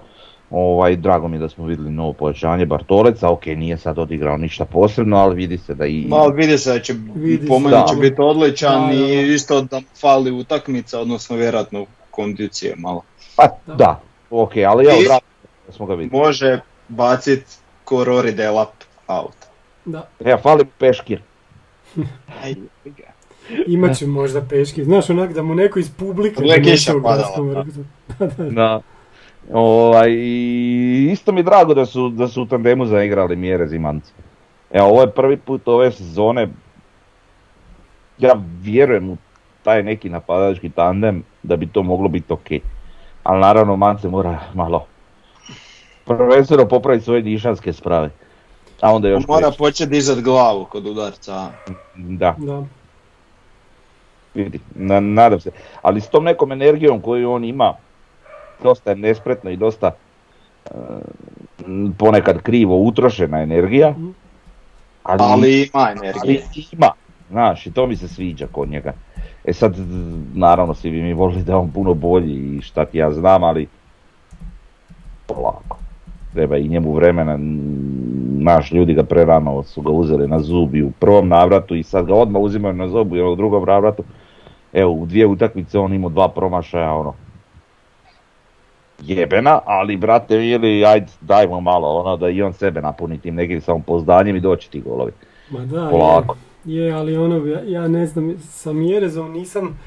Ovaj, 0.52 0.96
drago 0.96 1.28
mi 1.28 1.36
je 1.36 1.40
da 1.40 1.50
smo 1.50 1.66
vidjeli 1.66 1.92
novo 1.92 2.14
pojačanje 2.14 2.66
Bartoleca, 2.66 3.30
ok, 3.30 3.46
nije 3.46 3.78
sad 3.78 4.00
odigrao 4.00 4.38
ništa 4.38 4.66
posebno, 4.66 5.18
ali 5.18 5.36
vidi 5.36 5.58
se 5.58 5.76
da 5.76 5.86
i... 5.86 6.06
Malo 6.08 6.30
vidi 6.30 6.58
se 6.58 6.74
da 6.74 6.80
će, 6.80 6.94
po 7.48 7.60
meni 7.60 7.72
da. 7.72 7.86
će 7.90 7.96
biti 7.96 8.22
odličan 8.22 8.88
Da, 8.88 8.94
i 8.94 9.34
isto 9.34 9.62
da 9.62 9.82
fali 10.02 10.32
utakmica, 10.32 11.00
odnosno 11.00 11.36
vjerojatno 11.36 11.86
kondicije 12.12 12.76
malo. 12.78 13.04
Pa, 13.36 13.48
Da. 13.68 13.76
da, 13.76 14.02
ok, 14.30 14.52
ali 14.68 14.84
drago 14.84 15.02
je 15.04 15.08
da 15.68 15.74
smo 15.74 15.86
ga 15.86 15.94
vidjeli. 15.94 16.24
Može 16.24 16.60
bacit 16.88 17.44
ko 17.84 17.96
Rory 17.96 18.32
Delap 18.32 18.74
out. 19.08 19.36
Da. 19.86 20.08
Ja, 20.26 20.38
fali 20.38 20.66
Peškir. 20.78 21.22
Aj, 22.44 22.56
Imat 23.68 23.98
će 23.98 24.08
možda 24.08 24.42
peške. 24.42 24.84
Znaš 24.84 25.10
onak 25.10 25.34
da 25.34 25.44
mu 25.44 25.56
neko 25.56 25.80
iz 25.80 25.92
publike 25.98 26.42
Gle, 26.42 26.64
kiša 26.64 26.94
padala, 27.04 27.66
da. 28.38 28.82
Ovaj, 29.54 30.10
i 30.12 31.10
isto 31.12 31.32
mi 31.32 31.40
je 31.40 31.44
drago 31.44 31.74
da 31.74 31.86
su, 31.86 32.10
da 32.10 32.28
su 32.28 32.42
u 32.42 32.46
tandemu 32.46 32.86
zaigrali 32.86 33.36
mjere 33.36 33.68
zimanci. 33.68 34.12
Evo, 34.72 34.88
ovo 34.88 35.02
je 35.02 35.12
prvi 35.12 35.38
put 35.38 35.68
ove 35.68 35.92
sezone, 35.92 36.48
ja 38.18 38.34
vjerujem 38.62 39.10
u 39.10 39.18
taj 39.64 39.84
neki 39.84 40.10
napadački 40.10 40.70
tandem 40.70 41.24
da 41.44 41.56
bi 41.56 41.68
to 41.68 41.84
moglo 41.84 42.08
biti 42.10 42.34
ok. 42.34 42.48
Ali 43.24 43.42
naravno 43.42 43.76
Mance 43.76 44.10
mora 44.10 44.40
malo 44.54 44.86
prvenstveno 46.06 46.68
popraviti 46.68 47.06
svoje 47.06 47.22
dišanske 47.22 47.74
sprave. 47.74 48.10
A 48.82 48.94
onda 48.96 49.08
još 49.08 49.28
Mora 49.28 49.48
preći. 49.48 49.58
početi 49.58 49.90
dizat 49.90 50.20
glavu 50.20 50.66
kod 50.66 50.88
udarca. 50.88 51.50
Da, 51.96 52.36
Da. 52.38 52.64
vidi, 54.34 54.60
na, 54.76 55.00
nadam 55.00 55.40
se. 55.40 55.52
Ali 55.82 56.02
s 56.02 56.10
tom 56.10 56.24
nekom 56.24 56.52
energijom 56.52 57.02
koju 57.02 57.32
on 57.32 57.44
ima, 57.44 57.74
dosta 58.64 58.90
je 58.90 58.96
nespretno 58.96 59.50
i 59.50 59.58
dosta 59.58 59.92
e, 60.66 60.70
ponekad 61.98 62.42
krivo 62.42 62.78
utrošena 62.78 63.42
energija. 63.42 63.94
Ali, 65.04 65.20
Ali 65.20 65.70
ima 65.74 65.84
ali 65.84 66.00
energije. 66.08 66.42
ima, 66.72 66.92
znaš, 67.30 67.68
i 67.68 67.72
to 67.72 67.88
mi 67.88 67.96
se 67.96 68.08
sviđa 68.08 68.48
kod 68.52 68.70
njega. 68.70 68.94
E 69.46 69.54
sad, 69.54 69.76
naravno, 70.34 70.74
svi 70.74 70.92
bi 70.92 71.02
mi 71.02 71.14
volili 71.14 71.44
da 71.44 71.52
je 71.52 71.58
on 71.58 71.72
puno 71.72 71.94
bolji 71.94 72.58
i 72.58 72.62
šta 72.62 72.86
ti 72.86 72.98
ja 72.98 73.12
znam, 73.12 73.44
ali 73.44 73.68
polako. 75.28 75.78
Treba 76.34 76.58
i 76.58 76.68
njemu 76.68 76.94
vremena, 76.94 77.38
naš 78.40 78.72
ljudi 78.72 78.94
ga 78.94 79.04
prerano 79.04 79.64
su 79.64 79.82
ga 79.82 79.92
uzeli 79.92 80.28
na 80.28 80.40
zub 80.40 80.76
i 80.76 80.84
u 80.84 80.92
prvom 80.92 81.28
navratu 81.28 81.76
i 81.76 81.84
sad 81.84 82.06
ga 82.06 82.14
odmah 82.14 82.42
uzimaju 82.42 82.74
na 82.74 82.88
zub 82.88 83.16
i 83.16 83.22
u 83.22 83.36
drugom 83.36 83.66
navratu. 83.66 84.04
Evo, 84.74 84.92
u 84.92 85.06
dvije 85.06 85.28
utakmice 85.28 85.80
on 85.80 85.94
imao 85.94 86.10
dva 86.10 86.30
promašaja, 86.30 86.94
ono, 86.94 87.14
jebena, 89.02 89.60
ali 89.66 89.98
brate 89.98 90.48
ili 90.48 90.86
ajde 90.86 91.08
dajmo 91.22 91.62
malo 91.62 91.88
ono 91.88 92.18
da 92.18 92.30
i 92.30 92.42
on 92.42 92.54
sebe 92.54 92.82
napuni 92.82 93.18
tim 93.18 93.36
nekim 93.36 93.62
samopouzdanjem 93.62 94.36
i 94.36 94.40
doći 94.40 94.72
ti 94.72 94.82
golovi. 94.82 95.12
Ma 95.50 95.60
da, 95.60 95.90
Polako. 95.90 96.36
je, 96.66 96.84
je, 96.86 96.94
ali 96.94 97.18
ono, 97.18 97.46
ja, 97.46 97.62
ja 97.66 97.88
ne 97.88 98.08
znam, 98.08 98.36
sa 98.40 98.74
Mjerezom 98.74 99.32
nisam 99.32 99.80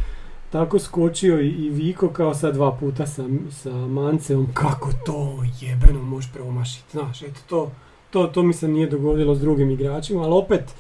tako 0.51 0.79
skočio 0.79 1.41
i, 1.41 1.49
i 1.49 1.71
viko 1.71 2.09
kao 2.09 2.35
sad 2.35 2.55
dva 2.55 2.73
puta 2.73 3.07
sa, 3.07 3.23
sa 3.51 3.71
Manceom, 3.71 4.49
kako 4.55 4.91
to 5.07 5.43
jebeno 5.61 6.03
možeš 6.03 6.33
promašiti, 6.33 6.91
znaš, 6.91 7.23
eto 7.23 7.41
to, 7.49 7.71
to, 8.11 8.27
to 8.27 8.43
mi 8.43 8.53
se 8.53 8.69
nije 8.69 8.87
dogodilo 8.87 9.35
s 9.35 9.41
drugim 9.41 9.71
igračima, 9.71 10.23
ali 10.23 10.33
opet, 10.35 10.75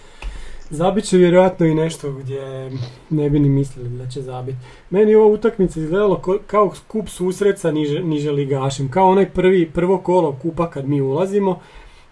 zabit 0.70 1.04
će 1.04 1.16
vjerojatno 1.16 1.66
i 1.66 1.74
nešto 1.74 2.12
gdje 2.12 2.70
ne 3.10 3.30
bi 3.30 3.38
ni 3.38 3.48
mislili 3.48 3.88
da 3.88 4.08
će 4.08 4.22
zabiti. 4.22 4.58
Meni 4.90 5.14
ova 5.14 5.26
utakmica 5.26 5.80
izgledalo 5.80 6.22
kao 6.46 6.72
kup 6.88 7.08
susret 7.08 7.58
sa 7.58 7.72
niže, 7.72 8.02
niže 8.02 8.32
ligašem, 8.32 8.90
kao 8.90 9.08
onaj 9.08 9.30
prvi, 9.30 9.70
prvo 9.70 9.98
kolo 9.98 10.36
kupa 10.42 10.70
kad 10.70 10.88
mi 10.88 11.00
ulazimo, 11.00 11.60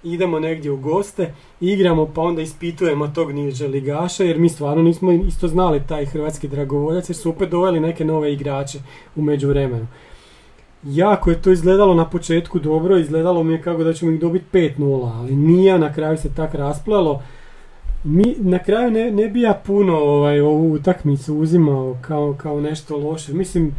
idemo 0.05 0.40
negdje 0.40 0.70
u 0.70 0.76
goste, 0.76 1.34
igramo 1.61 2.07
pa 2.14 2.20
onda 2.20 2.42
ispitujemo 2.42 3.09
tog 3.09 3.32
niže 3.32 3.68
ligaša 3.68 4.24
jer 4.24 4.38
mi 4.38 4.48
stvarno 4.48 4.82
nismo 4.82 5.12
isto 5.12 5.48
znali 5.48 5.82
taj 5.88 6.07
hrvatski 6.07 6.48
dragovoljac 6.48 7.09
jer 7.09 7.16
su 7.16 7.30
opet 7.30 7.50
doveli 7.50 7.80
neke 7.80 8.05
nove 8.05 8.32
igrače 8.32 8.78
u 9.16 9.22
međuvremenu. 9.22 9.86
Jako 10.84 11.30
je 11.30 11.42
to 11.42 11.50
izgledalo 11.53 11.94
na 11.94 12.11
početku 12.11 12.59
dobro, 12.59 12.98
izgledalo 12.98 13.42
mi 13.42 13.53
je 13.53 13.62
kako 13.62 13.84
da 13.84 13.92
ćemo 13.92 14.11
ih 14.11 14.20
dobiti 14.20 14.44
5-0, 14.53 15.12
ali 15.14 15.36
nije, 15.36 15.78
na 15.78 15.92
kraju 15.92 16.18
se 16.18 16.34
tak 16.34 16.55
rasplelo. 16.55 17.22
Mi, 18.05 18.36
na 18.38 18.59
kraju 18.59 18.90
ne, 18.90 19.11
ne 19.11 19.28
bi 19.28 19.40
ja 19.40 19.55
puno 19.66 19.96
ovaj, 19.96 20.40
ovu 20.40 20.72
utakmicu 20.72 21.36
uzimao 21.36 21.96
kao, 22.00 22.34
kao 22.38 22.61
nešto 22.61 22.96
loše. 22.96 23.32
Mislim, 23.32 23.74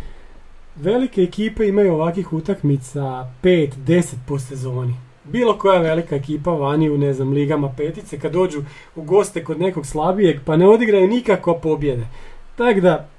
velike 0.76 1.21
ekipe 1.21 1.67
imaju 1.67 1.93
ovakvih 1.93 2.34
utakmica 2.34 3.28
5-10 3.43 4.15
po 4.28 4.39
sezoni. 4.39 4.95
Bilo 5.24 5.57
koja 5.57 5.80
velika 5.80 6.15
ekipa 6.15 6.51
vani 6.51 6.89
u 6.89 6.97
ne 6.97 7.13
znam 7.13 7.32
ligama 7.32 7.74
petice 7.78 8.19
kad 8.19 8.32
dođu 8.32 8.63
u 8.95 9.01
goste 9.01 9.43
kod 9.43 9.59
nekog 9.59 9.86
slabijeg 9.86 10.39
pa 10.45 10.57
ne 10.57 10.67
odigraju 10.67 11.07
nikako 11.07 11.53
pobjede. 11.53 12.07
Tako 12.55 12.80
da 12.80 13.09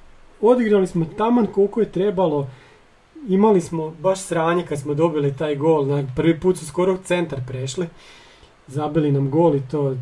odigrali 0.41 0.87
smo 0.87 1.05
taman 1.05 1.47
koliko 1.47 1.81
je 1.81 1.93
trebalo. 1.93 2.49
Imali 3.29 3.61
smo 3.61 3.95
baš 4.01 4.21
sranje 4.21 4.65
kad 4.69 4.79
smo 4.79 4.95
dobili 4.95 5.37
taj 5.37 5.57
gol. 5.57 5.87
Na 5.87 6.05
prvi 6.17 6.41
put 6.41 6.59
su 6.59 6.67
skoro 6.67 6.97
centar 7.05 7.41
prešli. 7.49 7.87
Zabili 8.67 9.13
nam 9.13 9.31
gol 9.31 9.55
i 9.55 9.63
to 9.71 9.97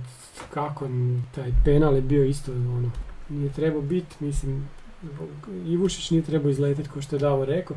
kako 0.51 0.89
taj 1.35 1.53
penal 1.65 1.95
je 1.95 2.03
bio 2.03 2.25
isto 2.25 2.53
ono 2.53 2.91
nije 3.29 3.53
trebao 3.53 3.83
biti, 3.83 4.17
mislim 4.21 4.69
Ivušić 5.67 6.11
nije 6.11 6.23
trebao 6.23 6.51
izletiti 6.51 6.89
kao 6.89 7.03
što 7.03 7.17
je 7.17 7.21
Davo 7.21 7.45
rekao. 7.45 7.77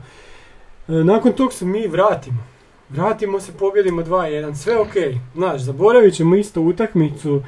E, 0.88 0.91
nakon 0.91 1.34
tog 1.34 1.53
se 1.53 1.66
mi 1.66 1.88
vratimo. 1.88 2.43
vratimo 2.89 3.39
se, 3.39 3.51
pobjedimo 3.51 4.01
2-1, 4.01 4.55
sve 4.55 4.80
ok. 4.80 4.93
Znaš, 5.36 5.61
zaboravit 5.61 6.13
ćemo 6.13 6.36
isto 6.36 6.61
utakmicu, 6.61 7.43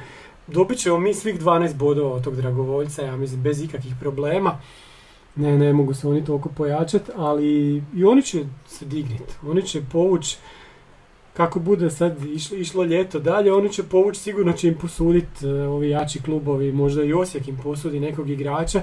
dobit 0.47 0.77
ćemo 0.77 0.99
mi 0.99 1.13
svih 1.13 1.41
12 1.41 1.75
bodova 1.75 2.13
od 2.15 2.23
tog 2.23 2.35
dragovoljca, 2.35 3.01
ja 3.01 3.17
mislim, 3.17 3.41
bez 3.41 3.63
ikakvih 3.63 3.93
problema. 3.99 4.59
Ne, 5.35 5.57
ne 5.57 5.73
mogu 5.73 5.93
se 5.93 6.07
oni 6.07 6.25
toliko 6.25 6.49
pojačati, 6.49 7.11
ali 7.15 7.83
i 7.95 8.05
oni 8.05 8.21
će 8.21 8.45
se 8.67 8.85
digniti. 8.85 9.33
Oni 9.47 9.61
će 9.61 9.81
povući, 9.91 10.37
kako 11.37 11.59
bude 11.59 11.89
sad 11.89 12.25
išlo, 12.25 12.57
išlo 12.57 12.83
ljeto 12.83 13.19
dalje, 13.19 13.53
oni 13.53 13.69
će 13.69 13.83
povući, 13.83 14.19
sigurno 14.19 14.53
će 14.53 14.67
im 14.67 14.75
posuditi 14.75 15.47
ovi 15.47 15.89
jači 15.89 16.21
klubovi, 16.21 16.71
možda 16.71 17.03
i 17.03 17.13
Osijek 17.13 17.47
im 17.47 17.57
posudi 17.63 17.99
nekog 17.99 18.29
igrača, 18.29 18.81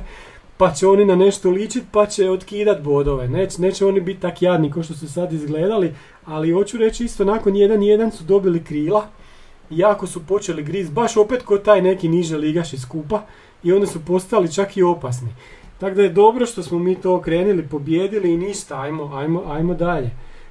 pa 0.56 0.70
će 0.72 0.86
oni 0.86 1.04
na 1.04 1.16
nešto 1.16 1.50
ličiti, 1.50 1.86
pa 1.92 2.06
će 2.06 2.30
otkidat 2.30 2.82
bodove. 2.82 3.28
Neće, 3.28 3.62
neće 3.62 3.86
oni 3.86 4.00
biti 4.00 4.20
tak 4.20 4.42
jadni 4.42 4.70
kao 4.72 4.82
što 4.82 4.94
su 4.94 5.12
sad 5.12 5.32
izgledali, 5.32 5.94
ali 6.24 6.52
hoću 6.52 6.78
reći 6.78 7.04
isto, 7.04 7.24
nakon 7.24 7.52
1-1 7.52 8.10
su 8.10 8.24
dobili 8.24 8.64
krila, 8.64 9.06
jako 9.70 10.06
su 10.06 10.26
počeli 10.26 10.62
griz, 10.62 10.90
baš 10.90 11.16
opet 11.16 11.42
ko 11.42 11.58
taj 11.58 11.82
neki 11.82 12.08
niže 12.08 12.36
ligaš 12.36 12.72
iz 12.72 12.80
skupa, 12.80 13.22
i 13.62 13.72
onda 13.72 13.86
su 13.86 14.04
postali 14.04 14.52
čak 14.52 14.76
i 14.76 14.82
opasni. 14.82 15.28
Tako 15.78 15.94
da 15.94 16.02
je 16.02 16.08
dobro 16.08 16.46
što 16.46 16.62
smo 16.62 16.78
mi 16.78 16.94
to 16.94 17.14
okrenuli, 17.14 17.68
pobjedili 17.68 18.32
i 18.32 18.36
ništa, 18.36 18.80
ajmo, 18.80 19.10
ajmo, 19.14 19.42
ajmo 19.46 19.74
dalje. 19.74 20.10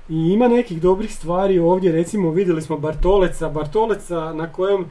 I 0.10 0.16
ima 0.16 0.48
nekih 0.48 0.82
dobrih 0.82 1.16
stvari 1.16 1.60
ovdje, 1.60 1.92
recimo 1.92 2.32
vidjeli 2.32 2.62
smo 2.62 2.78
Bartoleca, 2.78 3.50
Bartoleca 3.50 4.34
na 4.34 4.52
kojem 4.52 4.86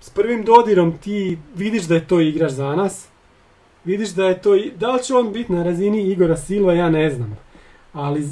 s 0.00 0.10
prvim 0.10 0.44
dodirom 0.44 0.98
ti 0.98 1.38
vidiš 1.56 1.84
da 1.84 1.94
je 1.94 2.06
to 2.06 2.20
igrač 2.20 2.50
za 2.50 2.76
nas, 2.76 3.08
vidiš 3.84 4.08
da 4.08 4.26
je 4.26 4.42
to, 4.42 4.50
da 4.76 4.92
li 4.92 5.02
će 5.02 5.14
on 5.14 5.32
biti 5.32 5.52
na 5.52 5.62
razini 5.62 6.02
Igora 6.02 6.36
Silva, 6.36 6.72
ja 6.72 6.90
ne 6.90 7.10
znam. 7.10 7.38
Ali 7.92 8.28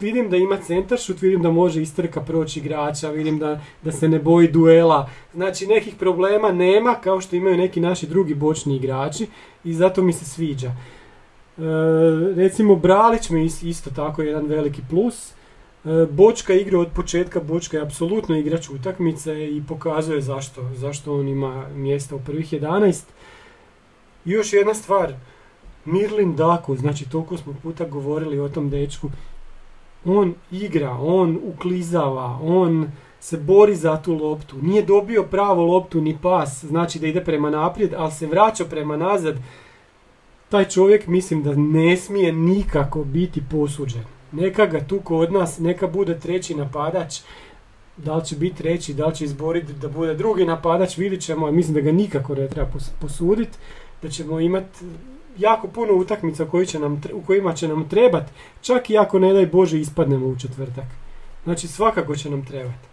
vidim 0.00 0.30
da 0.30 0.36
ima 0.36 0.56
centaršut, 0.56 1.20
vidim 1.22 1.42
da 1.42 1.50
može 1.50 1.82
istrka 1.82 2.20
proći 2.20 2.60
igrača, 2.60 3.10
vidim 3.10 3.38
da, 3.38 3.60
da 3.82 3.92
se 3.92 4.08
ne 4.08 4.18
boji 4.18 4.48
duela. 4.48 5.10
Znači 5.34 5.66
nekih 5.66 5.94
problema 5.94 6.52
nema 6.52 6.94
kao 6.94 7.20
što 7.20 7.36
imaju 7.36 7.56
neki 7.56 7.80
naši 7.80 8.06
drugi 8.06 8.34
bočni 8.34 8.76
igrači 8.76 9.26
i 9.64 9.74
zato 9.74 10.02
mi 10.02 10.12
se 10.12 10.24
sviđa. 10.24 10.68
E, 10.68 10.72
recimo 12.36 12.76
Bralić 12.76 13.30
mi 13.30 13.44
isto 13.44 13.90
tako 13.90 14.22
jedan 14.22 14.46
veliki 14.46 14.82
plus. 14.90 15.32
E, 15.84 16.06
Bočka 16.10 16.54
igra 16.54 16.78
od 16.78 16.88
početka, 16.94 17.40
Bočka 17.40 17.76
je 17.76 17.82
apsolutno 17.82 18.36
igrač 18.36 18.68
utakmice 18.70 19.50
i 19.56 19.62
pokazuje 19.68 20.20
zašto, 20.20 20.62
zašto 20.74 21.18
on 21.18 21.28
ima 21.28 21.68
mjesta 21.68 22.14
u 22.14 22.20
prvih 22.20 22.52
11. 22.52 23.02
I 24.24 24.30
još 24.30 24.52
jedna 24.52 24.74
stvar, 24.74 25.14
Mirlin 25.84 26.36
Daku, 26.36 26.76
znači 26.76 27.10
toliko 27.10 27.36
smo 27.36 27.54
puta 27.62 27.84
govorili 27.84 28.40
o 28.40 28.48
tom 28.48 28.70
dečku, 28.70 29.10
on 30.04 30.34
igra, 30.50 30.96
on 31.00 31.38
uklizava, 31.44 32.38
on 32.42 32.90
se 33.20 33.36
bori 33.36 33.76
za 33.76 33.96
tu 33.96 34.14
loptu. 34.14 34.56
Nije 34.62 34.82
dobio 34.82 35.22
pravo 35.22 35.64
loptu 35.64 36.00
ni 36.00 36.18
pas, 36.22 36.64
znači 36.64 36.98
da 36.98 37.06
ide 37.06 37.24
prema 37.24 37.50
naprijed, 37.50 37.94
ali 37.96 38.12
se 38.12 38.26
vraća 38.26 38.64
prema 38.64 38.96
nazad. 38.96 39.36
Taj 40.48 40.68
čovjek 40.68 41.06
mislim 41.06 41.42
da 41.42 41.54
ne 41.54 41.96
smije 41.96 42.32
nikako 42.32 43.04
biti 43.04 43.42
posuđen. 43.50 44.19
Neka 44.32 44.66
ga 44.66 44.80
tu 44.80 45.00
kod 45.00 45.32
nas, 45.32 45.58
neka 45.58 45.86
bude 45.86 46.18
treći 46.18 46.54
napadač. 46.54 47.20
Da 47.96 48.14
li 48.14 48.24
će 48.24 48.36
biti 48.36 48.56
treći, 48.56 48.94
da 48.94 49.06
li 49.06 49.14
će 49.14 49.24
izboriti 49.24 49.72
da 49.72 49.88
bude 49.88 50.14
drugi 50.14 50.44
napadač, 50.44 50.96
vidit 50.96 51.22
ćemo. 51.22 51.50
Mislim 51.50 51.74
da 51.74 51.80
ga 51.80 51.92
nikako 51.92 52.34
ne 52.34 52.48
treba 52.48 52.70
posuditi. 53.00 53.58
Da 54.02 54.08
ćemo 54.08 54.40
imati 54.40 54.84
jako 55.38 55.68
puno 55.68 55.94
utakmica 55.94 56.44
koji 56.44 56.66
će 56.66 56.78
nam, 56.78 57.02
u 57.12 57.22
kojima 57.22 57.54
će 57.54 57.68
nam 57.68 57.88
trebati, 57.88 58.32
čak 58.60 58.90
i 58.90 58.98
ako 58.98 59.18
ne 59.18 59.32
daj 59.32 59.46
Bože 59.46 59.80
ispadnemo 59.80 60.26
u 60.26 60.38
četvrtak. 60.38 60.84
Znači 61.44 61.68
svakako 61.68 62.16
će 62.16 62.30
nam 62.30 62.46
trebati. 62.46 62.88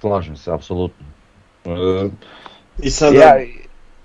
Slažem 0.00 0.36
se, 0.36 0.52
apsolutno. 0.52 1.06
E, 1.64 2.08
I 2.82 2.90
sada, 2.90 3.18
ja, 3.18 3.34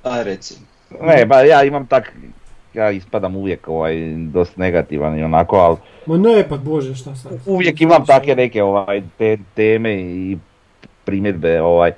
aj 0.04 0.24
reci. 0.24 0.56
Ne, 1.02 1.26
ba 1.26 1.42
ja 1.42 1.64
imam 1.64 1.88
tak, 1.88 2.14
ja 2.74 2.92
ispadam 2.92 3.36
uvijek 3.36 3.68
ovaj, 3.68 3.96
dosta 4.18 4.62
negativan 4.62 5.20
i 5.20 5.24
onako, 5.24 5.56
ali... 5.56 5.78
Ma 6.06 6.18
ne, 6.18 6.46
pa 6.50 6.58
Bože, 6.58 6.96
šta 6.96 7.16
sad? 7.16 7.40
Uvijek 7.46 7.82
imam 7.82 8.06
takve 8.06 8.36
neke 8.36 8.64
ovaj, 8.64 9.02
te, 9.18 9.38
teme 9.54 9.94
i 10.02 10.38
primjedbe, 11.06 11.62
ovaj, 11.62 11.92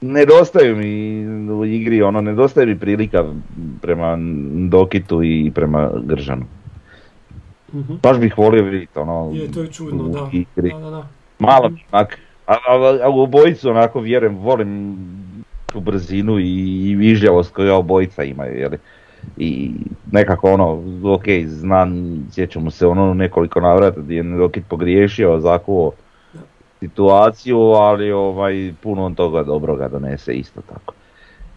nedostaju 0.00 0.76
mi 0.76 1.26
u 1.52 1.64
igri, 1.64 2.02
ono, 2.02 2.20
nedostaje 2.20 2.66
mi 2.66 2.78
prilika 2.78 3.24
prema 3.82 4.18
Dokitu 4.68 5.22
i 5.22 5.52
prema 5.54 5.90
Gržanu. 6.04 6.44
Mhm. 7.74 7.94
Baš 8.02 8.18
bih 8.18 8.38
volio 8.38 8.62
vidjeti 8.62 8.98
ono 8.98 9.32
Je, 9.34 9.52
to 9.52 9.62
je 9.62 9.72
čudno, 9.72 10.08
da. 10.08 10.28
igri. 10.32 10.70
Da, 10.70 10.78
da, 10.78 10.90
da. 10.90 11.08
Malo 11.38 11.68
mi 11.68 11.84
onak, 11.92 12.18
a, 12.46 12.52
a, 12.52 12.98
a 13.02 13.10
u 13.10 13.20
obojicu 13.20 13.70
onako 13.70 14.00
vjerujem, 14.00 14.36
volim 14.36 14.96
tu 15.66 15.80
brzinu 15.80 16.38
i, 16.38 16.90
i 16.90 16.94
vižljavost 16.94 17.54
koju 17.54 17.74
obojica 17.74 18.24
imaju, 18.24 18.58
jeli. 18.58 18.78
I 19.36 19.72
nekako 20.10 20.52
ono, 20.52 20.82
ok, 21.14 21.24
znam, 21.46 22.16
sjećamo 22.30 22.70
se 22.70 22.86
ono 22.86 23.14
nekoliko 23.14 23.60
navrata 23.60 24.00
gdje 24.00 24.16
je 24.16 24.22
Dokit 24.22 24.64
pogriješio, 24.68 25.40
zakuo 25.40 25.92
situaciju, 26.80 27.58
ali 27.58 28.12
ovaj, 28.12 28.72
puno 28.82 29.04
on 29.04 29.14
toga 29.14 29.42
dobroga 29.42 29.88
donese 29.88 30.32
isto 30.32 30.60
tako. 30.60 30.94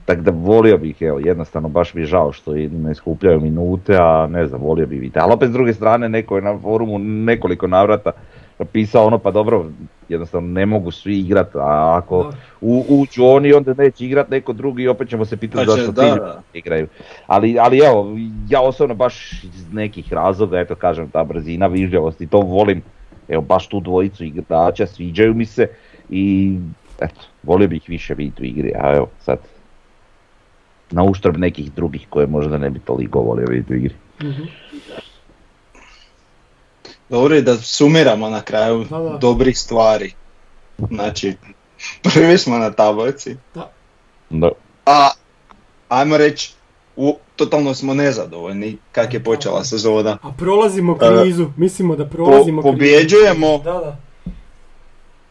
Tako 0.06 0.22
da 0.22 0.32
volio 0.32 0.78
bih, 0.78 1.02
evo, 1.02 1.20
jednostavno 1.20 1.70
baš 1.70 1.94
mi 1.94 2.06
žao 2.06 2.32
što 2.32 2.54
ne 2.54 2.96
skupljaju 2.96 3.42
minute, 3.42 3.98
a 4.00 4.28
ne 4.32 4.48
znam, 4.48 4.62
volio 4.62 4.88
bih 4.88 5.00
vidjeti. 5.00 5.20
Ali 5.20 5.34
opet 5.34 5.50
s 5.50 5.54
druge 5.54 5.74
strane, 5.74 6.10
neko 6.10 6.36
je 6.36 6.42
na 6.42 6.60
forumu 6.60 7.00
nekoliko 7.00 7.68
navrata 7.68 8.12
napisao 8.60 9.06
ono, 9.06 9.18
pa 9.18 9.32
dobro, 9.32 9.66
jednostavno 10.10 10.48
ne 10.48 10.66
mogu 10.66 10.92
svi 10.92 11.20
igrat, 11.20 11.56
a 11.56 11.98
ako 11.98 12.32
u, 12.62 12.86
uđu 12.90 13.26
oni, 13.26 13.54
onda 13.54 13.74
neće 13.74 14.06
igrat 14.06 14.30
neko 14.30 14.54
drugi 14.54 14.84
i 14.84 14.88
opet 14.88 15.10
ćemo 15.10 15.26
se 15.26 15.38
pitati 15.38 15.66
Pa 15.66 15.72
zašto 15.72 15.92
da, 15.92 16.02
ti 16.02 16.20
da. 16.20 16.42
igraju. 16.54 16.88
Ali, 17.28 17.60
ali 17.60 17.80
evo, 17.80 18.18
ja 18.50 18.62
osobno 18.62 18.96
baš 18.96 19.44
iz 19.44 19.74
nekih 19.74 20.14
razloga, 20.14 20.60
eto 20.60 20.76
kažem, 20.76 21.10
ta 21.10 21.24
brzina, 21.24 21.68
vižljavost 21.68 22.22
i 22.22 22.28
to 22.28 22.40
volim, 22.40 22.82
evo 23.28 23.42
baš 23.42 23.68
tu 23.68 23.80
dvojicu 23.80 24.24
igrača, 24.24 24.88
sviđaju 24.88 25.34
mi 25.34 25.46
se 25.46 25.68
i 26.10 26.58
eto, 27.02 27.22
volio 27.44 27.68
bih 27.68 27.84
više 27.88 28.14
vidjeti 28.14 28.42
u 28.42 28.46
igri, 28.46 28.74
a 28.76 28.96
evo 28.96 29.08
sad 29.20 29.38
na 30.92 31.04
uštrb 31.04 31.38
nekih 31.38 31.72
drugih 31.72 32.08
koje 32.10 32.28
možda 32.28 32.58
ne 32.58 32.70
bi 32.70 32.80
toliko 32.80 33.20
volio 33.20 33.46
vidjeti 33.50 33.74
u 33.74 33.78
igri. 33.78 33.94
Mhm. 34.24 34.44
Dobro 37.10 37.36
je 37.36 37.42
da 37.42 37.58
sumiramo 37.58 38.30
na 38.30 38.42
kraju 38.42 38.84
Da, 38.84 38.98
da. 39.00 39.18
dobrih 39.18 39.60
stvari. 39.60 40.14
Znači, 40.90 41.34
prvi 42.06 42.38
smo 42.38 42.58
na 42.58 42.72
tablici, 42.72 43.36
Da. 44.30 44.52
a 44.86 45.10
ajmo 45.90 46.18
reći, 46.18 46.54
u, 46.96 47.18
totalno 47.36 47.74
smo 47.74 47.94
nezadovoljni 47.94 48.78
kak 48.92 49.14
je 49.14 49.24
počela 49.24 49.64
sezona. 49.64 50.18
A 50.22 50.32
prolazimo 50.32 50.98
E, 51.02 51.22
krizu, 51.22 51.48
mislimo 51.58 51.96
da 51.96 52.06
prolazimo 52.06 52.62
Po, 52.62 52.68
krizu. 52.68 52.78
pobjeđujemo, 52.78 53.58
Da, 53.58 53.72
da. 53.74 53.98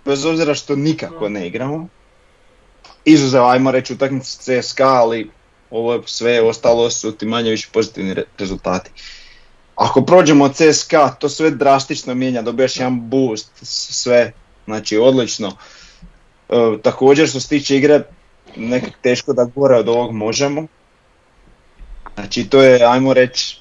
bez 0.05 0.25
obzira 0.25 0.55
što 0.55 0.77
nikako 0.77 1.29
ne 1.29 1.47
igramo. 1.47 1.89
Izuzev, 3.05 3.45
ajmo 3.45 3.71
reći, 3.71 3.93
utakmicu 3.93 4.39
CSKA, 4.39 4.89
ali 4.89 5.31
ovo 5.71 5.93
je 5.93 6.01
sve 6.07 6.43
ostalo 6.43 6.91
su 6.91 7.13
ti 7.13 7.27
manje 7.27 7.51
više 7.51 7.69
pozitivni 7.73 8.15
re- 8.15 8.25
rezultati. 8.39 8.91
Ako 9.77 10.03
prođemo 10.03 10.45
od 10.45 10.55
CSKA, 10.55 11.09
to 11.09 11.29
sve 11.29 11.51
drastično 11.51 12.15
mijenja, 12.15 12.43
dobijaš 12.43 12.77
jedan 12.77 13.09
boost, 13.11 13.51
sve, 13.63 14.33
znači 14.65 14.99
odlično. 14.99 15.53
E, 16.49 16.55
također 16.83 17.29
što 17.29 17.41
se 17.41 17.49
tiče 17.49 17.77
igre, 17.77 18.03
nekak 18.57 18.93
teško 19.03 19.33
da 19.33 19.45
gore 19.55 19.77
od 19.77 19.89
ovog 19.89 20.13
možemo. 20.13 20.67
Znači 22.15 22.45
to 22.45 22.63
je, 22.63 22.85
ajmo 22.85 23.15
reći, 23.15 23.61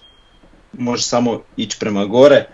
može 0.74 1.03
samo 1.03 1.41
ići 1.57 1.78
prema 1.80 2.05
gore. 2.05 2.45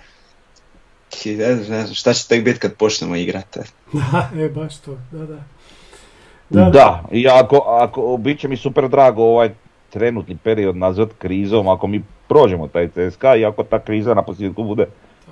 I 1.26 1.36
ne 1.36 1.55
znam, 1.55 1.93
šta 1.93 2.14
će 2.14 2.28
tek 2.28 2.43
biti 2.43 2.59
kad 2.59 2.76
počnemo 2.76 3.16
igrati. 3.16 3.59
Da, 3.93 4.30
e, 4.43 4.49
baš 4.49 4.78
to, 4.78 4.97
da, 5.12 5.26
da. 5.26 5.43
Da, 6.70 7.03
i 7.12 7.28
ako, 7.28 7.57
ako, 7.57 8.18
bit 8.18 8.39
će 8.39 8.47
mi 8.47 8.57
super 8.57 8.89
drago 8.89 9.24
ovaj 9.24 9.49
trenutni 9.91 10.37
period 10.37 10.77
nazvat 10.77 11.09
krizom, 11.17 11.67
ako 11.67 11.87
mi 11.87 12.03
prođemo 12.27 12.67
taj 12.67 12.89
CSKA 12.89 13.35
i 13.35 13.45
ako 13.45 13.63
ta 13.63 13.79
kriza 13.79 14.13
na 14.13 14.21
posljedku 14.21 14.63
bude 14.63 14.85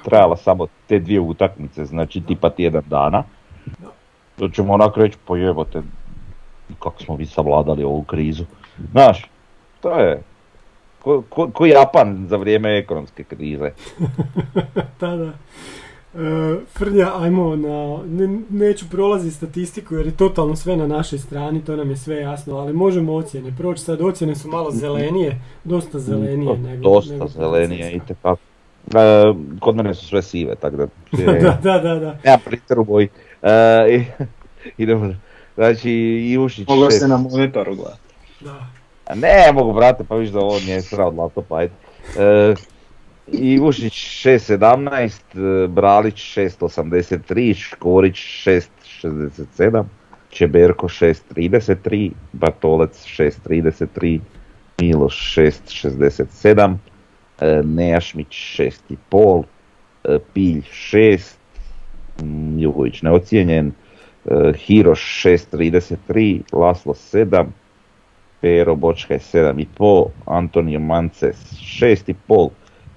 trajala 0.03 0.38
samo 0.38 0.68
te 0.88 0.99
dvije 0.99 1.20
utakmice, 1.20 1.86
znači 1.86 2.22
tipa 2.22 2.49
tjedan 2.49 2.84
dana, 2.88 3.24
to 4.36 4.49
ćemo 4.49 4.74
onako 4.74 4.99
reći 4.99 5.18
pojebote, 5.26 5.82
kako 6.80 7.03
smo 7.03 7.16
vi 7.16 7.26
savladali 7.26 7.84
ovu 7.84 8.03
krizu. 8.03 8.43
Znaš, 8.91 9.26
to 9.82 9.99
je 9.99 10.22
ko, 11.01 11.24
ko, 11.30 11.49
ko 11.51 11.66
Japan 11.66 12.26
za 12.28 12.38
vrijeme 12.38 12.78
ekonomske 12.78 13.24
krize. 13.24 13.72
Da, 14.99 15.16
da. 15.16 15.32
Frnja, 16.74 17.12
ajmo 17.16 17.55
na, 17.55 17.97
ne, 18.07 18.39
neću 18.49 18.86
prolaziti 18.91 19.36
statistiku 19.36 19.95
jer 19.95 20.05
je 20.05 20.18
totalno 20.18 20.55
sve 20.55 20.78
na 20.78 20.88
našoj 20.88 21.20
strani, 21.20 21.66
to 21.66 21.76
nam 21.76 21.89
je 21.89 21.97
sve 21.97 22.16
jasno, 22.16 22.57
ali 22.57 22.74
možemo 22.74 23.14
ocjene 23.14 23.53
proći, 23.57 23.82
sad 23.84 24.01
ocjene 24.01 24.36
su 24.36 24.47
malo 24.47 24.72
zelenije, 24.72 25.41
dosta 25.64 25.99
zelenije 25.99 26.57
nego... 26.57 26.84
Dosta 26.84 27.14
nego 27.14 27.28
zelenije 27.28 27.91
i. 27.91 27.99
E, 28.88 29.34
kod 29.60 29.76
mene 29.76 29.93
su 29.93 30.05
sve 30.05 30.22
sive, 30.22 30.55
tako 30.55 30.76
da... 30.76 30.88
da, 31.41 31.57
da, 31.64 31.80
da, 31.80 31.95
da. 31.95 32.18
Ja 32.26 32.38
printer 32.45 32.80
u 32.80 32.84
boji. 32.84 33.07
E, 33.41 33.51
i- 33.89 34.05
idemo, 34.84 35.14
znači 35.55 35.91
Ivušić 36.32 36.68
šest- 36.68 36.99
se 36.99 37.07
na 37.07 37.18
monitoru 37.18 37.76
gledati. 37.76 38.01
da. 38.41 38.68
Ne, 39.16 39.51
mogu 39.53 39.74
brate, 39.74 40.03
pa 40.03 40.16
viš 40.16 40.30
da 40.30 40.39
ovo 40.39 40.60
nije 40.60 40.82
sra 40.82 41.05
od 41.07 41.16
laptopa, 41.16 41.57
ajde. 41.57 41.74
E, 42.18 42.53
Ivušić 43.32 43.94
6.17, 43.94 45.64
e, 45.64 45.68
Bralić 45.68 46.38
6.83, 46.38 47.56
Škorić 47.56 48.16
6.67, 48.18 49.84
Čeberko 50.30 50.88
6.33, 50.88 52.12
Bartolec 52.34 53.06
6.33, 53.06 54.20
Miloš 54.82 55.36
6.67, 55.38 56.76
e, 57.40 57.62
Nejašmić 57.66 58.28
6.5, 58.28 59.44
e, 60.04 60.20
Pilj 60.34 60.62
6, 60.62 61.36
mm, 62.22 62.60
Jugović 62.60 63.02
neocijenjen, 63.02 63.72
Hiroš 64.56 65.24
6.33, 65.26 66.42
Laslo 66.54 66.94
7, 66.94 67.46
Pero 68.42 68.76
Bočka 68.76 69.14
je 69.14 69.20
7,5, 69.20 70.10
Antonio 70.26 70.80
Mance 70.80 71.32
6,5, 71.80 72.50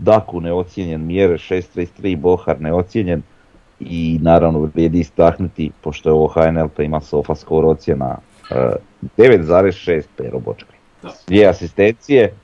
Daku 0.03 0.41
neocijenjen, 0.41 1.07
Mjere 1.07 1.35
6,33, 1.35 2.17
Bohar 2.17 2.61
neocijenjen 2.61 3.23
i 3.81 4.19
naravno 4.23 4.61
vrijedi 4.61 5.01
istaknuti, 5.01 5.71
pošto 5.81 6.09
je 6.09 6.13
ovo 6.13 6.27
HNL 6.27 6.69
pa 6.77 6.83
ima 6.83 7.01
sofa 7.01 7.35
skoro 7.35 7.69
ocjena 7.69 8.19
e, 8.51 8.55
9,6 9.17 10.03
Pero 10.17 10.39
Bočka. 10.39 10.73
Dvije 11.27 11.49
asistencije, 11.49 12.35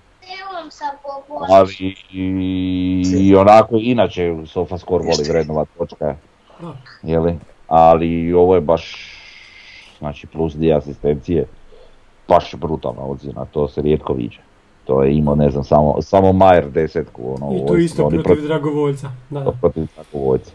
ali 1.49 1.95
i, 2.13 3.03
i 3.19 3.35
onako 3.35 3.77
inače 3.81 4.35
sofa 4.47 4.79
skor 4.79 5.03
voli 5.03 5.29
vrednovat 5.29 5.69
Bočka. 5.79 6.17
Da. 6.61 6.75
Jeli? 7.03 7.39
Ali 7.69 8.33
ovo 8.33 8.55
je 8.55 8.61
baš, 8.61 9.13
znači 9.99 10.27
plus 10.27 10.55
dvije 10.55 10.75
asistencije, 10.75 11.47
baš 12.29 12.55
brutalna 12.55 13.03
ocjena, 13.03 13.45
to 13.45 13.69
se 13.69 13.83
rijetko 13.83 14.13
viđe. 14.13 14.41
To 14.89 15.03
je 15.03 15.15
imao, 15.15 15.35
ne 15.35 15.51
znam, 15.51 15.65
samo, 15.65 16.03
samo 16.03 16.33
Majer 16.33 16.71
desetku, 16.71 17.23
ono, 17.35 17.53
I 17.53 17.59
ovo- 17.59 17.69
to 17.69 17.77
isto 17.77 18.07
oni 18.07 18.23
protiv 18.23 18.45
Dragovoljca. 18.45 19.11
Da, 19.31 19.41
da. 19.41 19.53
protiv 19.53 19.87
Dragovoljca. 19.95 20.51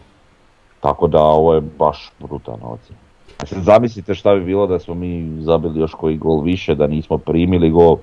Tako 0.80 1.06
da 1.06 1.18
ovo 1.20 1.54
je 1.54 1.60
baš 1.60 2.10
brutalna 2.20 2.66
ocjena. 2.66 2.98
A 3.38 3.46
sad 3.46 3.62
zamislite 3.62 4.14
šta 4.14 4.34
bi 4.34 4.40
bilo 4.42 4.66
da 4.66 4.78
smo 4.78 4.94
mi 4.94 5.42
zabili 5.42 5.80
još 5.80 5.92
koji 5.92 6.16
gol 6.16 6.40
više, 6.42 6.74
da 6.74 6.86
nismo 6.86 7.18
primili 7.18 7.70
gol. 7.70 7.96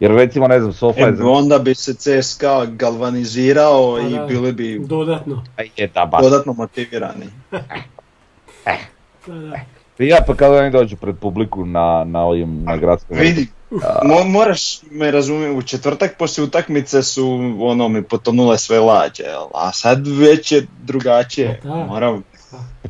Jer 0.00 0.10
recimo, 0.12 0.48
ne 0.48 0.60
znam, 0.60 0.72
Sofa 0.72 1.00
E, 1.00 1.04
je... 1.04 1.24
onda 1.24 1.58
bi 1.58 1.74
se 1.74 1.94
CSKA 1.94 2.64
galvanizirao 2.66 3.94
Pa 3.94 4.00
i 4.00 4.12
da. 4.12 4.26
bili 4.26 4.52
bi 4.52 4.78
Dodatno. 4.80 5.44
Je, 5.76 5.86
da, 5.86 6.06
baš. 6.06 6.22
dodatno 6.22 6.52
motivirani. 6.52 7.26
Da, 9.26 9.34
da. 9.34 9.56
Ja 9.98 10.18
pa 10.26 10.34
kada 10.34 10.58
oni 10.58 10.70
dođu 10.70 10.96
pred 10.96 11.16
publiku 11.18 11.64
na, 11.64 12.04
na 12.04 12.24
ovim 12.24 12.64
na 12.64 12.76
gradskom... 12.76 13.18
Vidi, 13.18 13.46
mo- 14.02 14.28
moraš 14.28 14.82
me 14.90 15.10
razumjeti, 15.10 15.58
u 15.58 15.62
četvrtak 15.62 16.18
poslije 16.18 16.44
utakmice 16.44 17.02
su 17.02 17.54
ono 17.60 17.88
mi 17.88 18.02
potonule 18.02 18.58
sve 18.58 18.80
lađe, 18.80 19.22
jel? 19.22 19.46
a 19.54 19.72
sad 19.72 20.06
već 20.06 20.52
je 20.52 20.66
drugačije. 20.84 21.60
Pa. 21.62 21.68
Moram, 21.68 22.22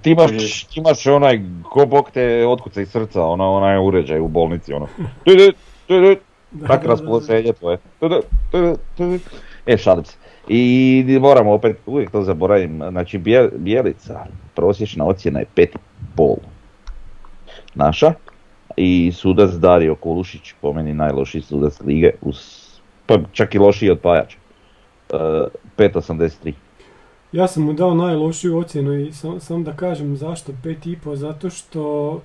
Ti 0.02 0.10
imaš, 0.10 0.64
ti 0.64 0.80
imaš 0.80 1.06
onaj, 1.06 1.40
ko 1.70 1.86
bog 1.86 2.10
te 2.14 2.46
otkuca 2.46 2.80
iz 2.80 2.90
srca, 2.90 3.24
ono, 3.24 3.52
onaj 3.52 3.78
uređaj 3.78 4.20
u 4.20 4.28
bolnici, 4.28 4.72
ono. 4.72 4.88
Tak 6.66 6.84
raspoloženje 6.84 7.52
tvoje. 7.52 7.78
E, 9.66 9.76
šalim 9.76 10.04
se. 10.04 10.16
I 10.48 11.18
moramo 11.20 11.52
opet, 11.52 11.76
uvijek 11.86 12.10
to 12.10 12.22
zaboravim, 12.22 12.82
znači 12.90 13.18
Bijelica, 13.56 14.26
prosječna 14.54 15.04
ocjena 15.04 15.38
je 15.38 15.46
5,5 15.56 16.36
naša. 17.76 18.12
I 18.76 19.12
sudac 19.14 19.50
Dario 19.50 19.94
Kulušić, 19.94 20.54
po 20.60 20.72
meni 20.72 20.94
najlošiji 20.94 21.42
sudac 21.42 21.80
lige, 21.80 22.10
uz, 22.22 22.36
pa 23.06 23.18
čak 23.32 23.54
i 23.54 23.58
lošiji 23.58 23.90
od 23.90 24.00
Pajača. 24.00 24.36
E, 25.10 25.14
5,83. 25.78 26.52
Ja 27.32 27.46
sam 27.46 27.62
mu 27.62 27.72
dao 27.72 27.94
najlošiju 27.94 28.58
ocjenu 28.58 28.94
i 28.96 29.12
sam, 29.12 29.40
sam 29.40 29.64
da 29.64 29.72
kažem 29.72 30.16
zašto 30.16 30.52
5,5, 30.54 31.14
zato 31.14 31.50
što 31.50 32.20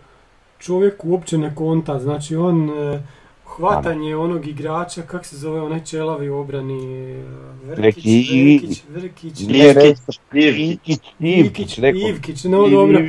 čovjek 0.59 1.05
uopće 1.05 1.37
ne 1.37 1.55
konta, 1.55 1.99
znači 1.99 2.35
on 2.35 2.69
e, 2.69 3.01
hvatanje 3.45 4.15
onog 4.15 4.47
igrača, 4.47 5.01
kak 5.01 5.25
se 5.25 5.37
zove 5.37 5.61
onaj 5.61 5.83
čelavi 5.85 6.29
u 6.29 6.37
obrani, 6.37 6.83
e, 7.11 7.23
Vrkić, 7.65 8.05
Neki- 8.05 8.59
Vrkić, 8.59 8.83
Vrkić, 8.89 9.39
Nije 9.39 9.65
Ivkić, 9.65 9.75
rekao- 9.75 9.89
Ivkić. 9.89 10.19
Ivkić, 10.33 10.99
Ivkić, 11.19 11.77
rekao. 11.77 12.09
Ivkić, 12.09 12.43
no 12.43 12.67
dobro. 12.69 12.99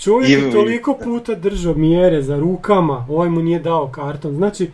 Čovjek 0.00 0.30
je 0.32 0.50
toliko 0.52 0.94
puta 0.94 1.34
držao 1.34 1.74
mjere 1.74 2.22
za 2.22 2.36
rukama, 2.36 3.06
ovaj 3.08 3.28
mu 3.28 3.40
nije 3.40 3.58
dao 3.58 3.88
karton. 3.88 4.34
Znači, 4.34 4.70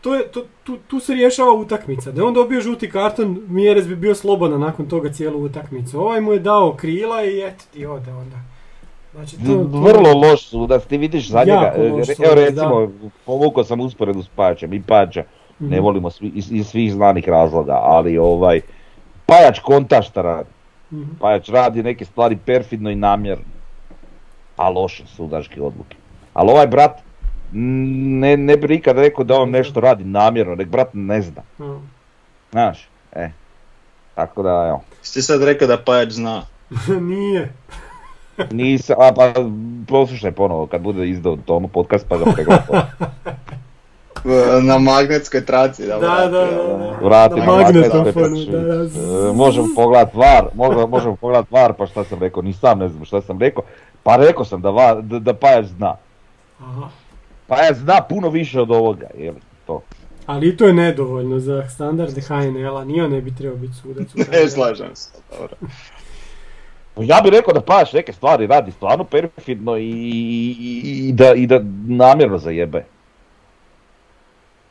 to 0.00 0.14
je, 0.14 0.22
to, 0.24 0.42
tu, 0.64 0.76
tu 0.78 1.00
se 1.00 1.14
rješava 1.14 1.52
utakmica. 1.52 2.10
Da 2.10 2.20
je 2.20 2.26
on 2.26 2.34
dobio 2.34 2.60
žuti 2.60 2.90
karton, 2.90 3.40
Mjerez 3.48 3.86
bi 3.86 3.96
bio 3.96 4.14
slobodan 4.14 4.60
nakon 4.60 4.86
toga 4.86 5.10
cijelu 5.10 5.38
utakmicu. 5.40 6.00
Ovaj 6.00 6.20
mu 6.20 6.32
je 6.32 6.38
dao 6.38 6.72
krila 6.72 7.24
i 7.24 7.40
eto 7.40 7.64
ti 7.72 7.86
ode 7.86 8.12
onda. 8.12 8.36
Znači, 9.14 9.36
to, 9.36 9.42
to- 9.46 9.80
Vrlo 9.80 10.12
loš 10.14 10.46
sudac, 10.46 10.84
ti 10.84 10.98
vidiš 10.98 11.30
za 11.30 11.38
njega, 11.40 11.74
evo 11.78 12.00
recimo, 12.34 12.90
povukao 13.26 13.64
sam 13.64 13.80
usporedu 13.80 14.22
s 14.22 14.28
Pajačem 14.28 14.72
i 14.72 14.82
Pajača 14.82 15.24
Mhm. 15.60 15.70
ne 15.70 15.80
volimo 15.80 16.10
svi, 16.10 16.28
iz, 16.28 16.52
iz 16.52 16.66
svih 16.66 16.92
znanih 16.92 17.28
razloga, 17.28 17.72
ali 17.74 18.18
ovaj, 18.18 18.60
Pajač 19.26 19.58
konta 19.58 20.02
šta 20.02 20.22
radi, 20.22 20.48
Mhm. 20.92 21.02
Pajač 21.20 21.48
radi 21.48 21.82
neke 21.82 22.04
stvari 22.04 22.36
perfidno 22.36 22.90
i 22.90 22.96
namjerno, 22.96 23.44
a 24.56 24.68
loše 24.68 25.06
sudačke 25.06 25.62
odluke. 25.62 25.96
Ali 26.34 26.50
ovaj 26.50 26.66
brat, 26.66 27.00
ne, 27.52 28.36
ne 28.36 28.56
bi 28.56 28.68
nikad 28.68 28.98
rekao 28.98 29.24
da 29.24 29.34
on 29.34 29.50
nešto 29.50 29.80
radi 29.80 30.04
namjerno, 30.04 30.54
nek 30.54 30.68
brat 30.68 30.88
ne 30.92 31.22
zna, 31.22 31.42
No. 31.58 31.80
znaš, 32.52 32.88
e. 33.12 33.30
Tako 34.14 34.42
da, 34.42 34.66
evo, 34.68 34.82
Si 35.02 35.22
sad 35.22 35.42
rekao 35.42 35.68
da 35.68 35.76
Pajač 35.78 36.10
zna. 36.10 36.42
nije. 37.10 37.52
nisam, 38.50 38.96
a 38.98 39.12
pa 39.14 39.32
poslušaj 39.88 40.32
ponovo 40.32 40.66
kad 40.66 40.80
bude 40.80 41.08
izdao 41.08 41.36
tomu 41.36 41.68
podcast 41.68 42.06
pa 42.08 42.16
ga 42.16 42.24
pregledaj. 42.24 42.64
Na 44.62 44.78
magnetskoj 44.78 45.44
traci, 45.44 45.86
da 45.86 45.98
Da, 45.98 46.08
da, 46.08 46.28
da, 46.28 46.76
da. 46.78 46.96
Vrati 47.02 47.40
Na 47.40 47.46
na 47.46 47.62
da, 47.62 48.12
da. 48.76 49.28
E, 49.28 49.32
možemo 49.34 49.68
pogledat 49.76 50.14
var, 50.14 50.48
možemo, 50.54 50.86
možemo 50.86 51.16
pogledat 51.16 51.50
var, 51.50 51.72
pa 51.72 51.86
šta 51.86 52.04
sam 52.04 52.18
rekao, 52.18 52.42
ni 52.42 52.52
sam 52.52 52.78
ne 52.78 52.88
znam 52.88 53.04
šta 53.04 53.20
sam 53.20 53.40
rekao. 53.40 53.64
Pa 54.06 54.16
rekao 54.16 54.44
sam 54.44 54.60
da, 54.62 54.70
va, 54.70 55.00
da, 55.02 55.18
da 55.18 55.34
Pajač 55.34 55.66
zna. 55.66 55.96
Aha. 56.60 56.88
Pajač 57.46 57.76
zna 57.76 58.00
puno 58.08 58.28
više 58.28 58.60
od 58.60 58.70
ovoga, 58.70 59.08
je 59.18 59.30
li 59.30 59.40
to? 59.66 59.82
Ali 60.26 60.48
i 60.48 60.56
to 60.56 60.66
je 60.66 60.72
nedovoljno 60.72 61.38
za 61.38 61.68
standarde 61.68 62.20
HNL-a, 62.20 62.84
ni 62.84 63.00
on 63.00 63.10
ne 63.10 63.20
bi 63.20 63.34
trebao 63.34 63.56
biti 63.56 63.74
sudac. 63.74 64.14
u 64.14 64.18
Ne 64.32 64.48
slažem 64.48 64.90
se, 64.94 65.10
dobro. 65.38 65.56
Ja 66.96 67.20
bih 67.20 67.32
rekao 67.32 67.54
da 67.54 67.60
Pajač 67.60 67.92
neke 67.92 68.12
stvari 68.12 68.46
radi 68.46 68.72
stvarno 68.72 69.04
perfidno 69.04 69.76
i, 69.76 69.90
i, 69.90 71.08
i 71.08 71.12
da, 71.12 71.34
i 71.34 71.46
da 71.46 71.60
namjerno 71.86 72.38
zajebe. 72.38 72.84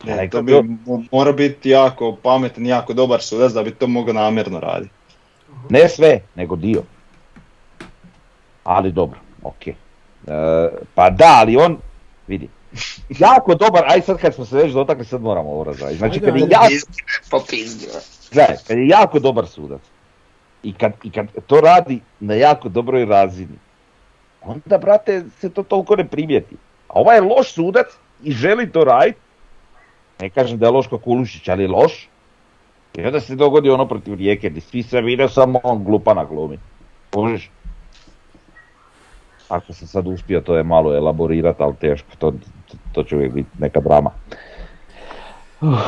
Ne, 0.03 0.29
to 0.29 0.41
bi 0.41 0.53
mora 1.11 1.31
biti 1.31 1.69
jako 1.69 2.17
pametan, 2.23 2.65
jako 2.65 2.93
dobar 2.93 3.21
sudac 3.21 3.51
da 3.51 3.63
bi 3.63 3.71
to 3.71 3.88
mogao 3.88 4.13
namjerno 4.13 4.59
raditi. 4.59 4.93
Ne 5.69 5.89
sve, 5.89 6.21
nego 6.36 6.55
dio. 6.55 6.83
Ali 8.63 8.91
dobro, 8.91 9.24
ok. 9.47 9.67
E, 9.67 9.75
pa 10.95 11.09
da, 11.09 11.37
ali 11.39 11.57
on, 11.57 11.77
vidi, 12.27 12.49
jako 13.25 13.55
dobar, 13.55 13.83
aj 13.87 14.01
sad 14.01 14.17
kad 14.17 14.35
smo 14.35 14.45
se 14.45 14.55
već 14.55 14.73
dotakli, 14.73 15.05
sad 15.05 15.21
moramo 15.21 15.49
ovo 15.49 15.63
razraditi. 15.63 15.97
Znači 15.97 16.19
kad 16.19 16.35
je 16.35 16.47
jako, 16.49 17.45
gledaj, 18.31 18.55
kad 18.67 18.77
je 18.77 18.87
jako 18.87 19.19
dobar 19.19 19.47
sudac 19.47 19.81
i 20.63 20.73
kad, 20.73 20.91
i 21.03 21.11
kad 21.11 21.27
to 21.47 21.61
radi 21.61 21.99
na 22.19 22.33
jako 22.33 22.69
dobroj 22.69 23.05
razini, 23.05 23.57
onda, 24.41 24.77
brate, 24.77 25.23
se 25.39 25.49
to 25.49 25.63
toliko 25.63 25.95
ne 25.95 26.07
primijeti. 26.07 26.55
A 26.87 26.99
ovaj 26.99 27.17
je 27.17 27.21
loš 27.21 27.53
sudac 27.53 27.87
i 28.23 28.31
želi 28.31 28.71
to 28.71 28.83
raditi. 28.83 29.19
Ne 30.21 30.29
kažem 30.29 30.57
da 30.57 30.65
je 30.65 30.71
loš 30.71 30.87
kao 30.87 30.99
Kulušić, 30.99 31.47
ali 31.47 31.63
je 31.63 31.67
loš. 31.67 32.09
I 32.97 33.05
onda 33.05 33.19
se 33.19 33.35
dogodi 33.35 33.69
ono 33.69 33.87
protiv 33.87 34.13
Rijeke, 34.13 34.49
gdje 34.49 34.61
svi 34.61 34.83
se 34.83 35.01
vide, 35.01 35.29
samo 35.29 35.59
on 35.63 35.83
glupa 35.83 36.13
na 36.13 36.25
glumi. 36.25 36.59
Kužiš? 37.13 37.49
Ako 39.49 39.73
sam 39.73 39.87
sad 39.87 40.07
uspio, 40.07 40.41
to 40.41 40.57
je 40.57 40.63
malo 40.63 40.95
elaborirati, 40.95 41.63
ali 41.63 41.75
teško, 41.75 42.07
to, 42.19 42.31
to, 42.31 42.77
to 42.91 43.03
će 43.03 43.15
uvijek 43.15 43.33
biti 43.33 43.49
neka 43.59 43.79
drama. 43.79 44.11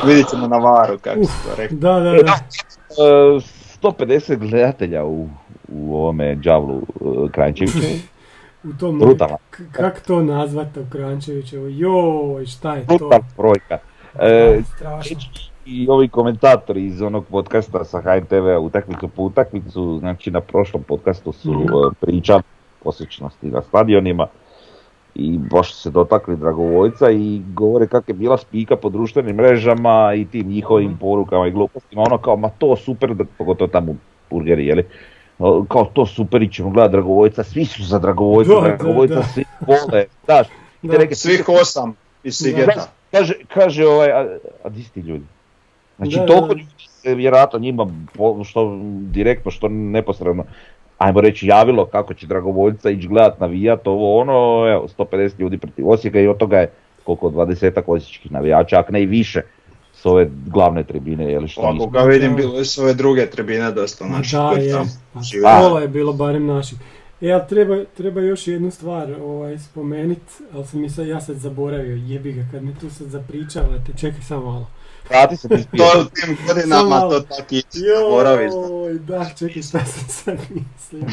Vidit 0.05 0.27
ćemo 0.29 0.47
na 0.47 0.57
varu 0.57 0.97
kako 1.01 1.23
se 1.23 1.49
to 1.49 1.55
rekao. 1.57 1.77
Da, 1.77 1.99
da, 1.99 2.11
da. 2.11 2.33
E, 2.89 3.39
150 3.81 4.49
gledatelja 4.49 5.05
u, 5.05 5.29
u 5.67 5.95
ovome 5.95 6.35
Đavlu 6.35 6.77
e, 6.77 7.31
Kranjčeviću. 7.31 7.79
U 8.63 8.73
tom 8.79 8.99
Brutalno. 8.99 9.37
K- 9.49 9.61
kak 9.71 10.01
to 10.07 10.21
nazvat 10.21 10.77
u 10.77 10.85
Krančevićevo? 10.91 11.67
Joj, 11.67 12.45
šta 12.45 12.75
je 12.75 12.87
to? 12.87 12.97
Brutalna 12.97 13.25
brojka. 13.37 13.77
E, 14.19 14.61
Strašno. 14.75 15.17
i 15.65 15.87
ovi 15.89 16.07
komentatori 16.07 16.85
iz 16.85 17.01
onog 17.01 17.25
podcasta 17.25 17.83
sa 17.83 18.01
HNTV 18.01 18.57
utakmicu 18.61 19.07
po 19.07 19.23
utakmicu, 19.23 19.97
znači 19.99 20.31
na 20.31 20.41
prošlom 20.41 20.83
podcastu 20.83 21.31
su 21.31 21.51
e, 21.51 22.05
pričali 22.05 22.43
o 22.77 22.83
posjećnosti 22.83 23.47
na 23.47 23.61
stadionima 23.61 24.27
i 25.15 25.37
baš 25.39 25.73
su 25.73 25.81
se 25.81 25.89
dotakli 25.91 26.37
dragovoljca 26.37 27.11
i 27.11 27.41
govore 27.47 27.87
kak 27.87 28.07
je 28.07 28.13
bila 28.13 28.37
spika 28.37 28.75
po 28.75 28.89
društvenim 28.89 29.35
mrežama 29.35 30.13
i 30.13 30.25
tim 30.25 30.47
njihovim 30.47 30.87
Mhm. 30.87 30.99
porukama 30.99 31.47
i 31.47 31.51
glupostima, 31.51 32.01
ono 32.01 32.17
kao 32.17 32.35
ma 32.35 32.49
to 32.49 32.75
super, 32.75 33.13
da- 33.13 33.25
pogotovo 33.37 33.67
tamo 33.67 33.95
burgeri, 34.29 34.65
jeli, 34.65 34.85
kao 35.67 35.85
to 35.85 36.05
super 36.05 36.41
i 36.41 36.49
ćemo 36.49 36.69
gledati 36.69 36.91
dragovoljca, 36.91 37.43
svi 37.43 37.65
su 37.65 37.83
za 37.83 37.99
dragovoljca, 37.99 38.53
Da, 38.53 38.61
da, 38.61 38.67
dragovoljca 38.67 39.15
da. 39.15 39.23
svi 39.23 39.43
vole, 39.61 40.05
znaš, 40.25 40.47
i 40.83 40.87
te 40.87 40.93
Da. 40.93 40.97
neke 40.97 41.15
Svih 41.15 41.45
osam 41.51 41.93
iz 42.23 42.35
Sigeta. 42.35 42.87
Kaže, 43.11 43.33
kaže 43.47 43.87
ovaj, 43.87 44.11
a, 44.11 44.27
a 44.63 44.69
di 44.69 44.83
ti 44.83 44.99
ljudi? 44.99 45.25
Znači 45.97 46.15
Da, 46.15 46.25
toliko 46.25 46.47
da. 46.47 46.53
ljudi 46.53 46.65
se 46.77 47.15
vjerojatno 47.15 47.59
njima, 47.59 47.87
po- 48.13 48.43
što 48.43 48.77
direktno, 49.01 49.51
što 49.51 49.67
neposredno, 49.69 50.43
ajmo 50.97 51.21
reći 51.21 51.47
javilo 51.47 51.85
kako 51.85 52.13
će 52.13 52.27
dragovoljca 52.27 52.89
ići 52.89 53.07
gledat, 53.07 53.39
navijat, 53.39 53.87
ovo 53.87 54.19
ono, 54.19 54.67
evo, 54.71 54.87
150 54.97 55.39
ljudi 55.39 55.57
protiv 55.57 55.89
Osijeka 55.89 56.19
i 56.19 56.27
od 56.27 56.37
toga 56.37 56.57
je 56.57 56.71
koliko, 57.03 57.29
20 57.29 57.81
osječkih 57.87 58.31
navijača, 58.31 58.79
ako 58.79 58.91
ne 58.91 59.01
i 59.01 59.05
više, 59.05 59.41
s 59.93 60.05
ove 60.05 60.29
glavne 60.45 60.83
tribine, 60.83 61.31
jel 61.31 61.47
što 61.47 61.61
Ovako 61.61 61.73
nismo. 61.73 61.89
ga 61.89 62.01
vidim, 62.01 62.35
bile 62.35 62.65
su 62.65 62.81
ove 62.81 62.93
druge 62.93 63.25
tribine 63.25 63.71
dosta 63.71 64.05
Ma 64.05 64.17
naši. 64.17 64.35
da, 64.35 64.51
je. 64.51 64.71
tamo 64.71 64.85
Pa. 65.43 65.59
Pola 65.61 65.81
je 65.81 65.87
bilo 65.87 66.13
barem 66.13 66.45
naših. 66.45 66.77
E, 67.21 67.31
ali 67.31 67.43
treba, 67.49 67.83
treba 67.97 68.21
još 68.21 68.47
jednu 68.47 68.71
stvar 68.71 69.11
ovaj, 69.21 69.57
spomenit, 69.57 70.41
ali 70.53 70.65
sam 70.65 70.81
mi 70.81 70.89
sad, 70.89 71.07
ja 71.07 71.21
sad 71.21 71.35
zaboravio, 71.35 71.95
jebi 71.95 72.33
ga, 72.33 72.41
kad 72.51 72.63
mi 72.63 72.75
tu 72.79 72.89
sad 72.89 73.07
zapričavate, 73.07 73.91
čekaj 73.97 74.21
samo 74.21 74.45
malo. 74.45 74.67
Vrati 75.09 75.37
se 75.37 75.47
ti 75.49 75.61
spio. 75.63 75.83
To 75.93 76.01
u 76.01 76.05
tim 76.05 76.37
godinama 76.47 76.99
Samo 76.99 77.09
to 77.11 77.19
tako. 77.19 77.55
Joj, 77.73 78.93
da, 78.99 79.25
čekaj, 79.39 79.61
šta 79.61 79.79
sam 79.85 80.07
sad 80.09 80.37
mislio. 80.49 81.07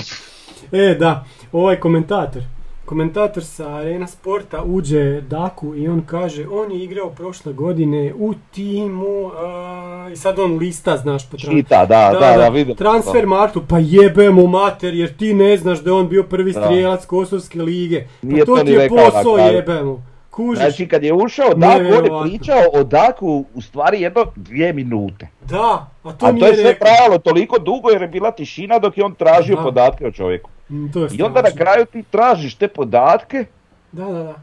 E, 0.72 0.94
da, 0.94 1.24
ovaj 1.52 1.80
komentator, 1.80 2.42
komentator 2.84 3.44
sa 3.44 3.68
Arena 3.68 4.06
Sporta 4.06 4.62
uđe 4.62 5.20
Daku 5.20 5.74
i 5.74 5.88
on 5.88 6.02
kaže, 6.06 6.46
on 6.48 6.72
je 6.72 6.84
igrao 6.84 7.10
prošle 7.10 7.52
godine 7.52 8.12
u 8.18 8.34
timu, 8.50 9.30
a, 9.36 10.08
i 10.12 10.16
sad 10.16 10.38
on 10.38 10.58
lista, 10.58 10.96
znaš, 10.96 11.30
po 11.30 11.36
tran- 11.36 11.50
Čita, 11.56 11.86
da, 11.86 12.16
da, 12.20 12.36
da, 12.36 12.48
vidim. 12.48 12.76
Transfer 12.76 13.26
Martu, 13.26 13.62
pa 13.68 13.78
jebe 13.78 14.30
mu 14.30 14.46
mater, 14.46 14.94
jer 14.94 15.16
ti 15.16 15.34
ne 15.34 15.56
znaš 15.56 15.78
da 15.80 15.90
je 15.90 15.94
on 15.94 16.08
bio 16.08 16.22
prvi 16.22 16.52
Da. 16.52 16.64
strijelac 16.64 17.06
Kosovske 17.06 17.62
lige. 17.62 18.00
Pa 18.20 18.26
Nije 18.28 18.44
to 18.44 18.56
to 18.56 18.64
ti 18.64 18.70
je 18.72 18.88
posao 18.88 19.34
kraju. 19.34 20.00
Kužiš? 20.36 20.58
Znači 20.58 20.88
kad 20.88 21.02
je 21.02 21.12
ušao 21.14 21.48
Daku, 21.50 21.74
on 21.98 22.04
je 22.04 22.30
pričao 22.30 22.58
o 22.72 22.84
Daku 22.84 23.44
u 23.54 23.60
stvari 23.60 24.00
jedno 24.00 24.24
dvije 24.36 24.72
minute. 24.72 25.28
Da, 25.42 25.56
a 26.04 26.12
to 26.12 26.26
A 26.26 26.32
to 26.32 26.46
je 26.46 26.54
sve 26.54 26.64
rekao. 26.64 26.86
trajalo 26.86 27.18
toliko 27.18 27.58
dugo 27.58 27.90
jer 27.90 28.02
je 28.02 28.08
bila 28.08 28.30
tišina 28.30 28.78
dok 28.78 28.98
je 28.98 29.04
on 29.04 29.14
tražio 29.14 29.56
Da. 29.56 29.62
podatke 29.62 30.06
o 30.06 30.12
čovjeku. 30.12 30.50
Mm, 30.70 30.86
To 30.88 31.00
je 31.00 31.08
I 31.12 31.22
onda 31.22 31.42
na 31.42 31.50
kraju 31.50 31.84
ti 31.86 32.02
tražiš 32.02 32.54
te 32.54 32.68
podatke 32.68 33.44
Da, 33.92 34.04
da, 34.04 34.12
da. 34.14 34.34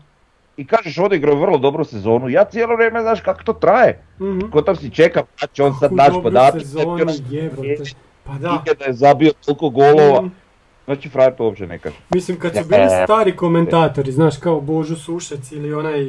i 0.57 0.65
kažeš 0.65 0.97
odigrao 0.99 1.35
vrlo 1.35 1.57
dobru 1.57 1.83
sezonu. 1.83 2.29
Ja 2.29 2.45
cijelo 2.45 2.75
vrijeme 2.75 3.01
znaš 3.01 3.21
kako 3.21 3.43
to 3.43 3.53
traje. 3.53 3.99
Mhm. 4.21 4.39
Ko 4.41 4.61
tam 4.61 4.75
si 4.75 4.89
čekam 4.89 5.23
kad 5.39 5.51
će 5.51 5.63
on 5.63 5.73
sad 5.73 5.91
sezonu, 6.53 6.97
jebote. 7.29 7.77
Pa 8.23 8.33
da. 8.33 8.49
Nije 8.49 8.75
da 8.79 8.85
je 8.85 8.93
zabio 8.93 9.31
toliko 9.45 9.69
golova. 9.69 10.21
Mm. 10.21 10.31
Znači 10.95 11.09
frajer 11.09 11.35
to 11.35 11.43
uopće 11.43 11.67
ne 11.67 11.79
kaže. 11.79 11.95
Mislim, 12.09 12.39
kad 12.39 12.55
su 12.55 12.63
bili 12.69 12.81
e. 12.81 13.03
stari 13.03 13.35
komentatori, 13.35 14.11
znaš, 14.11 14.37
kao 14.37 14.61
Božo 14.61 14.95
Sušec 14.95 15.51
ili 15.51 15.73
onaj, 15.73 16.05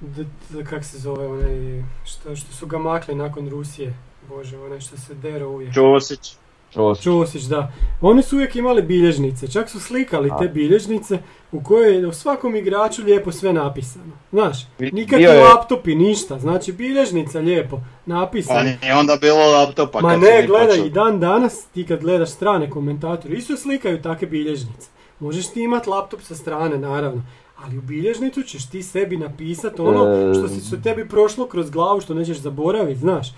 d- 0.00 0.24
d- 0.50 0.64
kak 0.64 0.84
se 0.84 0.98
zove, 0.98 1.26
onaj, 1.26 1.82
što, 2.04 2.36
što 2.36 2.52
su 2.52 2.66
ga 2.66 2.78
makli 2.78 3.14
nakon 3.14 3.48
Rusije, 3.48 3.94
Bože, 4.28 4.58
onaj 4.58 4.80
što 4.80 4.96
se 4.96 5.14
dero 5.14 5.48
uvijek. 5.48 5.74
Ćosić. 5.74 6.36
Čos. 6.74 7.00
Čosić, 7.02 7.42
da. 7.42 7.72
Oni 8.00 8.22
su 8.22 8.36
uvijek 8.36 8.56
imali 8.56 8.82
bilježnice, 8.82 9.48
čak 9.48 9.70
su 9.70 9.80
slikali 9.80 10.30
te 10.38 10.48
bilježnice 10.48 11.18
u 11.52 11.62
kojoj 11.62 11.96
je 11.96 12.06
u 12.06 12.12
svakom 12.12 12.56
igraču 12.56 13.02
lijepo 13.02 13.32
sve 13.32 13.52
napisano. 13.52 14.12
Znaš, 14.32 14.56
nikakvi 14.78 15.22
je- 15.24 15.40
laptopi, 15.40 15.94
ništa, 15.94 16.38
znači 16.38 16.72
bilježnica 16.72 17.38
lijepo 17.38 17.80
napisano. 18.06 18.58
Pa 18.58 18.64
nije 18.64 18.94
onda 18.94 19.16
bilo 19.20 19.50
laptopa 19.50 20.00
Ma 20.00 20.10
kad 20.10 20.20
ne, 20.20 20.46
gledaj, 20.46 20.66
počeli. 20.68 20.86
i 20.86 20.90
dan 20.90 21.20
danas 21.20 21.64
ti 21.64 21.86
kad 21.86 22.00
gledaš 22.00 22.30
strane 22.30 22.70
komentatore, 22.70 23.34
isto 23.34 23.56
slikaju 23.56 24.02
takve 24.02 24.26
bilježnice. 24.28 24.88
Možeš 25.20 25.46
ti 25.48 25.60
imat 25.62 25.86
laptop 25.86 26.20
sa 26.20 26.34
strane, 26.34 26.78
naravno, 26.78 27.22
ali 27.56 27.78
u 27.78 27.82
bilježnicu 27.82 28.42
ćeš 28.42 28.70
ti 28.70 28.82
sebi 28.82 29.16
napisat 29.16 29.80
ono 29.80 30.04
što 30.34 30.48
su 30.48 30.82
tebi 30.82 31.08
prošlo 31.08 31.46
kroz 31.46 31.70
glavu, 31.70 32.00
što 32.00 32.14
nećeš 32.14 32.36
zaboraviti, 32.36 33.00
znaš. 33.00 33.28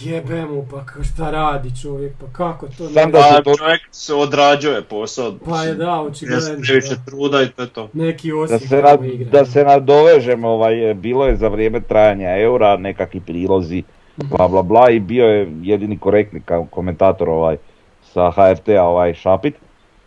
Jebe 0.00 0.44
mu, 0.44 0.66
pa 0.70 1.02
šta 1.02 1.30
radi 1.30 1.80
čovjek, 1.82 2.12
pa 2.20 2.26
kako 2.32 2.66
to 2.78 2.84
ne... 2.84 2.90
Sam 2.90 3.10
da 3.10 3.18
Pa 3.18 3.52
se 3.52 3.58
čovjek 3.58 3.80
se 3.90 4.14
odrađuje 4.14 4.82
posao. 4.82 5.34
Pa 5.44 5.62
je 5.62 5.74
da, 5.74 6.00
očigledno. 6.00 6.48
previše 6.66 6.94
da. 6.94 7.04
truda 7.06 7.42
i 7.42 7.48
to 7.48 7.62
je 7.62 7.68
to. 7.68 7.88
Neki 7.92 8.30
Da 8.48 8.58
se, 8.58 8.82
nad, 8.82 9.00
da 9.32 9.44
se 9.44 9.64
nadovežemo, 9.64 10.48
ovaj, 10.48 10.94
bilo 10.94 11.26
je 11.26 11.36
za 11.36 11.48
vrijeme 11.48 11.80
trajanja 11.80 12.38
eura 12.38 12.76
nekakvi 12.76 13.20
prilozi, 13.20 13.82
bla 14.16 14.48
bla 14.48 14.62
bla 14.62 14.90
i 14.90 15.00
bio 15.00 15.26
je 15.26 15.52
jedini 15.62 15.98
korektni 15.98 16.40
komentator 16.70 17.28
ovaj, 17.30 17.56
sa 18.02 18.30
HRT-a 18.30 18.82
ovaj 18.82 19.14
Šapit 19.14 19.54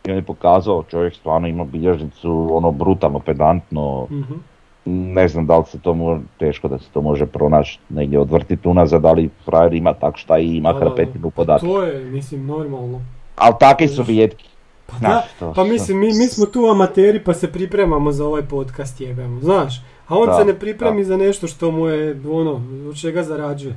i 0.05 0.11
on 0.11 0.15
je 0.17 0.21
pokazao 0.23 0.84
čovjek 0.84 1.13
stvarno 1.15 1.47
ima 1.47 1.65
bilježnicu 1.65 2.47
ono 2.51 2.71
brutalno 2.71 3.19
pedantno, 3.19 4.07
Mhm. 4.11 4.34
Ne 4.86 5.27
znam 5.27 5.45
da 5.45 5.57
li 5.57 5.65
se 5.65 5.79
to 5.79 5.93
može, 5.93 6.21
teško 6.39 6.67
da 6.67 6.79
se 6.79 6.86
to 6.93 7.01
može 7.01 7.25
pronaći 7.25 7.79
negdje 7.89 8.19
odvrtiti 8.19 8.67
unazad, 8.67 9.05
ali 9.05 9.29
frajer 9.45 9.73
ima 9.73 9.93
tak 9.93 10.17
šta 10.17 10.38
i 10.39 10.55
ima 10.55 10.73
hrpetinu 10.73 11.29
podataka. 11.29 11.65
To 11.65 11.84
je, 11.84 12.05
mislim, 12.05 12.45
normalno. 12.45 13.01
Ali 13.36 13.53
takvi 13.59 13.88
su 13.88 14.03
rijetki. 14.03 14.49
Pa 14.88 14.97
Znaš, 14.97 15.11
da, 15.13 15.21
to- 15.39 15.53
pa 15.53 15.63
mislim, 15.63 15.99
mi, 15.99 16.07
mi 16.07 16.27
smo 16.27 16.45
tu 16.45 16.65
amateri 16.65 17.23
pa 17.23 17.34
se 17.34 17.51
pripremamo 17.51 18.11
za 18.11 18.25
ovaj 18.25 18.41
podcast 18.41 19.01
jebemo, 19.01 19.41
znaš. 19.41 19.82
A 20.07 20.17
on 20.17 20.25
Da, 20.25 20.34
se 20.34 20.45
ne 20.45 20.53
pripremi 20.53 21.03
za 21.03 21.17
nešto 21.17 21.47
što 21.47 21.71
mu 21.71 21.88
je, 21.88 22.21
ono, 22.32 22.51
od 22.89 23.01
čega 23.01 23.23
zarađuje. 23.23 23.75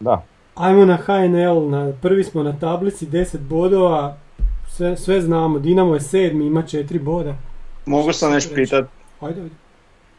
Da. 0.00 0.22
Ajmo 0.54 0.84
na 0.84 0.96
HNL, 0.96 1.68
na, 1.68 1.92
prvi 2.02 2.24
smo 2.24 2.42
na 2.42 2.52
tablici, 2.52 3.06
10 3.06 3.38
bodova, 3.40 4.16
sve, 4.68 4.96
sve 4.96 5.20
znamo, 5.20 5.58
Dinamo 5.58 5.94
je 5.94 6.00
sedmi, 6.00 6.46
ima 6.46 6.62
4 6.62 7.00
boda. 7.00 7.34
Mogu 7.86 8.12
sam 8.12 8.32
nešto 8.32 8.54
pitat, 8.54 8.84
Ajde, 9.20 9.40
ajde. 9.40 9.54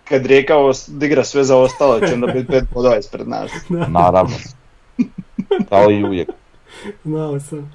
Kad 0.09 0.25
Rijeka 0.25 0.57
odigra 0.57 1.23
sve 1.23 1.43
za 1.43 1.57
ostalo, 1.57 1.99
će 1.99 2.13
onda 2.13 2.27
biti 2.27 2.47
pet 2.47 2.63
bodova 2.73 2.97
ispred 2.97 3.27
nas. 3.27 3.51
Naravno. 3.69 4.35
Kao 5.69 5.91
i 5.91 6.03
uvijek. 6.03 6.29
Znao 7.03 7.39
sam. 7.39 7.73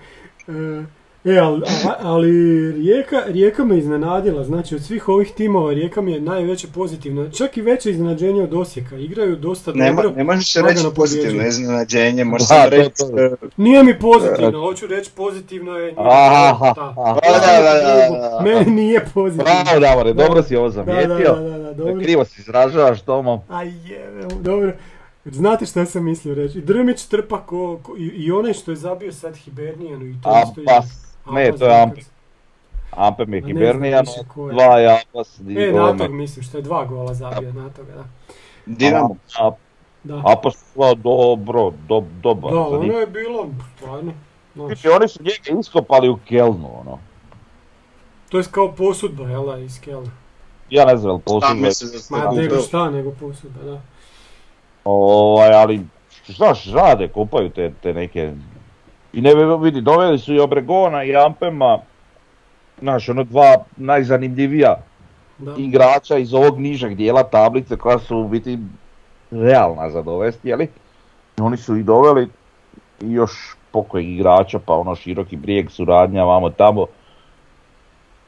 E, 0.48 0.84
E, 1.26 1.38
ali, 1.38 1.62
a- 1.86 1.96
ali 2.00 2.30
Rijeka, 2.72 3.22
Rijeka 3.26 3.64
me 3.64 3.78
iznenadila, 3.78 4.44
znači 4.44 4.74
od 4.74 4.82
svih 4.82 5.08
ovih 5.08 5.30
timova 5.30 5.72
Rijeka 5.72 6.00
mi 6.00 6.12
je 6.12 6.20
najveće 6.20 6.66
pozitivno, 6.68 7.30
čak 7.30 7.56
i 7.56 7.62
veće 7.62 7.90
iznenađenje 7.90 8.42
od 8.42 8.54
Osijeka, 8.54 8.96
igraju 8.96 9.36
dosta 9.36 9.72
Nema, 9.72 10.02
dobro. 10.02 10.16
ne 10.16 10.24
možeš 10.24 10.54
reći 10.56 10.84
pozitivno 10.96 11.46
iznenađenje, 11.46 12.24
možeš 12.24 12.48
samo 12.48 12.62
to- 12.62 12.70
reći 12.70 12.90
to- 12.90 13.18
e, 13.18 13.30
Nije 13.56 13.82
mi 13.84 13.98
pozitivno, 13.98 14.60
hoću 14.60 14.86
reći 14.86 15.10
pozitivno 15.12 15.72
je... 15.72 15.94
Meni 18.44 18.70
nije 18.72 19.04
pozitivno. 19.14 19.44
Bravo 19.64 19.80
Davore, 19.80 20.12
Da. 20.12 20.22
dobro 20.22 20.42
si 20.42 20.56
ovo 20.56 20.70
zamijetio. 20.70 21.34
da, 21.34 21.40
da, 21.40 21.58
da, 21.58 21.72
dobro. 21.74 21.94
Krivo 21.94 22.24
si 22.24 22.40
izražavaš 22.40 23.02
Tomo. 23.02 23.44
Aj 23.48 23.66
jebe, 23.66 24.34
dobro. 24.34 24.72
Znate 25.24 25.66
šta 25.66 25.86
sam 25.86 26.04
mislio 26.04 26.34
reći? 26.34 26.60
Drmić 26.60 27.02
trpa 27.02 27.38
ko, 27.38 27.78
ko- 27.82 27.96
i, 27.96 28.04
i 28.06 28.32
onaj 28.32 28.52
što 28.52 28.70
je 28.70 28.76
zabio 28.76 29.12
sad 29.12 29.36
Hibernijanu 29.36 30.06
i 30.06 30.14
to 30.14 30.16
isto 30.40 30.60
Ampas. 30.60 30.84
je- 30.86 31.03
Ne, 31.26 31.52
to 31.52 31.64
je 31.66 31.82
Amp. 31.82 31.94
Zrakac. 31.94 32.10
Ampe 32.90 33.26
mi 33.26 33.40
ne 33.40 33.46
Hibernijan, 33.46 34.04
dva 34.52 34.78
je 34.78 34.88
Ampas 34.90 35.40
i 35.40 35.58
E. 35.58 35.72
Natog 35.72 36.10
mislim, 36.10 36.42
što 36.44 36.58
je 36.58 36.62
dva 36.62 36.84
gola 36.84 37.14
zabio 37.14 37.52
Natoga, 37.52 37.92
da. 37.92 38.04
Dinamo. 38.66 39.16
A- 39.38 39.50
Da, 40.04 40.22
Ampas 40.26 40.54
je 40.76 40.94
dobro, 40.94 41.72
do, 41.88 42.04
dobar. 42.22 42.52
da 42.52 42.60
ono 42.60 42.92
je 42.92 43.06
bilo, 43.06 43.46
stvarno, 43.76 44.12
Znači, 44.54 44.88
oni 44.88 45.08
su 45.08 45.22
njega 45.22 45.60
iskopali 45.60 46.08
u 46.08 46.18
Kelnu, 46.28 46.80
ono. 46.80 46.98
to 48.28 48.38
je 48.38 48.44
kao 48.50 48.72
posudba, 48.72 49.28
jel 49.28 49.46
da, 49.46 49.58
iz 49.58 49.80
Kelna. 49.80 50.10
Ja 50.70 50.84
ne 50.84 50.96
znam 50.96 51.10
jel 51.26 51.40
Šta 51.40 51.54
Ma, 52.10 52.32
nego 52.32 52.60
šta, 52.60 52.90
nego 52.90 53.10
posudba, 53.10 53.62
da. 53.62 53.80
ovaj, 54.84 55.54
ali 55.54 55.80
znaš, 56.26 56.66
rade, 56.72 57.08
kupaju 57.08 57.50
te, 57.50 57.72
te 57.82 57.94
neke... 57.94 58.32
I 59.14 59.20
ne 59.20 59.56
vidi, 59.56 59.80
doveli 59.80 60.18
su 60.18 60.34
i 60.34 60.40
Obregona 60.40 61.04
i 61.04 61.16
Ampema, 61.16 61.78
znaš, 62.80 63.08
ono 63.08 63.24
dva 63.24 63.56
najzanimljivija 63.76 64.76
da. 65.38 65.54
igrača 65.58 66.16
iz 66.16 66.34
ovog 66.34 66.58
nižeg 66.60 66.94
dijela 66.94 67.22
tablice 67.22 67.76
koja 67.76 67.98
su 67.98 68.18
u 68.18 68.28
biti 68.28 68.58
realna 69.30 69.90
za 69.90 70.02
dovesti, 70.02 70.48
jeli? 70.48 70.68
I 71.38 71.40
Oni 71.40 71.56
su 71.56 71.76
ih 71.76 71.84
doveli 71.84 72.28
i 73.00 73.12
još 73.12 73.56
pokojeg 73.70 74.08
igrača, 74.08 74.58
pa 74.58 74.74
ono 74.74 74.94
široki 74.94 75.36
brijeg, 75.36 75.70
suradnja, 75.70 76.24
vamo 76.24 76.50
tamo. 76.50 76.86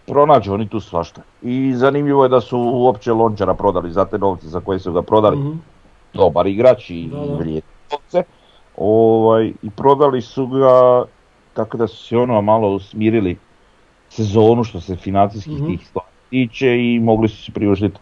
Pronađu 0.06 0.54
oni 0.54 0.68
tu 0.68 0.80
svašta. 0.80 1.22
I 1.42 1.72
zanimljivo 1.74 2.22
je 2.22 2.28
da 2.28 2.40
su 2.40 2.58
uopće 2.58 3.12
Lončara 3.12 3.54
prodali 3.54 3.92
za 3.92 4.04
te 4.04 4.18
novce 4.18 4.46
za 4.46 4.60
koje 4.60 4.78
su 4.78 4.92
ga 4.92 5.02
prodali. 5.02 5.36
Mhm. 5.36 5.52
Dobar 6.14 6.46
igrač 6.46 6.90
i 6.90 7.10
vrijedni 7.38 7.70
novce, 7.92 8.22
ovaj, 8.76 9.52
i 9.62 9.70
prodali 9.76 10.22
su 10.22 10.46
ga 10.46 11.04
tako 11.54 11.76
da 11.76 11.86
su 11.86 12.06
se 12.06 12.16
ono 12.16 12.40
malo 12.42 12.68
usmirili 12.68 13.36
sezonu 14.08 14.64
što 14.64 14.80
se 14.80 14.96
financijskih 14.96 15.54
Mhm. 15.54 15.66
tih 15.66 15.86
stvari 15.88 16.06
tiče 16.30 16.76
i 16.78 17.00
mogli 17.00 17.28
su 17.28 17.44
se 17.44 17.52
priuštiti 17.52 17.98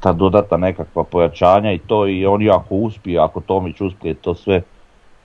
ta 0.00 0.12
dodatna 0.12 0.56
nekakva 0.56 1.04
pojačanja 1.04 1.72
i 1.72 1.78
to 1.78 2.08
i 2.08 2.26
oni 2.26 2.50
ako 2.50 2.74
uspije, 2.74 3.18
ako 3.18 3.40
Tomić 3.40 3.80
uspije 3.80 4.14
to 4.14 4.34
sve 4.34 4.62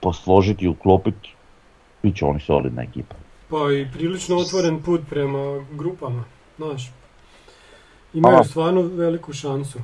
posložiti 0.00 0.64
i 0.64 0.68
uklopiti, 0.68 1.34
bit 2.02 2.16
će 2.16 2.24
oni 2.24 2.40
solidna 2.40 2.82
ekipa. 2.82 3.14
Pa 3.50 3.56
i 3.72 3.88
prilično 3.92 4.36
otvoren 4.36 4.82
put 4.82 5.00
prema 5.10 5.64
grupama, 5.72 6.24
znaš. 6.56 6.90
Imaju 8.14 8.44
stvarno 8.44 8.82
veliku 8.82 9.32
šansu. 9.32 9.78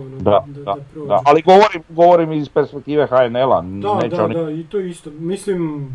Ono, 0.00 0.18
Da, 0.18 0.44
da, 0.46 0.62
da, 0.62 1.04
da, 1.06 1.22
ali 1.24 1.42
govorim, 1.42 1.82
govorim 1.88 2.32
iz 2.32 2.48
perspektive 2.48 3.06
HNL-a, 3.06 3.62
Da, 3.62 4.08
da, 4.08 4.24
oni 4.24 4.34
da, 4.34 4.50
i 4.50 4.64
to 4.64 4.80
isto. 4.80 5.10
Mislim, 5.10 5.88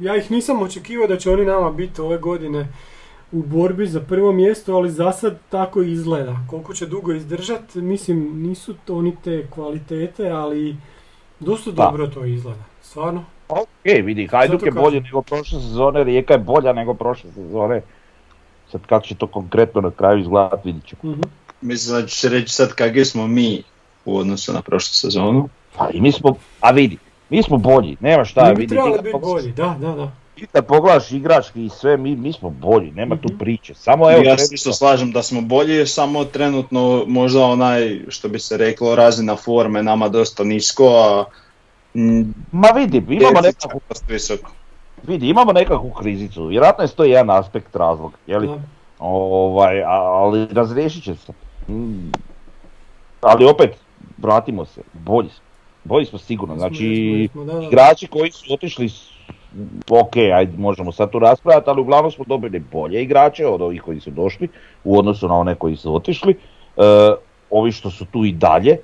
ja 0.00 0.16
ih 0.16 0.30
nisam 0.30 0.62
očekivao 0.62 1.06
da 1.06 1.16
će 1.16 1.30
oni 1.30 1.44
nama 1.44 1.70
biti 1.70 2.00
ove 2.00 2.18
godine 2.18 2.68
u 3.32 3.42
borbi 3.42 3.86
za 3.86 4.00
prvo 4.00 4.32
mjesto, 4.32 4.74
ali 4.74 4.90
za 4.90 5.12
sad 5.12 5.38
tako 5.48 5.82
izgleda. 5.82 6.36
Koliko 6.50 6.74
će 6.74 6.86
dugo 6.86 7.12
izdržat, 7.12 7.74
mislim, 7.74 8.42
nisu 8.42 8.74
to 8.84 8.96
oni 8.96 9.16
te 9.24 9.46
kvalitete, 9.54 10.30
ali 10.30 10.76
dosta 11.40 11.70
Da. 11.70 11.84
dobro 11.84 12.06
to 12.06 12.24
izgleda. 12.24 12.64
Stvarno. 12.82 13.24
Ok, 13.48 13.84
vidi, 14.04 14.26
Hajduk 14.26 14.62
je 14.62 14.70
bolji 14.72 15.00
nego 15.00 15.22
prošle 15.22 15.60
sezone, 15.60 16.04
Rijeka 16.04 16.32
je 16.32 16.38
bolja 16.38 16.72
nego 16.72 16.94
prošle 16.94 17.30
sezone. 17.30 17.82
Sad 18.70 18.86
kako 18.86 19.06
će 19.06 19.14
to 19.14 19.26
konkretno 19.26 19.80
na 19.80 19.90
kraju 19.90 20.18
izgledat, 20.18 20.64
vidit 20.64 20.84
ćemo. 20.84 21.12
Mhm. 21.12 21.20
Mislim 21.60 22.00
da 22.00 22.06
će 22.06 22.16
se 22.16 22.28
reći 22.28 22.54
sad 22.54 22.72
kakvi 22.72 23.04
smo 23.04 23.26
mi 23.26 23.62
u 24.04 24.18
odnosu 24.18 24.52
na 24.52 24.62
prošlu 24.62 24.92
sezonu. 24.92 25.48
Pa 25.76 25.88
i 25.90 26.00
mi 26.00 26.12
smo, 26.12 26.34
a 26.60 26.70
vidi, 26.70 26.98
mi 27.30 27.42
smo 27.42 27.56
bolji, 27.58 27.96
nema 28.00 28.24
šta, 28.24 28.44
Mi 28.44 28.54
vidi, 28.54 28.76
kad 28.76 29.02
biti 29.04 29.18
bolji, 29.18 29.52
da, 29.52 29.76
da, 29.80 29.92
da. 29.92 30.10
ti 30.34 30.46
kad 30.46 30.66
pogledaš 30.66 31.12
igrački 31.12 31.64
i 31.64 31.68
sve, 31.70 31.96
mi, 31.96 32.16
mi 32.16 32.32
smo 32.32 32.50
bolji, 32.50 32.90
nema 32.92 33.16
tu 33.16 33.28
Mhm. 33.28 33.38
priče. 33.38 33.74
Samo 33.74 34.10
evo, 34.10 34.22
ja 34.22 34.38
se 34.38 34.54
isto 34.54 34.72
slažem 34.72 35.12
da 35.12 35.22
smo 35.22 35.40
bolji, 35.40 35.86
samo 35.86 36.24
trenutno 36.24 37.04
možda 37.06 37.44
onaj, 37.44 38.00
što 38.08 38.28
bi 38.28 38.38
se 38.38 38.56
reklo, 38.56 38.94
razina 38.94 39.36
forme 39.36 39.82
nama 39.82 40.08
dosta 40.08 40.44
nisko, 40.44 40.84
a 40.86 41.24
mm, 41.94 42.22
ma 42.52 42.68
vidi, 42.68 43.02
imamo 43.08 43.40
nekakvu, 43.40 43.80
visoko. 44.08 44.50
vidi, 45.02 45.28
imamo 45.28 45.52
nekakvu 45.52 45.90
krizicu, 45.90 46.46
vjerojatno 46.46 46.84
je 46.84 46.88
to 46.88 47.04
jedan 47.04 47.30
aspekt 47.30 47.76
razloga, 47.76 48.16
jeli? 48.26 48.46
da. 48.46 48.58
Ovaj, 48.98 49.82
ali 49.84 50.46
razriješit 50.46 51.04
će 51.04 51.14
se. 51.14 51.32
Mm. 51.68 52.12
Ali 53.20 53.44
opet, 53.44 53.76
vratimo 54.18 54.64
se, 54.64 54.82
bolji 54.92 55.28
smo. 55.28 55.48
Bolji 55.84 56.06
smo 56.06 56.18
sigurno, 56.18 56.56
znači 56.56 57.28
da, 57.34 57.44
da. 57.44 57.62
igrači 57.66 58.06
koji 58.06 58.30
su 58.30 58.54
otišli, 58.54 58.90
ok, 59.90 60.16
ajde 60.16 60.58
možemo 60.58 60.92
sad 60.92 61.10
tu 61.10 61.18
raspravljati, 61.18 61.70
ali 61.70 61.80
uglavnom 61.80 62.12
smo 62.12 62.24
dobili 62.28 62.58
bolje 62.72 63.02
igrače 63.02 63.46
od 63.46 63.62
ovih 63.62 63.82
koji 63.82 64.00
su 64.00 64.10
došli 64.10 64.48
u 64.84 64.98
odnosu 64.98 65.28
na 65.28 65.34
one 65.34 65.54
koji 65.54 65.76
su 65.76 65.94
otišli. 65.94 66.32
E, 66.76 66.82
ovi 67.50 67.72
što 67.72 67.90
su 67.90 68.04
tu 68.04 68.24
i 68.24 68.32
dalje 68.32 68.76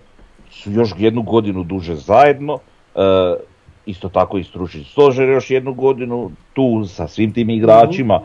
su 0.51 0.71
još 0.71 0.91
jednu 0.99 1.23
godinu 1.23 1.65
duže 1.65 1.95
zajedno, 1.95 2.59
e, 2.95 3.01
isto 3.87 4.09
tako 4.09 4.39
i 4.39 4.45
stručni 4.45 4.85
stožer 4.85 5.29
još 5.29 5.51
jednu 5.51 5.75
godinu 5.75 6.31
tu 6.53 6.85
sa 6.87 7.09
svim 7.09 7.33
tim 7.33 7.51
igračima. 7.51 8.21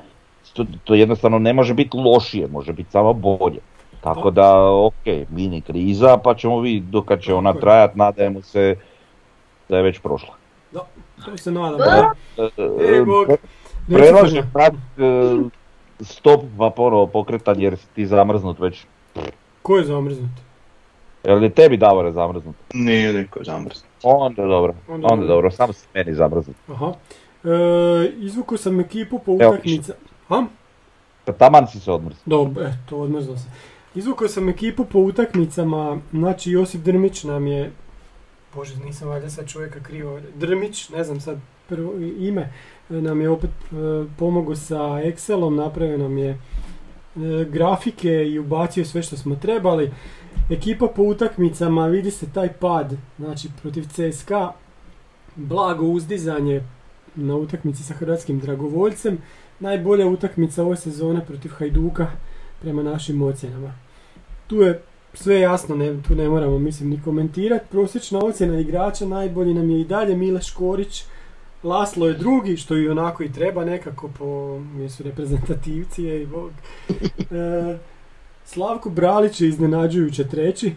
To, 0.53 0.65
to 0.83 0.95
jednostavno 0.95 1.39
ne 1.39 1.53
može 1.53 1.73
biti 1.73 1.97
lošije, 1.97 2.47
može 2.47 2.73
biti 2.73 2.91
samo 2.91 3.13
bolje. 3.13 3.59
Tako 4.01 4.31
da, 4.31 4.53
ok, 4.71 4.93
mini 5.29 5.61
kriza, 5.61 6.17
pa 6.17 6.35
ćemo 6.35 6.59
vidjeti 6.59 6.87
dok 6.87 7.05
kad 7.05 7.21
će 7.21 7.33
ona 7.33 7.49
Tako 7.49 7.57
je. 7.57 7.61
trajat, 7.61 7.95
nadajmo 7.95 8.41
se 8.41 8.75
da 9.69 9.77
je 9.77 9.83
već 9.83 9.99
prošla. 9.99 10.33
Da, 10.71 10.79
to 11.25 11.37
se 11.37 11.51
nadam. 11.51 11.77
da. 11.77 12.11
E, 12.37 12.43
E, 12.91 13.03
Bog. 13.03 13.27
pre- 13.27 13.37
Neću 13.87 14.01
Prelaže 14.03 14.29
Frnja. 14.31 14.51
prat, 14.53 14.73
stop 15.99 16.41
pa 16.57 16.69
ponovo 16.69 17.07
pokretanje 17.07 17.63
jer 17.63 17.77
si 17.77 17.87
ti 17.87 18.05
zamrznut 18.05 18.59
već. 18.59 18.85
Ko 19.61 19.77
je 19.77 19.83
zamrznut? 19.83 20.29
Jel 21.23 21.43
je 21.43 21.49
tebi 21.49 21.77
Davore 21.77 22.11
zamrznut? 22.11 22.55
Nije 22.73 23.13
niko 23.13 23.39
zamrznut. 23.43 23.85
Onda 24.03 24.41
dobro, 24.43 24.73
Onda 24.87 25.07
onda, 25.07 25.15
dobro. 25.15 25.27
dobro, 25.27 25.51
samo 25.51 25.73
si 25.73 25.87
meni 25.93 26.13
zamrznut. 26.13 26.55
Aha. 26.67 26.93
E, 27.43 27.49
izvukao 28.17 28.57
sam 28.57 28.79
ekipu 28.79 29.19
po 29.19 29.31
utakmica. 29.31 29.93
Ha? 30.27 30.43
Taman 31.37 31.67
si 31.67 31.79
se 31.79 31.91
odmrznut. 31.91 32.21
Dobro, 32.25 32.63
e, 32.63 32.73
to 32.89 32.97
odmrzlo 32.97 33.37
se. 33.37 33.47
Izvukao 33.99 34.27
sam 34.27 34.49
ekipu 34.49 34.85
po 34.85 34.99
utakmicama, 34.99 35.99
znači 36.11 36.51
Josip 36.51 36.81
Drmić 36.81 37.23
nam 37.23 37.47
je, 37.47 37.71
bože 38.55 38.75
nisam 38.77 39.07
valjda 39.07 39.29
sad 39.29 39.47
čovjeka 39.47 39.79
krivo, 39.79 40.19
Drmić, 40.35 40.89
ne 40.89 41.03
znam 41.03 41.19
sad 41.19 41.37
prvo 41.69 41.93
ime, 42.19 42.53
nam 42.89 43.21
je 43.21 43.29
opet 43.29 43.49
e, 43.49 43.75
pomogao 44.17 44.55
sa 44.55 44.77
Excelom, 44.77 45.55
napravio 45.55 45.97
nam 45.97 46.17
je 46.17 46.29
e, 46.29 46.37
grafike 47.49 48.09
i 48.09 48.39
ubacio 48.39 48.85
sve 48.85 49.03
što 49.03 49.17
smo 49.17 49.35
trebali. 49.35 49.91
Ekipa 50.49 50.87
po 50.87 51.03
utakmicama, 51.03 51.87
vidi 51.87 52.11
se 52.11 52.25
taj 52.33 52.53
pad, 52.53 52.97
znači 53.17 53.49
protiv 53.61 53.83
CSKA, 53.83 54.53
blago 55.35 55.85
uzdizanje 55.85 56.63
na 57.15 57.35
utakmici 57.35 57.83
sa 57.83 57.93
hrvatskim 57.93 58.39
dragovoljcem, 58.39 59.17
najbolja 59.59 60.07
utakmica 60.07 60.63
ove 60.63 60.77
sezone 60.77 61.25
protiv 61.25 61.51
Hajduka 61.51 62.07
prema 62.61 62.83
našim 62.83 63.21
ocjenama. 63.21 63.88
Tu 64.49 64.55
je 64.55 64.81
sve 65.13 65.39
jasno, 65.39 65.75
ne, 65.75 66.01
tu 66.07 66.15
ne 66.15 66.29
moramo 66.29 66.59
mislim 66.59 66.89
ni 66.89 67.01
komentirati. 67.03 67.65
Prosječna 67.71 68.19
ocjena 68.19 68.59
igrača 68.59 69.05
najbolji 69.05 69.53
nam 69.53 69.69
je 69.69 69.81
i 69.81 69.85
dalje 69.85 70.15
Mile 70.15 70.41
Škorić. 70.41 71.03
Laslo 71.63 72.07
je 72.07 72.13
drugi, 72.13 72.57
što 72.57 72.77
i 72.77 72.89
onako 72.89 73.23
i 73.23 73.33
treba 73.33 73.65
nekako 73.65 74.09
po 74.17 74.59
jesu 74.79 75.03
reprezentativci 75.03 76.03
je 76.03 76.23
i 76.23 76.25
bog. 76.25 76.51
E, 77.31 77.77
Slavko 78.45 78.89
Bralić 78.89 79.41
je 79.41 79.47
iznenađujuće 79.47 80.27
treći 80.27 80.73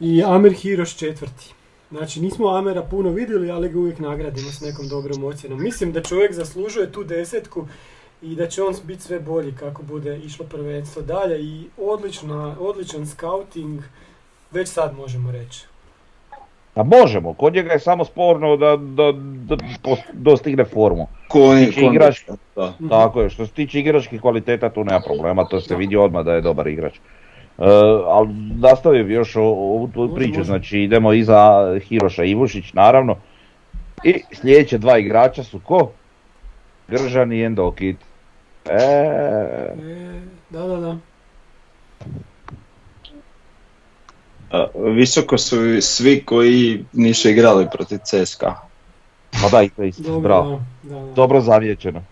i 0.00 0.22
Amir 0.26 0.52
Hiroš 0.52 0.96
četvrti. 0.96 1.54
Znači 1.90 2.20
nismo 2.20 2.48
Amera 2.48 2.82
puno 2.82 3.10
vidjeli, 3.10 3.50
ali 3.50 3.68
ga 3.68 3.78
uvijek 3.78 3.98
nagradimo 3.98 4.50
s 4.50 4.60
nekom 4.60 4.88
dobrom 4.88 5.24
ocjenom. 5.24 5.62
Mislim 5.62 5.92
da 5.92 6.02
čovjek 6.02 6.32
zaslužuje 6.32 6.92
tu 6.92 7.04
desetku 7.04 7.66
i 8.22 8.34
da 8.34 8.46
će 8.46 8.62
on 8.62 8.74
biti 8.84 9.02
sve 9.02 9.20
bolji 9.20 9.52
kako 9.52 9.82
bude 9.82 10.18
išlo 10.18 10.46
prvenstvo 10.46 11.02
dalje 11.02 11.40
i 11.40 11.64
odlična, 11.78 12.54
odličan 12.60 13.06
scouting 13.06 13.80
već 14.50 14.68
sad 14.68 14.96
možemo 14.96 15.32
reći. 15.32 15.66
A 16.74 16.82
možemo, 16.82 17.34
kod 17.34 17.54
njega 17.54 17.72
je 17.72 17.78
samo 17.80 18.04
sporno 18.04 18.56
da, 18.56 18.76
da, 18.76 19.12
da 19.46 19.56
dostigne 20.12 20.64
formu. 20.64 21.06
Ko 21.28 21.40
oni, 21.40 21.62
Znači, 21.62 21.80
ko 21.80 21.86
oni- 21.86 21.96
igrač- 21.96 22.30
Da. 22.56 22.66
Mhm. 22.70 22.88
Tako 22.88 23.22
je, 23.22 23.30
što 23.30 23.46
se 23.46 23.52
tiče 23.52 23.80
igračkih 23.80 24.20
kvaliteta 24.20 24.70
tu 24.70 24.84
nema 24.84 25.00
problema, 25.00 25.44
to 25.44 25.60
se 25.60 25.76
vidi 25.76 25.96
odmah 25.96 26.24
da 26.24 26.34
je 26.34 26.40
dobar 26.40 26.66
igrač. 26.66 26.94
E, 26.94 27.00
ali 28.06 28.28
nastavio 28.56 29.04
bi 29.04 29.12
još 29.12 29.36
ovu 29.36 29.88
tvoju 29.88 30.08
Može, 30.08 30.16
priču, 30.16 30.38
može. 30.38 30.46
znači 30.46 30.78
idemo 30.78 31.12
iza 31.12 31.38
Hiroša 31.80 32.24
Ivušić 32.24 32.72
naravno. 32.72 33.16
I 34.04 34.14
sljedeće 34.32 34.78
dva 34.78 34.98
igrača 34.98 35.44
su 35.44 35.60
ko? 35.60 35.90
Gržan 36.88 37.32
i 37.32 37.42
Endokit. 37.42 37.96
E, 38.64 38.72
E, 38.72 40.20
da, 40.50 40.60
da, 40.60 40.76
da. 40.76 40.96
A, 44.50 44.66
Visoko 44.76 45.38
su 45.38 45.56
svi 45.80 46.24
koji 46.24 46.84
nisu 46.92 47.28
igrali 47.28 47.66
protiv 47.72 47.98
CSKA. 47.98 48.54
pa 49.32 49.48
da, 49.48 49.62
i 49.62 49.68
to 49.68 49.82
isto, 49.82 50.02
Dobro, 50.02 50.20
bravo. 50.20 50.62
da, 50.82 50.94
da, 50.94 51.00
da. 51.00 51.12
Dobro 51.12 51.40
zamijećeno. 51.40 52.02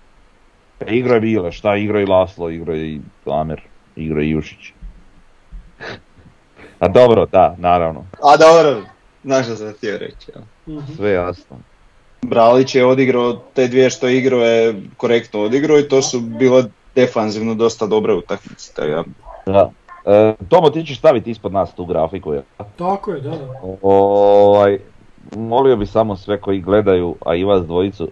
E, 0.81 0.97
Igro 0.97 1.15
je 1.15 1.21
Bile, 1.21 1.53
šta 1.53 1.77
igro 1.77 2.01
i 2.01 2.07
Laslo, 2.07 2.51
igro 2.51 2.75
je 2.75 2.87
i 2.87 3.01
Amer, 3.27 3.61
igro 3.97 4.21
je 4.21 4.31
Jušić. 4.31 4.73
A 6.79 6.89
dobro, 6.89 7.27
da, 7.27 7.55
naravno, 7.59 8.05
A 8.23 8.37
dobro, 8.37 8.83
znaš 9.25 9.47
što 9.47 9.57
sam 9.57 9.73
htio 9.73 9.99
reći. 9.99 10.31
ja. 10.37 10.43
Mhm. 10.75 10.93
sve 10.97 11.11
jasno. 11.13 11.57
Bralić 12.23 12.75
je 12.75 12.87
odigrao, 12.87 13.33
te 13.55 13.69
dvije 13.69 13.91
što 13.91 14.09
je 14.09 14.19
igrao 14.19 14.41
je 14.41 14.75
korektno 14.97 15.41
odigrao 15.41 15.79
i 15.79 15.89
to 15.89 16.03
su 16.03 16.21
bile 16.21 16.65
defanzivno 16.95 17.55
dosta 17.55 17.87
dobre 17.87 18.15
utakmice. 18.15 18.73
tako 18.75 18.89
da- 18.89 19.05
Da. 19.47 19.71
E, 20.07 20.35
Tomo, 20.49 20.71
ti 20.71 20.85
ćeš 20.85 20.99
staviti 20.99 21.31
ispod 21.31 21.53
nas 21.53 21.75
tu 21.75 21.87
grafiku, 21.87 22.35
ja? 22.35 22.43
Tako 22.79 23.11
je, 23.11 23.21
da, 23.21 23.31
da. 23.31 23.47
Ovaj, 23.83 24.79
molio 25.33 25.77
bi 25.77 25.87
samo 25.87 26.17
sve 26.17 26.41
koji 26.41 26.61
gledaju, 26.61 27.17
a 27.27 27.35
i 27.35 27.45
vas 27.45 27.67
dvojicu, 27.67 28.09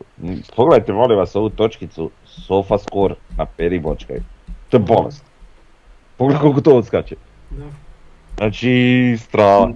pogledajte 0.57 0.93
molim 0.93 1.19
vas 1.19 1.37
ovu 1.37 1.51
točkicu 1.51 2.11
Sofa 2.25 2.79
Score 2.79 3.15
na 3.37 3.47
peri 3.47 3.79
bočkaj. 3.79 4.17
To 4.69 4.77
je 4.77 4.81
bolest. 4.81 5.25
Pogledaj 6.17 6.43
koliko 6.43 6.61
to 6.61 6.77
odskače. 6.77 7.17
da. 7.51 7.65
Znači, 8.37 8.71
strava. 9.21 9.73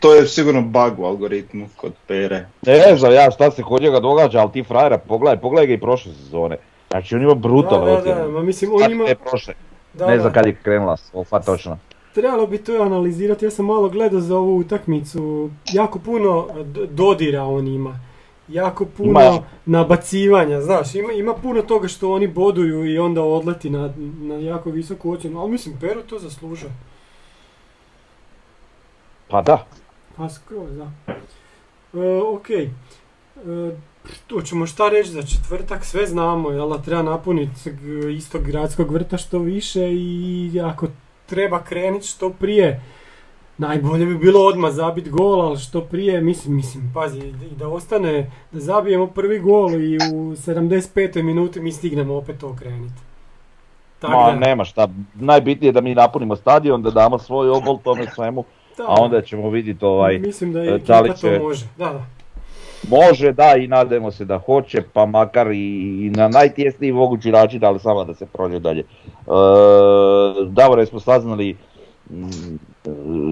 To 0.00 0.14
je 0.14 0.26
sigurno 0.26 0.62
bug 0.62 0.98
u 0.98 1.04
algoritmu 1.04 1.68
kod 1.76 1.92
Pere. 2.06 2.46
Ne 2.66 2.96
znam 2.96 3.12
ja 3.12 3.30
šta 3.30 3.50
se 3.50 3.62
kod 3.62 3.82
njega 3.82 4.00
događa, 4.00 4.38
ali 4.38 4.52
ti 4.52 4.62
frajera, 4.62 4.98
pogledaj, 4.98 5.40
pogledaj 5.40 5.66
ga 5.66 5.72
i 5.72 5.80
prošle 5.80 6.12
sezone. 6.12 6.56
Znači 6.90 7.14
on 7.14 7.22
ima 7.22 7.34
brutalne 7.34 7.90
Da, 7.90 8.00
da, 8.00 8.14
da, 8.14 8.28
ma 8.28 8.42
mislim, 8.42 8.70
on 8.74 8.92
ima... 8.92 9.04
ne 9.04 9.14
prošle, 9.14 9.54
Da, 9.94 10.06
ne 10.06 10.18
znam 10.20 10.32
kad 10.32 10.46
je 10.46 10.56
krenula 10.62 10.96
Sofa 10.96 11.40
točno. 11.40 11.78
trebalo 12.14 12.46
bi 12.46 12.58
to 12.58 12.82
analizirati, 12.82 13.44
ja 13.44 13.50
sam 13.50 13.66
malo 13.66 13.88
gledao 13.88 14.20
za 14.20 14.36
ovu 14.36 14.56
utakmicu, 14.56 15.50
jako 15.72 15.98
puno 15.98 16.46
dodira 16.90 17.42
on 17.42 17.68
ima. 17.68 18.00
Jako 18.48 18.84
puno 18.84 19.10
Ima. 19.10 19.42
nabacivanja, 19.66 20.60
znaš, 20.60 20.94
ima, 20.94 21.12
ima 21.12 21.34
puno 21.34 21.62
toga 21.62 21.88
što 21.88 22.12
oni 22.12 22.26
boduju 22.28 22.86
i 22.86 22.98
onda 22.98 23.22
odleti 23.22 23.70
na, 23.70 23.92
na 24.20 24.34
jako 24.34 24.70
visoku 24.70 25.10
ocjenu, 25.12 25.40
ali 25.40 25.50
mislim, 25.50 25.76
Pero 25.80 26.02
to 26.02 26.18
zaslužuje. 26.18 26.72
Pa 29.28 29.42
da, 29.42 29.66
Pa 30.16 30.28
skroz, 30.28 30.76
da. 30.76 30.90
E, 32.00 32.20
ok. 32.34 32.50
E, 32.50 32.66
tu 34.26 34.42
ćemo 34.42 34.66
šta 34.66 34.88
reći 34.88 35.10
za 35.10 35.22
četvrtak, 35.22 35.84
sve 35.84 36.06
znamo, 36.06 36.50
jel 36.50 36.68
da 36.68 36.78
treba 36.78 37.02
napuniti 37.02 37.70
g- 37.70 38.14
istog 38.14 38.42
gradskog 38.42 38.92
vrta 38.92 39.16
što 39.16 39.38
više 39.38 39.92
i 39.92 40.60
ako 40.64 40.86
treba 41.26 41.62
krenuti 41.62 42.06
što 42.06 42.30
prije, 42.30 42.80
najbolje 43.58 44.06
bi 44.06 44.18
bilo 44.18 44.40
odmah 44.46 44.72
zabiti 44.72 45.10
gol, 45.10 45.42
ali 45.42 45.58
što 45.58 45.80
prije, 45.80 46.20
mislim, 46.20 46.56
mislim, 46.56 46.90
pazi, 46.94 47.18
i 47.18 47.54
da 47.56 47.68
ostane, 47.68 48.30
da 48.52 48.60
zabijemo 48.60 49.06
prvi 49.06 49.38
gol 49.38 49.74
i 49.74 49.96
u 49.98 50.32
75. 50.36 51.22
minuti 51.22 51.60
mi 51.60 51.72
stignemo 51.72 52.14
opet 52.14 52.38
to 52.40 52.56
krenuti. 52.58 53.00
Tako 53.98 54.12
ma 54.20 54.32
da, 54.32 54.38
nema 54.38 54.64
šta, 54.64 54.88
najbitnije 55.14 55.68
je 55.68 55.72
da 55.72 55.80
mi 55.80 55.94
napunimo 55.94 56.36
stadion, 56.36 56.82
da 56.82 56.90
damo 56.90 57.18
svoj 57.18 57.50
obol 57.50 57.78
tome 57.84 58.06
svemu, 58.14 58.44
da, 58.76 58.84
a 58.88 58.94
onda 58.98 59.22
ćemo 59.22 59.50
vidjeti 59.50 59.84
ovaj, 59.84 60.18
mislim 60.18 60.52
da 60.52 60.60
e, 60.60 60.64
je 60.64 60.78
da 60.78 61.14
to 61.14 61.38
može. 61.42 61.66
Da, 61.78 61.84
da. 61.84 62.06
može 62.88 63.32
da 63.32 63.56
i 63.56 63.66
nadajmo 63.66 64.10
se 64.10 64.24
da 64.24 64.38
hoće, 64.38 64.82
pa 64.92 65.06
makar 65.06 65.50
i, 65.52 66.06
i 66.06 66.10
na 66.10 66.28
najtjesniji 66.28 66.92
mogući 66.92 67.30
način, 67.30 67.64
ali 67.64 67.78
samo 67.78 68.04
da 68.04 68.14
se 68.14 68.26
prođe 68.26 68.58
dalje. 68.58 68.80
E, 68.80 68.84
Davore, 70.46 70.86
smo 70.86 71.00
saznali 71.00 71.56
mm, 72.10 72.58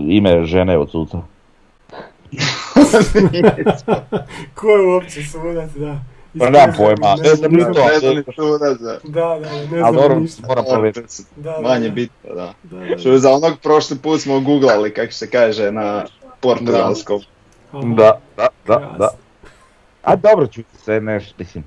ime 0.09 0.45
žene 0.45 0.78
od 0.78 0.90
suca. 0.90 1.18
Ko 4.55 4.68
je 4.68 4.88
uopće 4.95 5.22
sudac, 5.22 5.70
da. 5.70 6.14
Pa 6.39 6.51
nemam 6.51 6.74
pojma, 6.76 7.16
ne 7.22 7.35
znam 7.35 7.53
ni 7.53 7.61
znam- 7.61 7.74
to. 7.74 8.32
Suda 8.37 8.74
za... 8.80 8.99
Da, 9.05 9.20
da, 9.20 9.39
ne 9.39 9.59
Ali 9.59 9.68
znam 9.78 9.95
dobro, 9.95 10.18
ništa. 10.18 10.43
moram 10.47 10.64
Manje 11.62 11.91
bitno, 11.91 12.35
da. 12.35 12.55
Da, 12.62 12.87
da, 12.87 12.99
Što 12.99 13.18
za 13.18 13.32
onog 13.32 13.53
prošli 13.62 13.99
put 13.99 14.20
smo 14.20 14.41
googlali, 14.41 14.95
kako 14.95 15.12
se 15.12 15.30
kaže, 15.30 15.72
na 15.72 16.05
portugalskom. 16.41 17.20
Da, 17.72 18.20
da, 18.37 18.49
da, 18.66 18.95
da. 18.99 19.09
A 20.03 20.16
dobro 20.16 20.47
ću 20.47 20.61
se 20.85 21.01
neš, 21.01 21.24
mislim, 21.39 21.64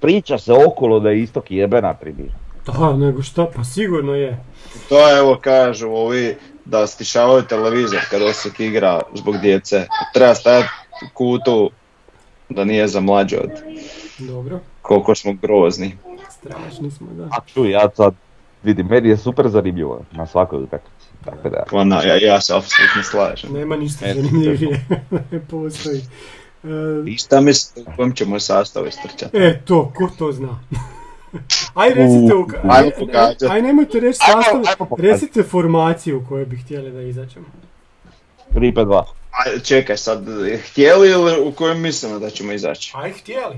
priča 0.00 0.38
se 0.38 0.52
okolo 0.52 1.00
da 1.00 1.10
je 1.10 1.22
istok 1.22 1.50
jebena 1.50 1.94
tribina. 1.94 2.34
Da, 2.66 2.96
nego 2.96 3.22
šta, 3.22 3.46
pa 3.56 3.64
sigurno 3.64 4.14
je. 4.14 4.44
To 4.88 5.18
evo 5.18 5.38
kažu 5.40 5.88
ovi 5.88 6.36
da 6.64 6.86
stišavaju 6.86 7.42
televizor 7.42 8.00
kad 8.10 8.22
Osijek 8.22 8.60
igra 8.60 9.00
zbog 9.14 9.36
djece. 9.38 9.86
Treba 10.14 10.34
stajati 10.34 10.68
u 11.06 11.14
kutu 11.14 11.70
da 12.52 12.64
nije 12.64 12.88
za 12.88 13.00
mlađe 13.00 13.38
od 13.38 13.50
Dobro, 14.18 14.60
koliko 14.82 15.14
smo 15.14 15.32
grozni. 15.32 15.96
strašni 16.30 16.90
smo, 16.90 17.06
da. 17.12 17.24
A 17.24 17.36
čuj, 17.46 17.70
ja 17.70 17.90
sad 17.96 18.14
vidim, 18.62 18.86
meni 18.86 19.08
je 19.08 19.16
super 19.16 19.48
zanimljivo 19.48 20.00
na 20.12 20.26
svakoj 20.26 20.62
utakmici. 20.62 21.06
Tako 21.24 21.48
da, 21.48 21.64
Pa 21.70 21.84
na, 21.84 22.02
ja, 22.02 22.16
ja 22.16 22.40
se 22.40 22.54
apsolutno 22.56 23.02
slažem. 23.02 23.52
Nema 23.52 23.76
ništa 23.76 24.06
zanimljivije, 24.14 24.86
ne 25.30 25.40
postoji. 25.50 26.00
E, 26.64 27.10
I 27.10 27.16
šta 27.16 27.40
mislite 27.40 27.90
u 27.90 27.96
kojem 27.96 28.12
ćemo 28.12 28.40
sastavu 28.40 28.86
istrčati? 28.86 29.36
E, 29.36 29.60
to, 29.64 29.92
ko 29.96 30.08
to 30.18 30.32
zna? 30.32 30.60
Aj 31.74 31.88
recite, 31.88 32.34
u, 32.34 32.46
aj, 32.70 32.90
pogađat. 32.98 33.50
aj 33.50 33.62
nemojte 33.62 34.00
reći 34.00 34.18
sastav, 34.18 34.86
recite 34.98 35.42
formaciju 35.42 36.18
u 36.18 36.24
kojoj 36.28 36.46
bi 36.46 36.56
htjeli 36.56 36.90
da 36.90 37.00
izađemo. 37.00 37.46
3-5-2. 38.54 39.02
Aj, 39.32 39.60
čekaj 39.64 39.96
sad, 39.96 40.24
htjeli 40.66 41.10
ili 41.10 41.40
u 41.40 41.52
kojem 41.52 41.80
mislimo 41.80 42.18
da 42.18 42.30
ćemo 42.30 42.52
izaći? 42.52 42.92
Aj 42.94 43.12
htjeli. 43.12 43.56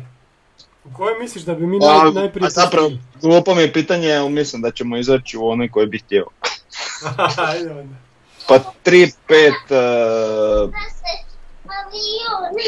U 0.85 0.97
kojoj 0.97 1.19
misliš 1.19 1.45
da 1.45 1.55
bi 1.55 1.67
mi 1.67 1.79
naj, 1.79 2.13
najprije 2.15 2.47
a 2.47 2.51
zapravo, 2.51 2.91
glupo 3.23 3.55
mi 3.55 3.63
je 3.63 3.73
pitanje, 3.73 4.13
ali 4.13 4.31
mislim 4.31 4.63
da 4.63 4.71
ćemo 4.71 4.97
izaći 4.97 5.39
u 5.39 5.47
onoj 5.49 5.69
koji 5.69 5.87
bi 5.87 5.99
htio. 5.99 6.27
Ajde 7.49 7.71
onda. 7.71 7.95
Pa 8.49 8.59
3, 8.85 9.13
5, 9.29 10.71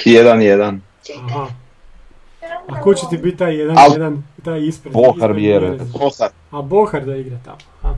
1, 0.06 0.36
1. 0.38 0.78
Aha. 1.24 1.46
A 2.68 2.80
ko 2.80 2.94
će 2.94 3.02
ti 3.10 3.18
biti 3.18 3.36
taj 3.36 3.54
jedan, 3.54 3.76
Al- 3.78 3.92
jedan, 3.92 4.24
taj 4.44 4.66
ispred? 4.66 4.92
Bohar 4.92 5.32
vjeruje. 5.32 5.78
Kohar. 5.92 6.30
A 6.50 6.62
Bohar 6.62 7.04
da 7.04 7.16
igra 7.16 7.38
tamo. 7.44 7.58
Aha. 7.82 7.94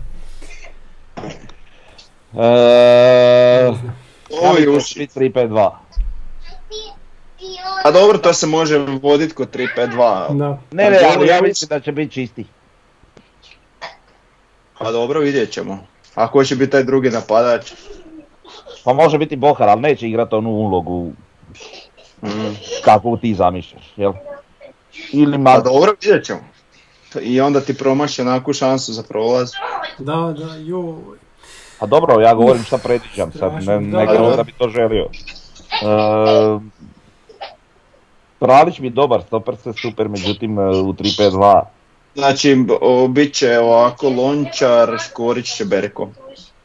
Eee, 2.34 3.74
da 4.30 4.60
će 4.62 4.68
uši. 4.68 4.98
biti 4.98 5.18
3-5-2. 5.20 5.70
A 7.84 7.90
dobro, 7.90 8.18
to 8.18 8.32
se 8.32 8.46
može 8.46 8.78
voditi 8.78 9.34
kod 9.34 9.56
3, 9.56 9.66
5, 9.76 9.88
2. 9.88 10.36
Da. 10.36 10.58
Ne, 10.72 10.90
ne, 10.90 10.98
ali 11.06 11.28
ja 11.28 11.42
mislim 11.42 11.68
da 11.68 11.80
će 11.80 11.92
biti 11.92 12.12
čisti. 12.12 12.44
Pa 14.78 14.92
dobro, 14.92 15.20
vidjet 15.20 15.50
ćemo. 15.52 15.78
A 16.14 16.30
ko 16.30 16.44
će 16.44 16.56
biti 16.56 16.70
taj 16.70 16.84
drugi 16.84 17.10
napadač? 17.10 17.72
Pa 18.84 18.92
može 18.92 19.18
biti 19.18 19.36
Bohar, 19.36 19.68
ali 19.68 19.80
neće 19.80 20.08
igrati 20.08 20.34
onu 20.34 20.50
ulogu 20.50 21.12
Mm. 22.22 22.54
kakvu 22.84 23.16
ti 23.16 23.34
zamišljaš, 23.34 23.92
jel? 23.96 24.12
Ili 25.12 25.32
Pa 25.32 25.38
ma... 25.38 25.58
dobro, 25.58 25.92
vidjet 26.02 26.24
ćemo. 26.24 26.40
I 27.22 27.40
onda 27.40 27.60
ti 27.60 27.76
promaši 27.78 28.22
onakvu 28.22 28.52
šansu 28.52 28.92
za 28.92 29.02
prolaz. 29.02 29.50
Da, 29.98 30.34
da, 30.38 30.54
joj. 30.56 30.94
Pa 31.78 31.86
dobro, 31.86 32.20
ja 32.20 32.34
govorim 32.34 32.62
šta 32.62 32.78
predviđam 32.84 33.32
sad, 33.32 33.52
ne, 33.64 33.80
ne 33.80 34.06
da, 34.06 34.12
da. 34.12 34.36
da 34.36 34.42
bi 34.42 34.52
to 34.52 34.68
želio. 34.68 35.06
Eee, 35.82 36.58
Pralić 38.38 38.78
mi 38.78 38.86
je 38.86 38.90
dobar, 38.90 39.22
stoper 39.22 39.56
se 39.56 39.72
super, 39.72 40.08
međutim 40.08 40.58
e, 40.58 40.62
u 40.62 40.92
3-5-2 40.92 41.62
Znači, 42.14 42.56
bit 43.08 43.34
će 43.34 43.58
ovako 43.58 44.08
Lončar, 44.08 44.98
Škorić, 44.98 45.56
Čeberko. 45.56 46.08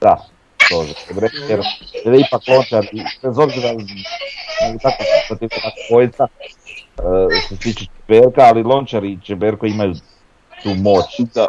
Da, 0.02 0.26
to 0.70 0.82
je 0.82 0.94
dobro, 1.10 1.28
jer, 1.50 1.60
jer 2.06 2.14
ipak 2.16 2.42
Lončar, 2.48 2.86
bez 3.24 3.38
obzira 3.38 3.74
na 3.74 4.78
tako 4.82 5.04
protiv 5.28 5.50
dvojica, 5.90 6.28
e, 6.28 7.40
što 7.46 7.56
se 7.56 7.62
tiče 7.62 7.86
Čeberka, 8.08 8.42
ali 8.42 8.64
Lončar 8.64 9.04
i 9.04 9.20
Čeberko 9.24 9.66
imaju 9.66 9.94
tu 10.64 10.76
moć 10.76 11.20
Da. 11.36 11.48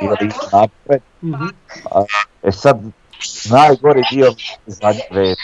I 0.00 0.06
da 0.08 0.26
ići 0.26 0.36
napred. 0.52 1.02
Mhm. 1.22 1.44
E 2.42 2.52
sad, 2.52 2.80
najgori 3.50 4.02
dio 4.12 4.34
zadnji 4.66 5.02
red. 5.10 5.36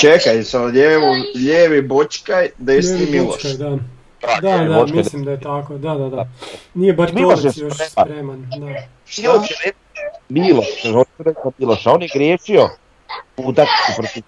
Čekaj, 0.00 0.42
sa 0.42 0.62
lijevu, 0.62 1.14
lijevi 1.34 1.82
Bočkaj, 1.82 2.48
desni 2.58 2.96
Lijevi 2.96 3.12
Miloš. 3.12 3.42
Bočkaj, 3.42 3.52
Da, 3.52 4.40
da, 4.42 4.56
lijevi 4.56 4.68
da, 4.68 4.80
Bočkaj, 4.80 4.96
mislim 4.96 5.24
da 5.24 5.30
je 5.30 5.40
tako, 5.40 5.78
da, 5.78 5.94
da, 5.94 6.08
da. 6.08 6.28
Nije 6.74 6.92
Miloš 6.92 7.12
Bartolec 7.12 7.56
je 7.56 7.60
još 7.62 7.74
spreman. 7.74 8.06
spreman, 8.06 8.50
da. 8.50 8.66
Miloš 9.22 9.50
je 9.50 9.72
Miloš, 10.28 10.66
hoću 10.92 11.10
rekao 11.18 11.52
Miloš, 11.58 11.86
a 11.86 11.92
on 11.92 12.02
je 12.02 12.08
griješio 12.14 12.68
u 13.36 13.42
utakmici 13.48 13.92
protiv 13.96 14.22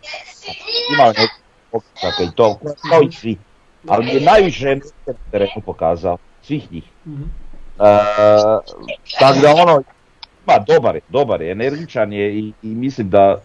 imao 0.95 1.07
je 1.07 1.15
nekog 1.73 1.83
i 2.33 2.37
to, 2.37 2.59
kao 2.91 3.03
i 3.03 3.13
svi. 3.13 3.37
Ali 3.89 4.09
je 4.09 4.21
najviše 4.21 4.77
na 5.07 5.13
terenu 5.31 5.63
pokazao, 5.65 6.19
svih 6.43 6.73
njih. 6.73 6.85
Mhm. 7.07 7.23
E, 7.79 7.99
tako 9.19 9.39
da 9.43 9.55
ono, 9.63 9.83
ma 10.47 10.59
dobar 10.67 10.95
je, 10.95 11.01
dobar 11.09 11.43
je, 11.43 11.53
energičan 11.53 12.13
je 12.13 12.39
i, 12.39 12.53
i 12.63 12.69
mislim 12.69 13.11
da 13.11 13.41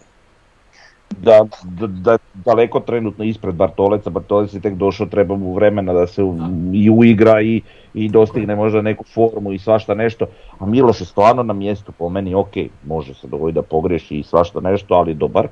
da, 1.19 1.45
da, 1.63 1.88
da 1.88 2.17
daleko 2.34 2.79
trenutno 2.79 3.23
ispred 3.23 3.55
Bartoleca, 3.55 4.09
Bartolec 4.09 4.53
je 4.53 4.61
tek 4.61 4.73
došao, 4.73 5.07
treba 5.07 5.36
mu 5.36 5.53
vremena 5.53 5.93
da 5.93 6.07
se 6.07 6.23
u, 6.23 6.38
i 6.73 6.89
uigra 6.89 7.41
i, 7.41 7.61
i 7.93 8.09
dostigne 8.09 8.55
možda 8.55 8.82
neku 8.82 9.03
formu 9.13 9.51
i 9.51 9.59
svašta 9.59 9.93
nešto, 9.93 10.25
a 10.59 10.65
Miloš 10.65 11.01
je 11.01 11.05
stvarno 11.05 11.43
na 11.43 11.53
mjestu 11.53 11.91
po 11.91 12.09
meni, 12.09 12.36
ok, 12.36 12.53
može 12.88 13.13
se 13.13 13.27
dogoditi 13.27 13.55
da 13.55 13.61
pogreši 13.61 14.15
i 14.15 14.23
svašta 14.23 14.59
nešto, 14.59 14.93
ali 14.93 15.13
dobar, 15.13 15.47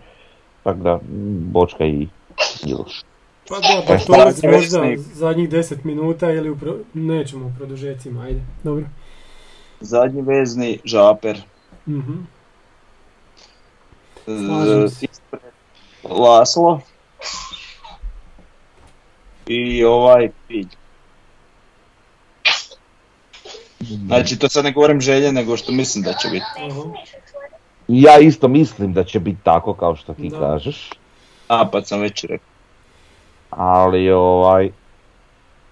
tako 0.63 0.79
da 0.79 0.95
mm, 0.95 1.51
Bočka 1.51 1.85
i 1.85 2.07
Miloš. 2.65 3.03
Pa 3.49 3.55
da, 3.55 3.83
Pa 3.87 3.93
Bartolec 3.93 4.37
stvarni 4.37 4.57
možda 4.57 5.03
zadnjih 5.13 5.49
10 5.49 5.75
minuta 5.83 6.31
ili 6.31 6.49
u 6.49 6.57
pro... 6.57 6.75
nećemo 6.93 7.45
u 7.45 7.53
produžecima, 7.57 8.23
ajde, 8.23 8.39
dobro. 8.63 8.85
Zadnji 9.79 10.21
vezni 10.21 10.79
Žaper. 10.85 11.41
Mhm. 11.87 12.13
Z- 14.27 15.03
ispred 15.03 15.41
Laslo. 16.03 16.81
I 19.47 19.83
ovaj 19.83 20.29
Pilj. 20.47 20.67
Znači, 23.79 24.39
to 24.39 24.49
sad 24.49 24.63
ne 24.63 24.71
govorim 24.71 25.01
želje, 25.01 25.31
nego 25.31 25.57
što 25.57 25.71
mislim 25.71 26.03
da 26.03 26.13
će 26.13 26.27
biti. 26.29 26.45
Ja 27.87 28.19
isto 28.19 28.47
mislim 28.47 28.93
da 28.93 29.03
će 29.03 29.19
biti 29.19 29.39
tako 29.43 29.73
kao 29.73 29.95
što 29.95 30.13
ti 30.13 30.29
Da. 30.29 30.39
kažeš, 30.39 30.89
Napad 31.49 31.87
sam 31.87 31.99
već 31.99 32.23
rekao. 32.23 32.48
Ali 33.49 34.11
ovaj, 34.11 34.71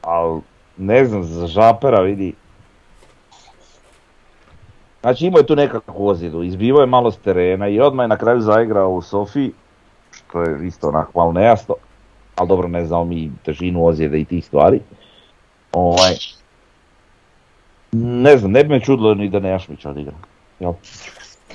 al 0.02 0.42
ne 0.78 1.06
znam 1.06 1.24
za 1.24 1.48
Žapera 1.48 2.02
vidi. 2.02 2.34
Znači 5.02 5.26
imao 5.26 5.38
je 5.40 5.46
tu 5.48 5.56
nekakvu 5.56 6.08
ozljedu, 6.08 6.44
izbivao 6.44 6.82
je 6.82 6.86
malo 6.88 7.12
s 7.12 7.18
terena 7.18 7.68
i 7.68 7.80
odmah 7.80 8.04
je 8.04 8.08
na 8.08 8.18
kraju 8.18 8.42
zaigrao 8.42 8.90
u 8.90 9.02
Sofiji, 9.02 9.52
što 10.12 10.42
je 10.42 10.68
isto 10.68 10.88
onako 10.88 11.12
malo 11.16 11.32
nejasno, 11.32 11.76
ali 12.36 12.48
dobro 12.48 12.68
ne 12.68 12.86
znamo 12.86 13.06
mi 13.06 13.32
težinu 13.46 13.86
ozljede 13.86 14.20
i 14.20 14.26
tih 14.26 14.46
stvari. 14.46 14.80
Ovaj, 15.74 16.14
ne 17.92 18.38
znam, 18.38 18.52
ne 18.52 18.64
bi 18.64 18.70
me 18.70 18.80
čudilo 18.80 19.14
ni 19.14 19.30
da 19.30 19.40
Nejašmić 19.40 19.86
odigra. 19.86 20.14
Jel? 20.60 20.74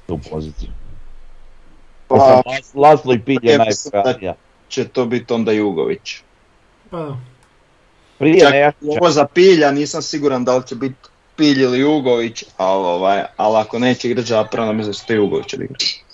Tu 0.06 0.18
poziciju. 0.30 0.70
Pa, 2.08 2.42
Laslo 2.74 3.14
i 3.14 3.18
Pilj 3.18 3.38
je 3.42 3.52
ja 3.52 3.64
mislim 3.64 3.90
da- 3.90 4.02
najvjerojatnije. 4.02 4.34
Će 4.72 4.88
to 4.88 5.06
biti 5.06 5.32
onda 5.32 5.52
Jugović. 5.52 6.22
Pa 6.90 6.98
da. 6.98 7.16
Prije 8.18 8.40
Čak 8.40 8.74
ovo 9.00 9.10
za 9.10 9.26
Pilja 9.26 9.70
nisam 9.70 10.02
siguran 10.02 10.44
da 10.44 10.56
li 10.56 10.66
će 10.66 10.74
biti 10.74 10.94
Pilj 11.36 11.62
ili 11.62 11.80
Jugović, 11.80 12.44
ali, 12.56 12.86
ovaj, 12.86 13.22
ali 13.36 13.56
ako 13.56 13.78
neće 13.78 14.10
igrati 14.10 14.28
zapravo, 14.28 14.72
mislim 14.72 14.92
da 14.92 14.98
će 14.98 15.06
to 15.06 15.12
Jugović 15.12 15.54
odigrati. 15.54 16.04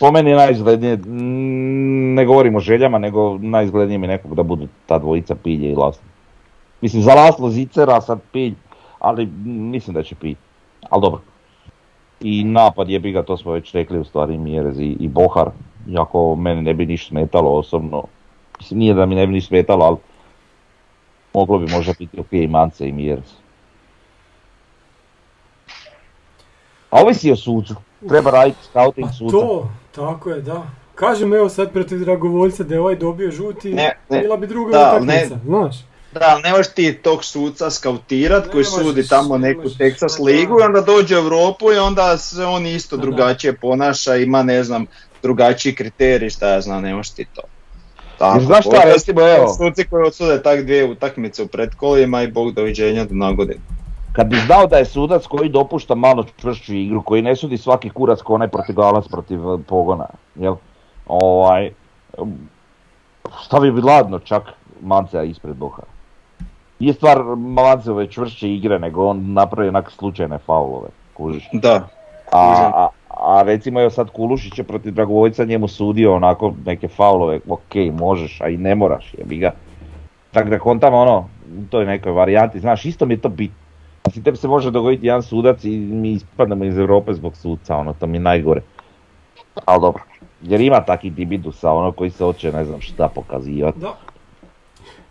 po 0.00 0.10
meni 0.10 0.30
je 0.30 0.36
najizglednije, 0.36 0.98
ne 2.16 2.24
govorim 2.24 2.56
o 2.56 2.60
željama, 2.60 2.98
nego 2.98 3.38
najizglednije 3.38 3.98
mi 3.98 4.06
nekog 4.06 4.34
da 4.34 4.42
budu 4.42 4.68
ta 4.86 4.98
dvojica 4.98 5.34
Pilje 5.34 5.70
i 5.70 5.74
Laslo. 5.74 6.02
Mislim, 6.80 7.02
za 7.02 7.14
Laslo 7.14 7.50
Zicera, 7.50 8.00
sad 8.00 8.20
Pilj, 8.32 8.54
ali 8.98 9.26
mislim 9.46 9.94
da 9.94 10.02
će 10.02 10.14
Pilj. 10.14 10.36
Ali 10.90 11.02
dobro. 11.02 11.20
I 12.20 12.44
napad 12.44 12.88
je 12.88 12.98
ga, 12.98 13.22
to 13.22 13.36
smo 13.36 13.52
već 13.52 13.72
rekli 13.72 13.98
u 13.98 14.04
stvari 14.04 14.38
Mjerez 14.38 14.80
i, 14.80 14.96
i 15.00 15.08
Bohar, 15.08 15.50
iako 15.88 16.36
meni 16.36 16.62
ne 16.62 16.74
bi 16.74 16.86
ništa 16.86 17.08
smetalo 17.08 17.50
osobno. 17.50 18.04
Mislim, 18.58 18.78
nije 18.78 18.94
da 18.94 19.06
mi 19.06 19.14
ne 19.14 19.26
bi 19.26 19.32
ništa 19.32 19.48
smetalo, 19.48 19.84
ali 19.84 19.96
moglo 21.34 21.58
bi 21.58 21.72
možda 21.72 21.92
biti 21.98 22.20
ok 22.20 22.32
i 22.32 22.46
Mance 22.46 22.88
i 22.88 22.92
Mjerez. 22.92 23.32
A 26.90 27.02
ovisi 27.02 27.32
o 27.32 27.36
sucu. 27.36 27.74
Treba 28.08 28.30
raditi 28.30 28.58
scouting 28.64 29.08
Pa 29.08 29.12
suca. 29.12 29.36
to, 29.36 29.70
tako 29.94 30.30
je, 30.30 30.40
da. 30.40 30.62
Kažem 30.94 31.34
evo 31.34 31.48
sad 31.48 31.72
protiv 31.72 31.98
Dragovoljca 31.98 32.64
da 32.64 32.74
je 32.74 32.80
ovaj 32.80 32.96
dobio 32.96 33.30
žuti, 33.30 33.74
Ne, 33.74 33.98
ne, 34.10 34.20
bila 34.20 34.36
bi 34.36 34.46
druga 34.46 34.70
da, 34.70 34.92
utakmica, 34.92 35.38
znaš. 35.44 35.76
Da, 36.12 36.20
ali 36.28 36.42
ne 36.42 36.50
možeš 36.50 36.68
ti 36.68 36.98
tog 37.02 37.24
suca 37.24 37.70
skautirat 37.70 38.46
Ne 38.46 38.52
koji 38.52 38.64
sudi 38.64 39.08
tamo 39.08 39.38
ne 39.38 39.48
neku 39.48 39.62
Texas 39.62 40.24
ligu 40.24 40.56
i 40.58 40.58
da. 40.58 40.66
onda 40.66 40.80
dođe 40.80 41.16
u 41.16 41.18
Europu 41.18 41.72
i 41.72 41.78
onda 41.78 42.18
se 42.18 42.44
on 42.44 42.66
isto 42.66 42.96
da. 42.96 43.02
drugačije 43.02 43.52
ponaša, 43.56 44.16
ima 44.16 44.42
ne 44.42 44.64
znam, 44.64 44.86
drugačiji 45.22 45.74
kriterij, 45.74 46.30
šta 46.30 46.48
ja 46.48 46.60
znam, 46.60 46.82
ne 46.82 46.94
možeš 46.94 47.10
ti 47.10 47.26
to. 47.34 47.42
Tako, 48.18 48.36
Jer 48.36 48.46
znaš 48.46 48.64
šta, 48.66 48.82
recimo, 48.84 49.20
evo. 49.20 49.48
Suci 49.48 49.84
koji 49.84 50.06
odsude 50.06 50.42
tak 50.42 50.62
dvije 50.62 50.84
utakmice 50.84 51.42
u 51.42 51.46
pretkolima 51.46 52.22
i 52.22 52.30
bog 52.30 52.52
doviđenja 52.52 53.04
do 53.04 53.14
nagodine. 53.14 53.60
Kad 54.12 54.26
bi 54.26 54.36
znao 54.46 54.66
da 54.66 54.76
je 54.76 54.84
sudac 54.84 55.26
koji 55.26 55.48
dopušta 55.48 55.94
malo 55.94 56.24
čvršću 56.40 56.74
igru, 56.74 57.02
koji 57.02 57.22
ne 57.22 57.36
sudi 57.36 57.58
svaki 57.58 57.90
kurac 57.90 58.22
kao 58.22 58.34
onaj 58.34 58.48
Portugalac 58.48 59.08
protiv 59.08 59.38
eh, 59.38 59.58
pogona, 59.68 60.06
jel? 60.34 60.54
Ovaj, 61.06 61.70
stavio 63.44 63.72
bi 63.72 63.80
ladno 63.80 64.18
čak 64.18 64.42
Mancea 64.80 65.22
ispred 65.22 65.56
Bohara. 65.56 65.88
Nije 66.78 66.94
stvar 66.94 67.22
Manceove 67.36 68.06
čvršće 68.10 68.48
igre, 68.48 68.78
nego 68.78 69.06
on 69.06 69.32
napravi 69.32 69.68
onak 69.68 69.90
slučajne 69.90 70.38
faulove, 70.38 70.88
kužiš. 71.14 71.48
Da, 71.52 71.88
A, 72.32 72.70
a, 72.74 72.88
a 73.24 73.42
recimo 73.42 73.80
evo 73.80 73.90
sad 73.90 74.10
Kulušić 74.10 74.58
je 74.58 74.64
protiv 74.64 74.92
Dragovojca 74.92 75.44
njemu 75.44 75.68
sudio 75.68 76.14
onako 76.14 76.54
neke 76.66 76.88
faulove, 76.88 77.40
ok, 77.48 77.74
možeš, 77.92 78.40
a 78.40 78.48
i 78.48 78.56
ne 78.56 78.74
moraš, 78.74 79.14
jebi 79.18 79.36
ga. 79.36 79.52
Tako 80.30 80.48
da 80.48 80.58
kontam 80.58 80.94
ono, 80.94 81.28
u 81.58 81.70
toj 81.70 81.86
nekoj 81.86 82.12
varijanti, 82.12 82.60
znaš, 82.60 82.84
isto 82.84 83.06
mi 83.06 83.14
je 83.14 83.20
to 83.20 83.28
bitno. 83.28 83.56
Znači, 84.02 84.22
tebi 84.22 84.36
se 84.36 84.48
može 84.48 84.70
dogoditi 84.70 85.06
jedan 85.06 85.22
sudac 85.22 85.64
i 85.64 85.78
mi 85.78 86.12
ispadnemo 86.12 86.64
iz 86.64 86.78
Europe 86.78 87.14
zbog 87.14 87.36
suca, 87.36 87.76
ono, 87.76 87.92
to 87.92 88.06
mi 88.06 88.16
je 88.16 88.20
najgore. 88.20 88.60
Ali 89.64 89.80
dobro, 89.80 90.02
jer 90.42 90.60
ima 90.60 90.80
takvi 90.80 91.10
dibidusa, 91.10 91.72
ono 91.72 91.92
koji 91.92 92.10
se 92.10 92.24
hoće, 92.24 92.52
ne 92.52 92.64
znam 92.64 92.80
šta 92.80 93.08
pokazivati. 93.08 93.80
Da. 93.80 93.94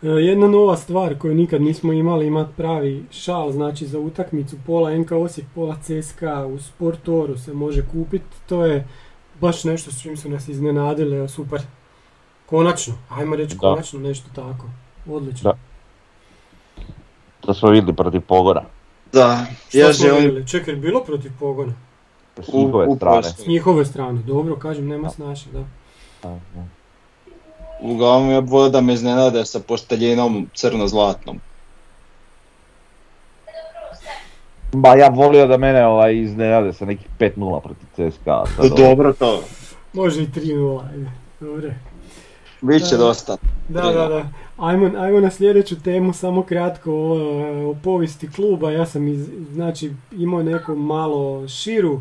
E, 0.03 0.07
Jedna 0.07 0.47
nova 0.47 0.77
stvar 0.77 1.17
koju 1.17 1.35
nikad 1.35 1.61
nismo 1.61 1.93
imali, 1.93 2.27
imat 2.27 2.47
pravi 2.57 3.05
šal, 3.11 3.51
znači 3.51 3.85
za 3.87 3.99
utakmicu 3.99 4.55
pola 4.65 4.97
NK 4.97 5.11
Osijek, 5.11 5.47
pola 5.55 5.75
CSKA 5.81 6.45
u 6.45 6.59
Sportoru 6.59 7.37
se 7.37 7.53
može 7.53 7.81
kupiti, 7.91 8.35
to 8.47 8.65
je 8.65 8.87
baš 9.41 9.63
nešto 9.63 9.91
s 9.91 10.01
čim 10.01 10.17
su 10.17 10.29
nas 10.29 10.47
iznenadili, 10.47 11.17
evo 11.17 11.27
super. 11.27 11.61
Konačno, 12.45 12.93
ajmo 13.09 13.35
reći 13.35 13.55
Da. 13.55 13.59
konačno 13.59 13.99
nešto 13.99 14.29
tako. 14.35 14.65
Odlično. 15.09 15.51
Da. 15.51 15.57
To 17.39 17.53
smo 17.53 17.69
vidjeli 17.69 17.95
protiv 17.95 18.21
pogona, 18.21 18.61
da, 19.13 19.45
ja 19.73 19.93
smo 19.93 20.07
želim 20.07 20.23
vidjeli? 20.23 20.47
Čekaj, 20.47 20.75
bilo 20.75 21.03
protiv 21.03 21.31
pogona? 21.39 21.73
s 22.41 22.47
u, 22.53 22.57
njihove 22.57 22.95
strane. 22.95 23.23
S 23.23 23.47
njihove 23.47 23.85
strane, 23.85 24.21
dobro, 24.21 24.55
kažem, 24.55 24.87
nema 24.87 25.09
s 25.09 25.17
naše, 25.17 25.49
da. 25.53 25.63
Da, 26.23 26.39
da. 26.55 26.80
Uglavnom 27.81 28.31
ja 28.31 28.41
bi 28.41 28.49
volio 28.49 28.69
da 28.69 28.81
me 28.81 28.93
iznenade 28.93 29.45
sa 29.45 29.59
posteljinom 29.59 30.49
crno-zlatnom. 30.53 31.39
Ba 34.73 34.95
ja 34.95 35.07
volio 35.09 35.47
da 35.47 35.57
mene 35.57 35.85
ovaj 35.85 36.17
iznenade 36.17 36.73
sa 36.73 36.85
nekih 36.85 37.07
5-0 37.19 37.61
protiv 37.61 37.87
CSKA. 37.93 38.43
sad, 38.55 38.65
ono. 38.65 38.75
Dobro 38.75 39.13
to, 39.13 39.43
Može 39.93 40.23
i 40.23 40.27
3-0, 40.27 40.81
ajde. 40.91 41.11
Dobro. 41.39 41.69
bit 42.61 42.89
će 42.89 42.95
Da. 42.95 43.03
dosta. 43.03 43.37
Da, 43.69 43.81
da, 43.81 44.07
da. 44.07 44.29
Ajmo, 44.57 44.91
ajmo 44.97 45.19
na 45.19 45.31
sljedeću 45.31 45.81
temu, 45.81 46.13
samo 46.13 46.43
kratko 46.43 46.91
o, 46.91 47.69
o 47.69 47.75
povijesti 47.83 48.31
kluba. 48.31 48.71
Ja 48.71 48.85
sam 48.85 49.07
iz, 49.07 49.29
znači, 49.53 49.91
imao 50.11 50.43
neku 50.43 50.75
malo 50.75 51.47
širu 51.47 51.99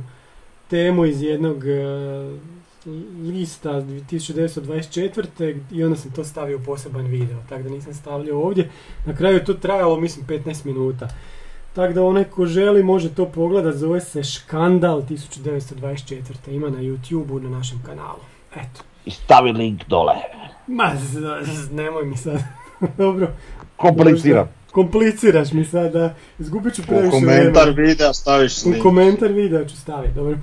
temu 0.69 1.07
iz 1.07 1.23
jednog 1.23 1.65
e, 1.67 2.31
lista 3.25 3.71
1924. 3.71 5.27
i 5.71 5.85
onda 5.85 5.97
sam 5.97 6.11
to 6.11 6.25
stavio 6.25 6.57
u 6.57 6.63
poseban 6.63 7.07
video, 7.07 7.39
tako 7.49 7.63
da 7.63 7.69
nisam 7.69 7.95
stavljao 7.95 8.39
ovdje. 8.39 8.71
Na 9.07 9.17
kraju 9.17 9.35
je 9.35 9.45
to 9.45 9.55
trajalo, 9.55 10.01
mislim, 10.01 10.27
15 10.27 10.67
minuta. 10.67 11.09
Tako 11.73 11.93
da 11.93 12.03
onaj 12.05 12.25
ko 12.25 12.47
želi 12.47 12.83
može 12.83 13.09
to 13.11 13.27
pogledat, 13.27 13.75
zove 13.75 14.01
se 14.01 14.23
Škandal 14.25 15.03
1924. 15.03 16.23
Ima 16.49 16.69
na 16.69 16.79
YouTube-u 16.79 17.41
na 17.41 17.51
našem 17.51 17.83
kanalu. 17.83 18.19
Eto. 18.53 18.83
I 19.05 19.11
stavi 19.11 19.53
link 19.53 19.81
dole. 19.87 20.15
Ma, 20.67 20.93
z- 20.97 21.21
z- 21.45 21.73
nemoj 21.73 22.05
mi 22.05 22.17
sad. 22.17 22.41
Dobro. 22.99 23.29
Kompliciram. 23.77 24.49
Kompliciraš 24.73 25.53
mi 25.53 25.65
sad, 25.65 25.93
da. 25.93 26.15
Izgubit 26.39 26.75
ću 26.75 26.83
U 26.83 26.87
previše 26.87 27.11
komentar 27.11 27.63
vremena. 27.65 27.89
videa 27.89 28.13
staviš 28.13 28.65
U 28.65 28.71
link. 28.71 28.83
komentar 28.83 29.29
videa 29.29 29.65
ću 29.65 29.77
staviti, 29.77 30.15
dobro. 30.15 30.39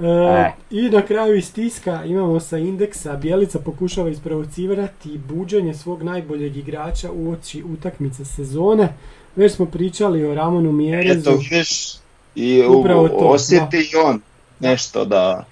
E, 0.00 0.06
E. 0.06 0.52
I 0.72 0.82
na 0.82 1.02
kraju 1.02 1.36
iz 1.36 1.52
tiska 1.52 2.04
imamo 2.04 2.40
sa 2.40 2.58
indeksa 2.58 3.12
Bjelica 3.12 3.58
pokušava 3.58 4.08
isprovocirati 4.10 5.18
buđenje 5.18 5.74
svog 5.74 6.02
najboljeg 6.02 6.56
igrača 6.56 7.10
u 7.12 7.32
oči 7.32 7.62
utakmice 7.64 8.24
sezone. 8.24 8.88
Već 9.36 9.52
smo 9.52 9.66
pričali 9.66 10.24
o 10.24 10.34
Ramonu 10.34 10.72
Mjerezu. 10.72 11.20
Eto 11.20 11.30
vidiš, 11.32 11.92
i 12.34 12.62
u- 12.62 12.72
Upravo 12.72 13.08
to, 13.08 13.14
osjeti 13.16 13.76
i 13.76 13.96
on 14.06 14.20
nešto 14.60 15.04
da... 15.04 15.44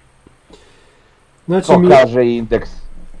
Znači, 1.45 1.67
To 1.67 1.79
Mi- 1.79 1.89
kaže 1.89 2.25
indeks. 2.27 2.69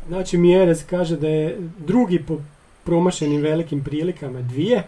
Znači 0.07 0.37
Mjerez 0.37 0.85
kaže 0.85 1.17
da 1.17 1.27
je 1.27 1.57
drugi 1.77 2.19
po 2.19 2.37
promašenim 2.83 3.41
velikim 3.41 3.83
prilikama 3.83 4.41
dvije. 4.41 4.83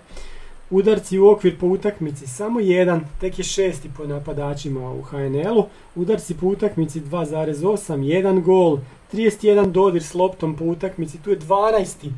Udarci 0.74 1.20
u 1.20 1.28
okvir 1.28 1.60
po 1.60 1.68
utakmici 1.68 2.28
samo 2.28 2.60
jedan, 2.60 3.02
tek 3.20 3.40
je 3.40 3.44
šesti 3.44 3.90
po 3.98 4.08
napadačima 4.08 4.92
u 4.92 5.02
HNL-u. 5.02 5.66
Udarci 5.96 6.38
po 6.38 6.48
utakmici 6.48 7.02
2,8, 7.02 8.02
jedan 8.02 8.42
gol, 8.42 8.80
31 9.14 9.72
dodir 9.72 10.04
s 10.04 10.14
loptom 10.14 10.56
po 10.56 10.66
utakmici, 10.66 11.18
tu 11.18 11.30
je 11.30 11.40
12. 11.40 12.10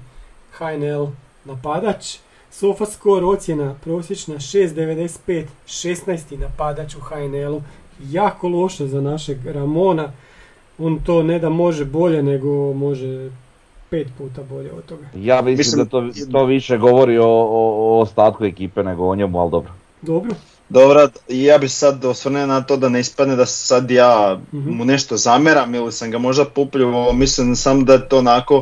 HNL 0.52 1.07
napadač. 1.45 2.18
Sofa 2.52 2.86
score 2.86 3.26
ocjena 3.26 3.76
prosječna 3.84 4.36
6.95, 4.36 5.45
16. 5.68 6.40
napadač 6.40 6.95
u 6.95 6.99
HNL-u. 6.99 7.61
Jako 8.10 8.48
loše 8.48 8.88
za 8.88 9.02
našeg 9.02 9.45
Ramona. 9.45 10.11
On 10.77 10.99
to 11.06 11.23
ne 11.23 11.40
da 11.40 11.49
može 11.49 11.86
bolje, 11.86 12.23
nego 12.23 12.73
može 12.73 13.32
pet 13.90 14.07
puta 14.18 14.44
bolje 14.44 14.72
od 14.72 14.86
toga. 14.86 15.06
Ja 15.16 15.36
mislim, 15.38 15.57
Mislim- 15.57 15.84
da 15.84 15.90
to, 15.90 16.03
to 16.32 16.45
više 16.45 16.78
govori 16.78 17.18
o, 17.18 17.28
o, 17.28 17.49
o 17.90 17.99
ostatku 17.99 18.45
ekipe 18.45 18.84
nego 18.84 19.06
o 19.06 19.16
njemu, 19.16 19.40
ali 19.40 19.52
dobro. 19.52 19.72
Dobro? 20.02 20.32
Dobro, 20.70 21.07
i 21.28 21.44
ja 21.44 21.57
bi 21.57 21.70
sad 21.70 22.06
osvrnuo 22.06 22.45
na 22.45 22.62
to 22.62 22.78
da 22.78 22.90
ne 22.90 22.99
ispadne 22.99 23.36
da 23.36 23.45
sad 23.45 23.91
ja 23.91 24.40
Mhm. 24.53 24.70
mu 24.70 24.86
nešto 24.86 25.18
zameram 25.18 25.76
ili 25.76 25.91
sam 25.91 26.12
ga 26.12 26.18
možda 26.18 26.45
popljuvao, 26.45 27.14
mislim 27.14 27.56
sam 27.56 27.86
da 27.86 27.94
je 27.94 28.10
to 28.10 28.18
onako 28.18 28.57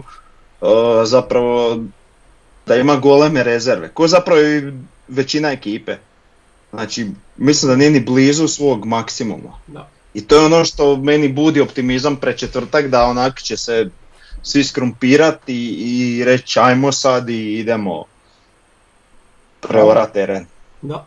uh, 0.61 0.67
zapravo 1.03 1.77
da 2.65 2.75
ima 2.75 2.95
goleme 2.95 3.43
rezerve, 3.43 3.89
ko 3.89 4.07
zapravo 4.07 4.41
i 4.41 4.73
većina 5.07 5.51
ekipe. 5.51 5.95
Znači, 6.69 7.07
mislim 7.37 7.69
da 7.69 7.75
nije 7.75 7.91
ni 7.91 7.99
blizu 7.99 8.47
svog 8.47 8.85
maksimuma. 8.85 9.59
Da. 9.67 9.87
I 10.13 10.21
to 10.21 10.35
je 10.35 10.45
ono 10.45 10.65
što 10.65 10.97
meni 10.97 11.27
budi 11.29 11.61
optimizam 11.61 12.15
pre 12.15 12.37
četvrtak 12.37 12.87
da 12.87 13.05
onak 13.05 13.41
će 13.41 13.57
se 13.57 13.89
svi 14.43 14.63
skrumpirati 14.63 15.53
i, 15.53 16.17
i 16.19 16.23
reći 16.23 16.59
ajmo 16.59 16.91
sad 16.91 17.29
i 17.29 17.59
idemo 17.59 18.03
preorat 19.61 20.13
teren. 20.13 20.45
Da. 20.81 21.05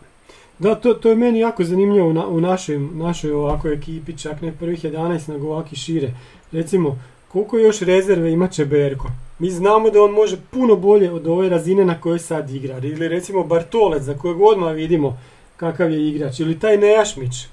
Da, 0.59 0.75
to, 0.75 0.95
to 0.95 1.09
je 1.09 1.17
meni 1.17 1.39
jako 1.39 1.65
zanimljivo 1.65 2.13
na, 2.13 2.27
u 2.27 2.41
našoj, 2.41 2.79
našoj 2.79 3.33
ovako 3.33 3.69
ekipi, 3.69 4.19
čak 4.19 4.43
ne 4.43 4.53
prvih 4.53 4.85
11, 4.85 5.29
nego 5.29 5.47
ovako 5.47 5.69
i 5.73 5.77
šire. 5.77 6.15
Recimo, 6.53 6.99
koliko 7.29 7.59
još 7.59 7.81
rezerve 7.81 8.33
ima 8.33 8.49
Čeberko? 8.49 9.09
Mi 9.39 9.51
znamo 9.51 9.91
da 9.91 10.03
on 10.03 10.11
može 10.11 10.37
puno 10.51 10.77
bolje 10.77 11.13
od 11.13 11.27
ove 11.27 11.49
razine 11.49 11.85
na 11.85 12.01
kojoj 12.01 12.19
sad 12.19 12.51
igra. 12.51 12.79
Ili 12.79 13.09
recimo 13.09 13.45
Bartolec, 13.45 14.03
za 14.03 14.15
kojeg 14.15 14.41
odmah 14.41 14.75
vidimo 14.75 15.19
kakav 15.57 15.91
je 15.91 16.09
igrač. 16.09 16.41
Ili 16.41 16.59
taj 16.59 16.77
Nejašmić, 16.77 17.47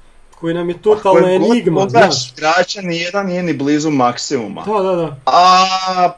koji 0.44 0.54
nam 0.54 0.70
je 0.70 0.78
totalna 0.78 1.22
Koje 1.22 1.40
god 1.40 1.52
enigma, 1.52 1.82
pogledaš 1.82 2.06
znaš. 2.06 2.32
igrača, 2.32 2.82
nijedan 2.82 3.26
nije 3.26 3.44
ni 3.44 3.54
blizu 3.54 3.90
maksimuma. 3.90 4.64
Da, 4.64 4.84
da, 4.84 4.96
da. 4.96 5.16
A 5.26 6.12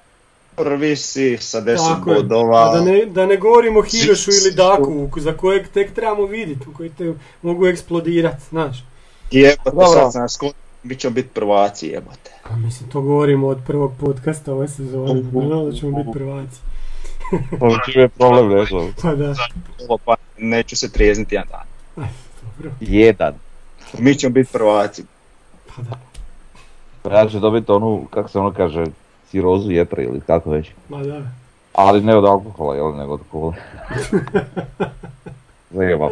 prvi 0.56 0.96
si 0.96 1.38
sa 1.38 1.62
10 1.62 1.78
Tako 1.78 2.12
je. 2.12 2.16
bodova. 2.16 2.70
A 2.70 2.74
da 2.74 2.82
ne, 2.82 3.06
da 3.06 3.26
ne 3.26 3.38
govorimo 3.38 3.80
o 3.80 3.84
Hirošu 3.84 4.32
ili 4.32 4.56
Daku, 4.56 5.10
za 5.18 5.34
kojeg 5.34 5.68
tek 5.68 5.94
trebamo 5.94 6.26
vidjeti, 6.26 6.66
koji 6.78 6.90
te 6.90 7.14
mogu 7.42 7.68
eksplodirati, 7.68 8.44
znaš. 8.50 8.84
Jebote, 9.32 9.70
Dobro. 9.70 9.88
sad 9.88 10.12
sam 10.12 10.22
nas 10.22 10.40
bit 10.84 11.00
ćemo 11.00 11.14
biti 11.14 11.30
prvaci, 11.30 11.88
jebote. 11.88 12.32
Pa 12.50 12.56
mislim, 12.56 12.90
to 12.90 13.02
govorimo 13.02 13.48
od 13.48 13.58
prvog 13.68 13.92
podcasta 14.00 14.54
ove 14.54 14.68
sezone, 14.68 15.22
da 15.66 15.78
ćemo 15.78 16.04
biti 16.04 16.10
prvaci. 16.14 16.58
Pa 17.60 17.68
čim 17.86 18.02
je 18.02 18.10
problem, 18.10 18.50
ne 18.50 18.66
znam. 18.66 18.94
Pa 19.02 19.16
da, 19.16 19.36
pa 20.06 20.16
neću 20.38 20.76
se 20.76 20.92
trijezniti 20.92 21.36
jedan 21.36 21.48
dan. 21.52 22.08
dobro, 22.42 22.72
Jedan. 22.80 23.45
Mi 24.04 24.16
ćemo 24.16 24.34
biti 24.34 24.52
prvaci. 24.54 25.04
pa 27.04 27.10
da, 27.10 27.16
Ja 27.18 27.30
ću 27.30 27.40
dobiti 27.40 27.72
onu, 27.72 28.08
kako 28.10 28.30
se 28.30 28.40
ono 28.40 28.54
kaže, 28.54 28.86
cirozu 29.32 29.72
jetre 29.72 30.04
ili 30.04 30.22
kako 30.22 30.50
već. 30.50 30.72
ma 30.90 31.04
da. 31.04 31.22
Ali 31.74 32.02
ne 32.02 32.18
od 32.18 32.26
alkohola, 32.26 32.76
jel, 32.76 32.96
nego 32.96 33.14
od 33.14 33.22
kole. 33.32 33.54
Zajebam. 35.76 36.10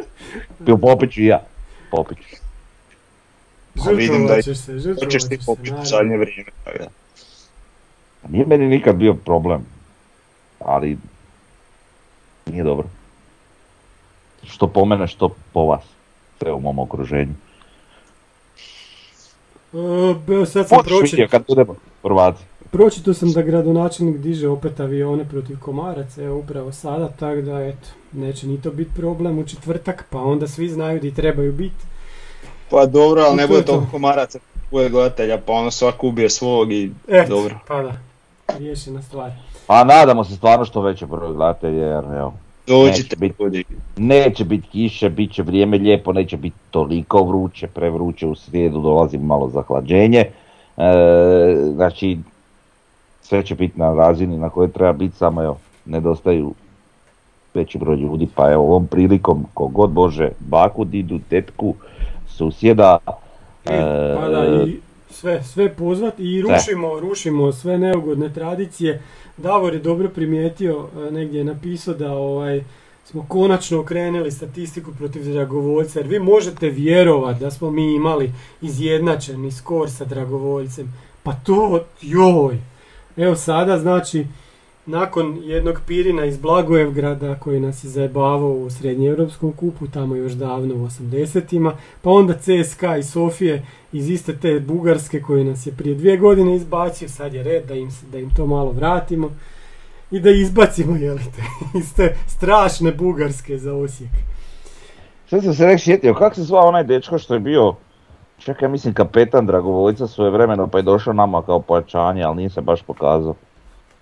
Pio 0.65 0.77
Popić 0.77 1.18
i 1.18 1.26
ja. 1.26 1.41
Popić. 1.91 2.18
A 3.88 3.89
vidim 3.89 4.27
da 4.27 4.34
Žrtvovat 4.34 4.43
ćeš 4.43 4.57
se, 4.57 4.80
žrtvovat 4.80 5.11
ćeš 5.11 5.23
se, 5.23 5.38
popiti 5.45 5.73
u 5.81 5.85
zadnje 5.85 6.18
vrijeme. 6.18 6.51
da. 6.65 6.88
Nije 8.30 8.45
meni 8.45 8.68
nikad 8.68 8.95
bio 8.95 9.14
problem. 9.14 9.65
Ali 10.60 10.97
nije 12.45 12.64
dobro. 12.64 12.88
Što 14.43 14.68
po 14.68 14.85
mene, 14.85 15.07
što 15.07 15.30
po 15.53 15.65
vas. 15.65 15.84
Sve 16.39 16.53
u 16.53 16.60
mom 16.60 16.80
okruženju. 16.80 17.34
Be- 20.27 20.45
sad 20.45 20.67
sam 20.69 20.79
vidio 21.03 21.27
kad 21.31 21.43
budemo 21.47 21.75
prvaci. 22.01 22.43
pročitao 22.71 23.13
sam 23.13 23.31
da 23.31 23.41
gradonačelnik 23.41 24.17
diže 24.17 24.47
opet 24.47 24.79
avione 24.79 25.25
protiv 25.29 25.59
komaraca, 25.59 26.23
evo 26.23 26.37
upravo 26.37 26.71
sada, 26.71 27.07
tako 27.07 27.41
da 27.41 27.63
eto, 27.63 27.87
neće 28.11 28.47
ni 28.47 28.61
to 28.61 28.71
biti 28.71 28.91
problem 28.95 29.39
u 29.39 29.43
četvrtak, 29.45 30.05
pa 30.09 30.19
onda 30.21 30.47
svi 30.47 30.69
znaju 30.69 30.99
di 30.99 31.13
trebaju 31.13 31.51
biti. 31.53 31.85
Pa 32.69 32.85
dobro, 32.85 33.21
ali 33.21 33.35
ne 33.35 33.47
bude 33.47 33.61
to. 33.61 33.71
toliko 33.71 33.91
komaraca, 33.91 34.39
bude 34.71 34.89
gledatelja, 34.89 35.37
pa 35.45 35.53
ono 35.53 35.71
svak 35.71 36.03
ubije 36.03 36.29
svog 36.29 36.71
i 36.71 36.91
Eto, 37.07 37.29
dobro. 37.35 37.55
pa 37.67 37.81
da, 37.81 37.93
riješena 38.57 39.01
stvar. 39.01 39.31
A 39.67 39.83
nadamo 39.83 40.23
se 40.23 40.35
stvarno 40.35 40.65
što 40.65 40.81
veće 40.81 41.05
broj 41.05 41.33
gledatelja 41.33 41.85
jer 41.85 42.03
evo. 42.17 42.33
Dođite 42.68 43.02
Neće 43.02 43.15
biti. 43.15 43.44
ljudi. 43.44 43.64
Neće 43.98 44.45
biti 44.45 44.68
kiše, 44.68 45.10
bit 45.10 45.31
će 45.31 45.44
vrijeme 45.44 45.77
lijepo, 45.77 46.14
neće 46.14 46.38
biti 46.38 46.56
toliko 46.72 47.23
vruće, 47.23 47.68
prevruće 47.68 48.27
u 48.27 48.35
srijedu 48.35 48.81
dolazi 48.81 49.18
malo 49.18 49.49
zahlađenje. 49.49 50.19
E, 50.19 50.31
znači, 51.73 52.18
sve 53.22 53.45
će 53.45 53.56
biti 53.56 53.80
na 53.80 53.94
razini 53.94 54.38
na 54.38 54.49
kojoj 54.49 54.72
treba 54.72 54.94
biti, 54.94 55.18
samo 55.18 55.44
evo, 55.44 55.57
nedostaju 55.85 56.53
veći 57.53 57.77
broj 57.77 57.95
ljudi, 57.95 58.27
pa 58.35 58.52
evo 58.52 58.64
ovom 58.64 58.88
prilikom 58.88 59.45
kogod 59.53 59.91
Bože, 59.91 60.30
baku, 60.40 60.85
didu, 60.85 61.19
tetku, 61.30 61.73
susjeda, 62.27 62.98
E, 63.65 64.15
pa 64.15 64.30
da, 64.30 64.45
i 64.45 64.80
sve, 65.23 65.43
sve 65.43 65.73
pozvati 65.73 66.23
i 66.23 66.41
rušimo, 66.41 66.99
rušimo 66.99 67.51
sve 67.51 67.77
neugodne 67.77 68.33
tradicije. 68.33 69.01
Davor 69.37 69.73
je 69.73 69.79
dobro 69.79 70.09
primijetio, 70.09 70.87
e, 71.07 71.11
negdje 71.11 71.37
je 71.37 71.43
napisao 71.43 71.93
da 71.93 72.11
ovaj, 72.13 72.63
smo 73.05 73.25
konačno 73.27 73.79
okrenuli 73.79 74.31
statistiku 74.31 74.91
protiv 74.97 75.23
dragovoljca, 75.23 75.99
jer 75.99 76.07
vi 76.07 76.19
možete 76.19 76.69
vjerovati 76.69 77.39
da 77.39 77.51
smo 77.51 77.71
mi 77.71 77.95
imali 77.95 78.31
izjednačeni 78.61 79.51
skor 79.51 79.91
sa 79.91 80.05
dragovoljcem. 80.05 80.93
Pa 81.23 81.33
to, 81.33 81.83
joj! 82.01 82.57
Evo 83.17 83.35
sada, 83.35 83.79
znači, 83.79 84.25
nakon 84.85 85.39
jednog 85.43 85.80
Pirina 85.88 86.26
iz 86.26 86.38
Blagojevgrada 86.38 87.35
koji 87.35 87.60
nas 87.60 87.84
je 87.84 87.89
zajebavao 87.89 88.51
u 88.51 88.69
srednjeevropskom 88.69 89.51
kupu, 89.51 89.88
tamo 89.88 90.15
još 90.15 90.31
davno 90.31 90.76
u 90.76 90.88
80-ima, 90.88 91.73
pa 92.01 92.10
onda 92.10 92.34
CSKA 92.34 92.97
iz 92.97 93.11
Sofije 93.11 93.65
iz 93.91 94.10
iste 94.10 94.38
te 94.38 94.60
Bugarske 94.60 95.22
koji 95.22 95.43
nas 95.43 95.68
je 95.68 95.73
prije 95.73 95.95
dvije 95.95 96.18
godine 96.18 96.55
izbacio, 96.55 97.10
sad 97.10 97.34
je 97.34 97.43
red 97.43 97.65
da 97.65 97.73
im, 97.73 97.89
da 98.11 98.19
im 98.19 98.30
to 98.35 98.45
malo 98.45 98.72
vratimo 98.72 99.30
i 100.11 100.19
da 100.19 100.30
izbacimo 100.30 100.95
jelite, 100.95 101.43
iz 101.80 101.95
te 101.95 102.15
strašne 102.27 102.91
Bugarske 102.91 103.57
za 103.57 103.73
Osijek. 103.73 104.11
Sad 105.27 105.43
sam 105.43 105.53
se 105.53 105.65
nek 105.65 105.80
sjetio, 105.80 106.14
kako 106.14 106.35
se 106.35 106.43
zvao 106.43 106.68
onaj 106.68 106.84
dečko 106.84 107.18
što 107.18 107.34
je 107.34 107.39
bio, 107.39 107.76
čekaj, 108.38 108.69
mislim 108.69 108.93
kapetan 108.93 109.45
dragovoljca 109.45 110.07
svoje 110.07 110.31
vremeno 110.31 110.68
pa 110.68 110.77
je 110.77 110.81
došao 110.81 111.14
nama 111.14 111.41
kao 111.41 111.60
pojačanje, 111.60 112.23
ali 112.23 112.35
nije 112.35 112.49
se 112.49 112.61
baš 112.61 112.81
pokazao. 112.81 113.35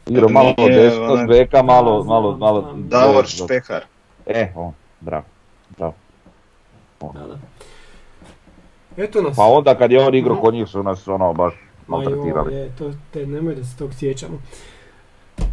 Igrao 0.07 0.29
malo 0.29 0.53
Nije, 0.57 0.75
desno, 0.75 1.03
onaj- 1.03 1.27
beka, 1.27 1.63
malo, 1.63 2.03
malo, 2.03 2.37
malo... 2.37 2.73
Davor. 2.77 3.27
Špehar. 3.27 3.83
E, 4.25 4.51
on, 4.55 4.73
bravo, 4.99 5.23
bravo. 5.77 5.93
Da, 7.01 7.27
da. 7.27 7.37
Eto 9.03 9.21
nas. 9.21 9.35
Pa 9.35 9.43
onda 9.43 9.77
kad 9.77 9.91
je 9.91 10.07
on 10.07 10.15
igrao 10.15 10.35
kod 10.35 10.53
njih 10.53 10.67
su 10.67 10.83
nas 10.83 11.07
ono 11.07 11.33
baš 11.33 11.53
maltretirali. 11.87 12.55
je, 12.55 12.71
to, 12.77 12.91
te, 13.11 13.27
nemoj 13.27 13.55
da 13.55 13.63
se 13.63 13.77
tog 13.77 13.93
sjećamo. 13.93 14.37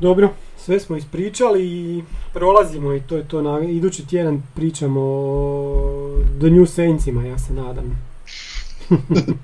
Dobro, 0.00 0.28
sve 0.56 0.80
smo 0.80 0.96
ispričali 0.96 1.64
i 1.66 2.02
prolazimo 2.32 2.94
i 2.94 3.00
to 3.00 3.16
je 3.16 3.28
to. 3.28 3.42
Na, 3.42 3.60
idući 3.60 4.06
tjedan 4.08 4.42
pričamo 4.54 5.00
o 5.00 6.22
The 6.38 6.50
New 6.50 6.66
Saintsima, 6.66 7.24
ja 7.24 7.38
se 7.38 7.52
nadam. 7.52 8.08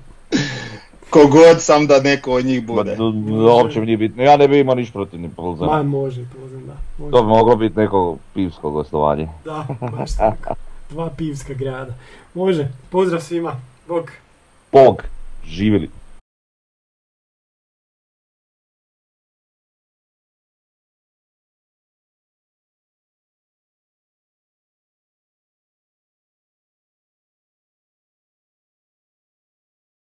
Kogod 1.14 1.62
sam 1.62 1.86
da 1.86 2.00
neko 2.00 2.32
od 2.32 2.44
njih 2.44 2.68
Ma, 2.68 2.74
bude. 2.74 2.96
uopće 3.44 3.80
mi 3.80 3.86
nije 3.86 3.96
bitno, 3.96 4.22
ja 4.22 4.36
ne 4.36 4.48
bi 4.48 4.58
imao 4.60 4.74
niš 4.74 4.92
protiv 4.92 5.20
ni 5.20 5.28
Ma 5.28 5.34
Plzana. 5.36 5.82
može, 5.82 6.20
Plzen, 6.34 6.66
da. 6.66 6.72
Može. 6.98 7.12
To 7.12 7.22
bi 7.22 7.28
moglo 7.28 7.56
biti 7.56 7.78
neko 7.78 8.16
pivsko 8.34 8.70
gostovanje. 8.70 9.28
Da, 9.44 9.66
baš 9.98 10.16
tako. 10.16 10.54
Dva 10.90 11.10
pivska 11.10 11.54
grada. 11.54 11.94
Može, 12.34 12.68
pozdrav 12.90 13.20
svima. 13.20 13.52
Bog. 13.88 14.10
Bog, 14.72 15.02
živjeli. 15.46 15.90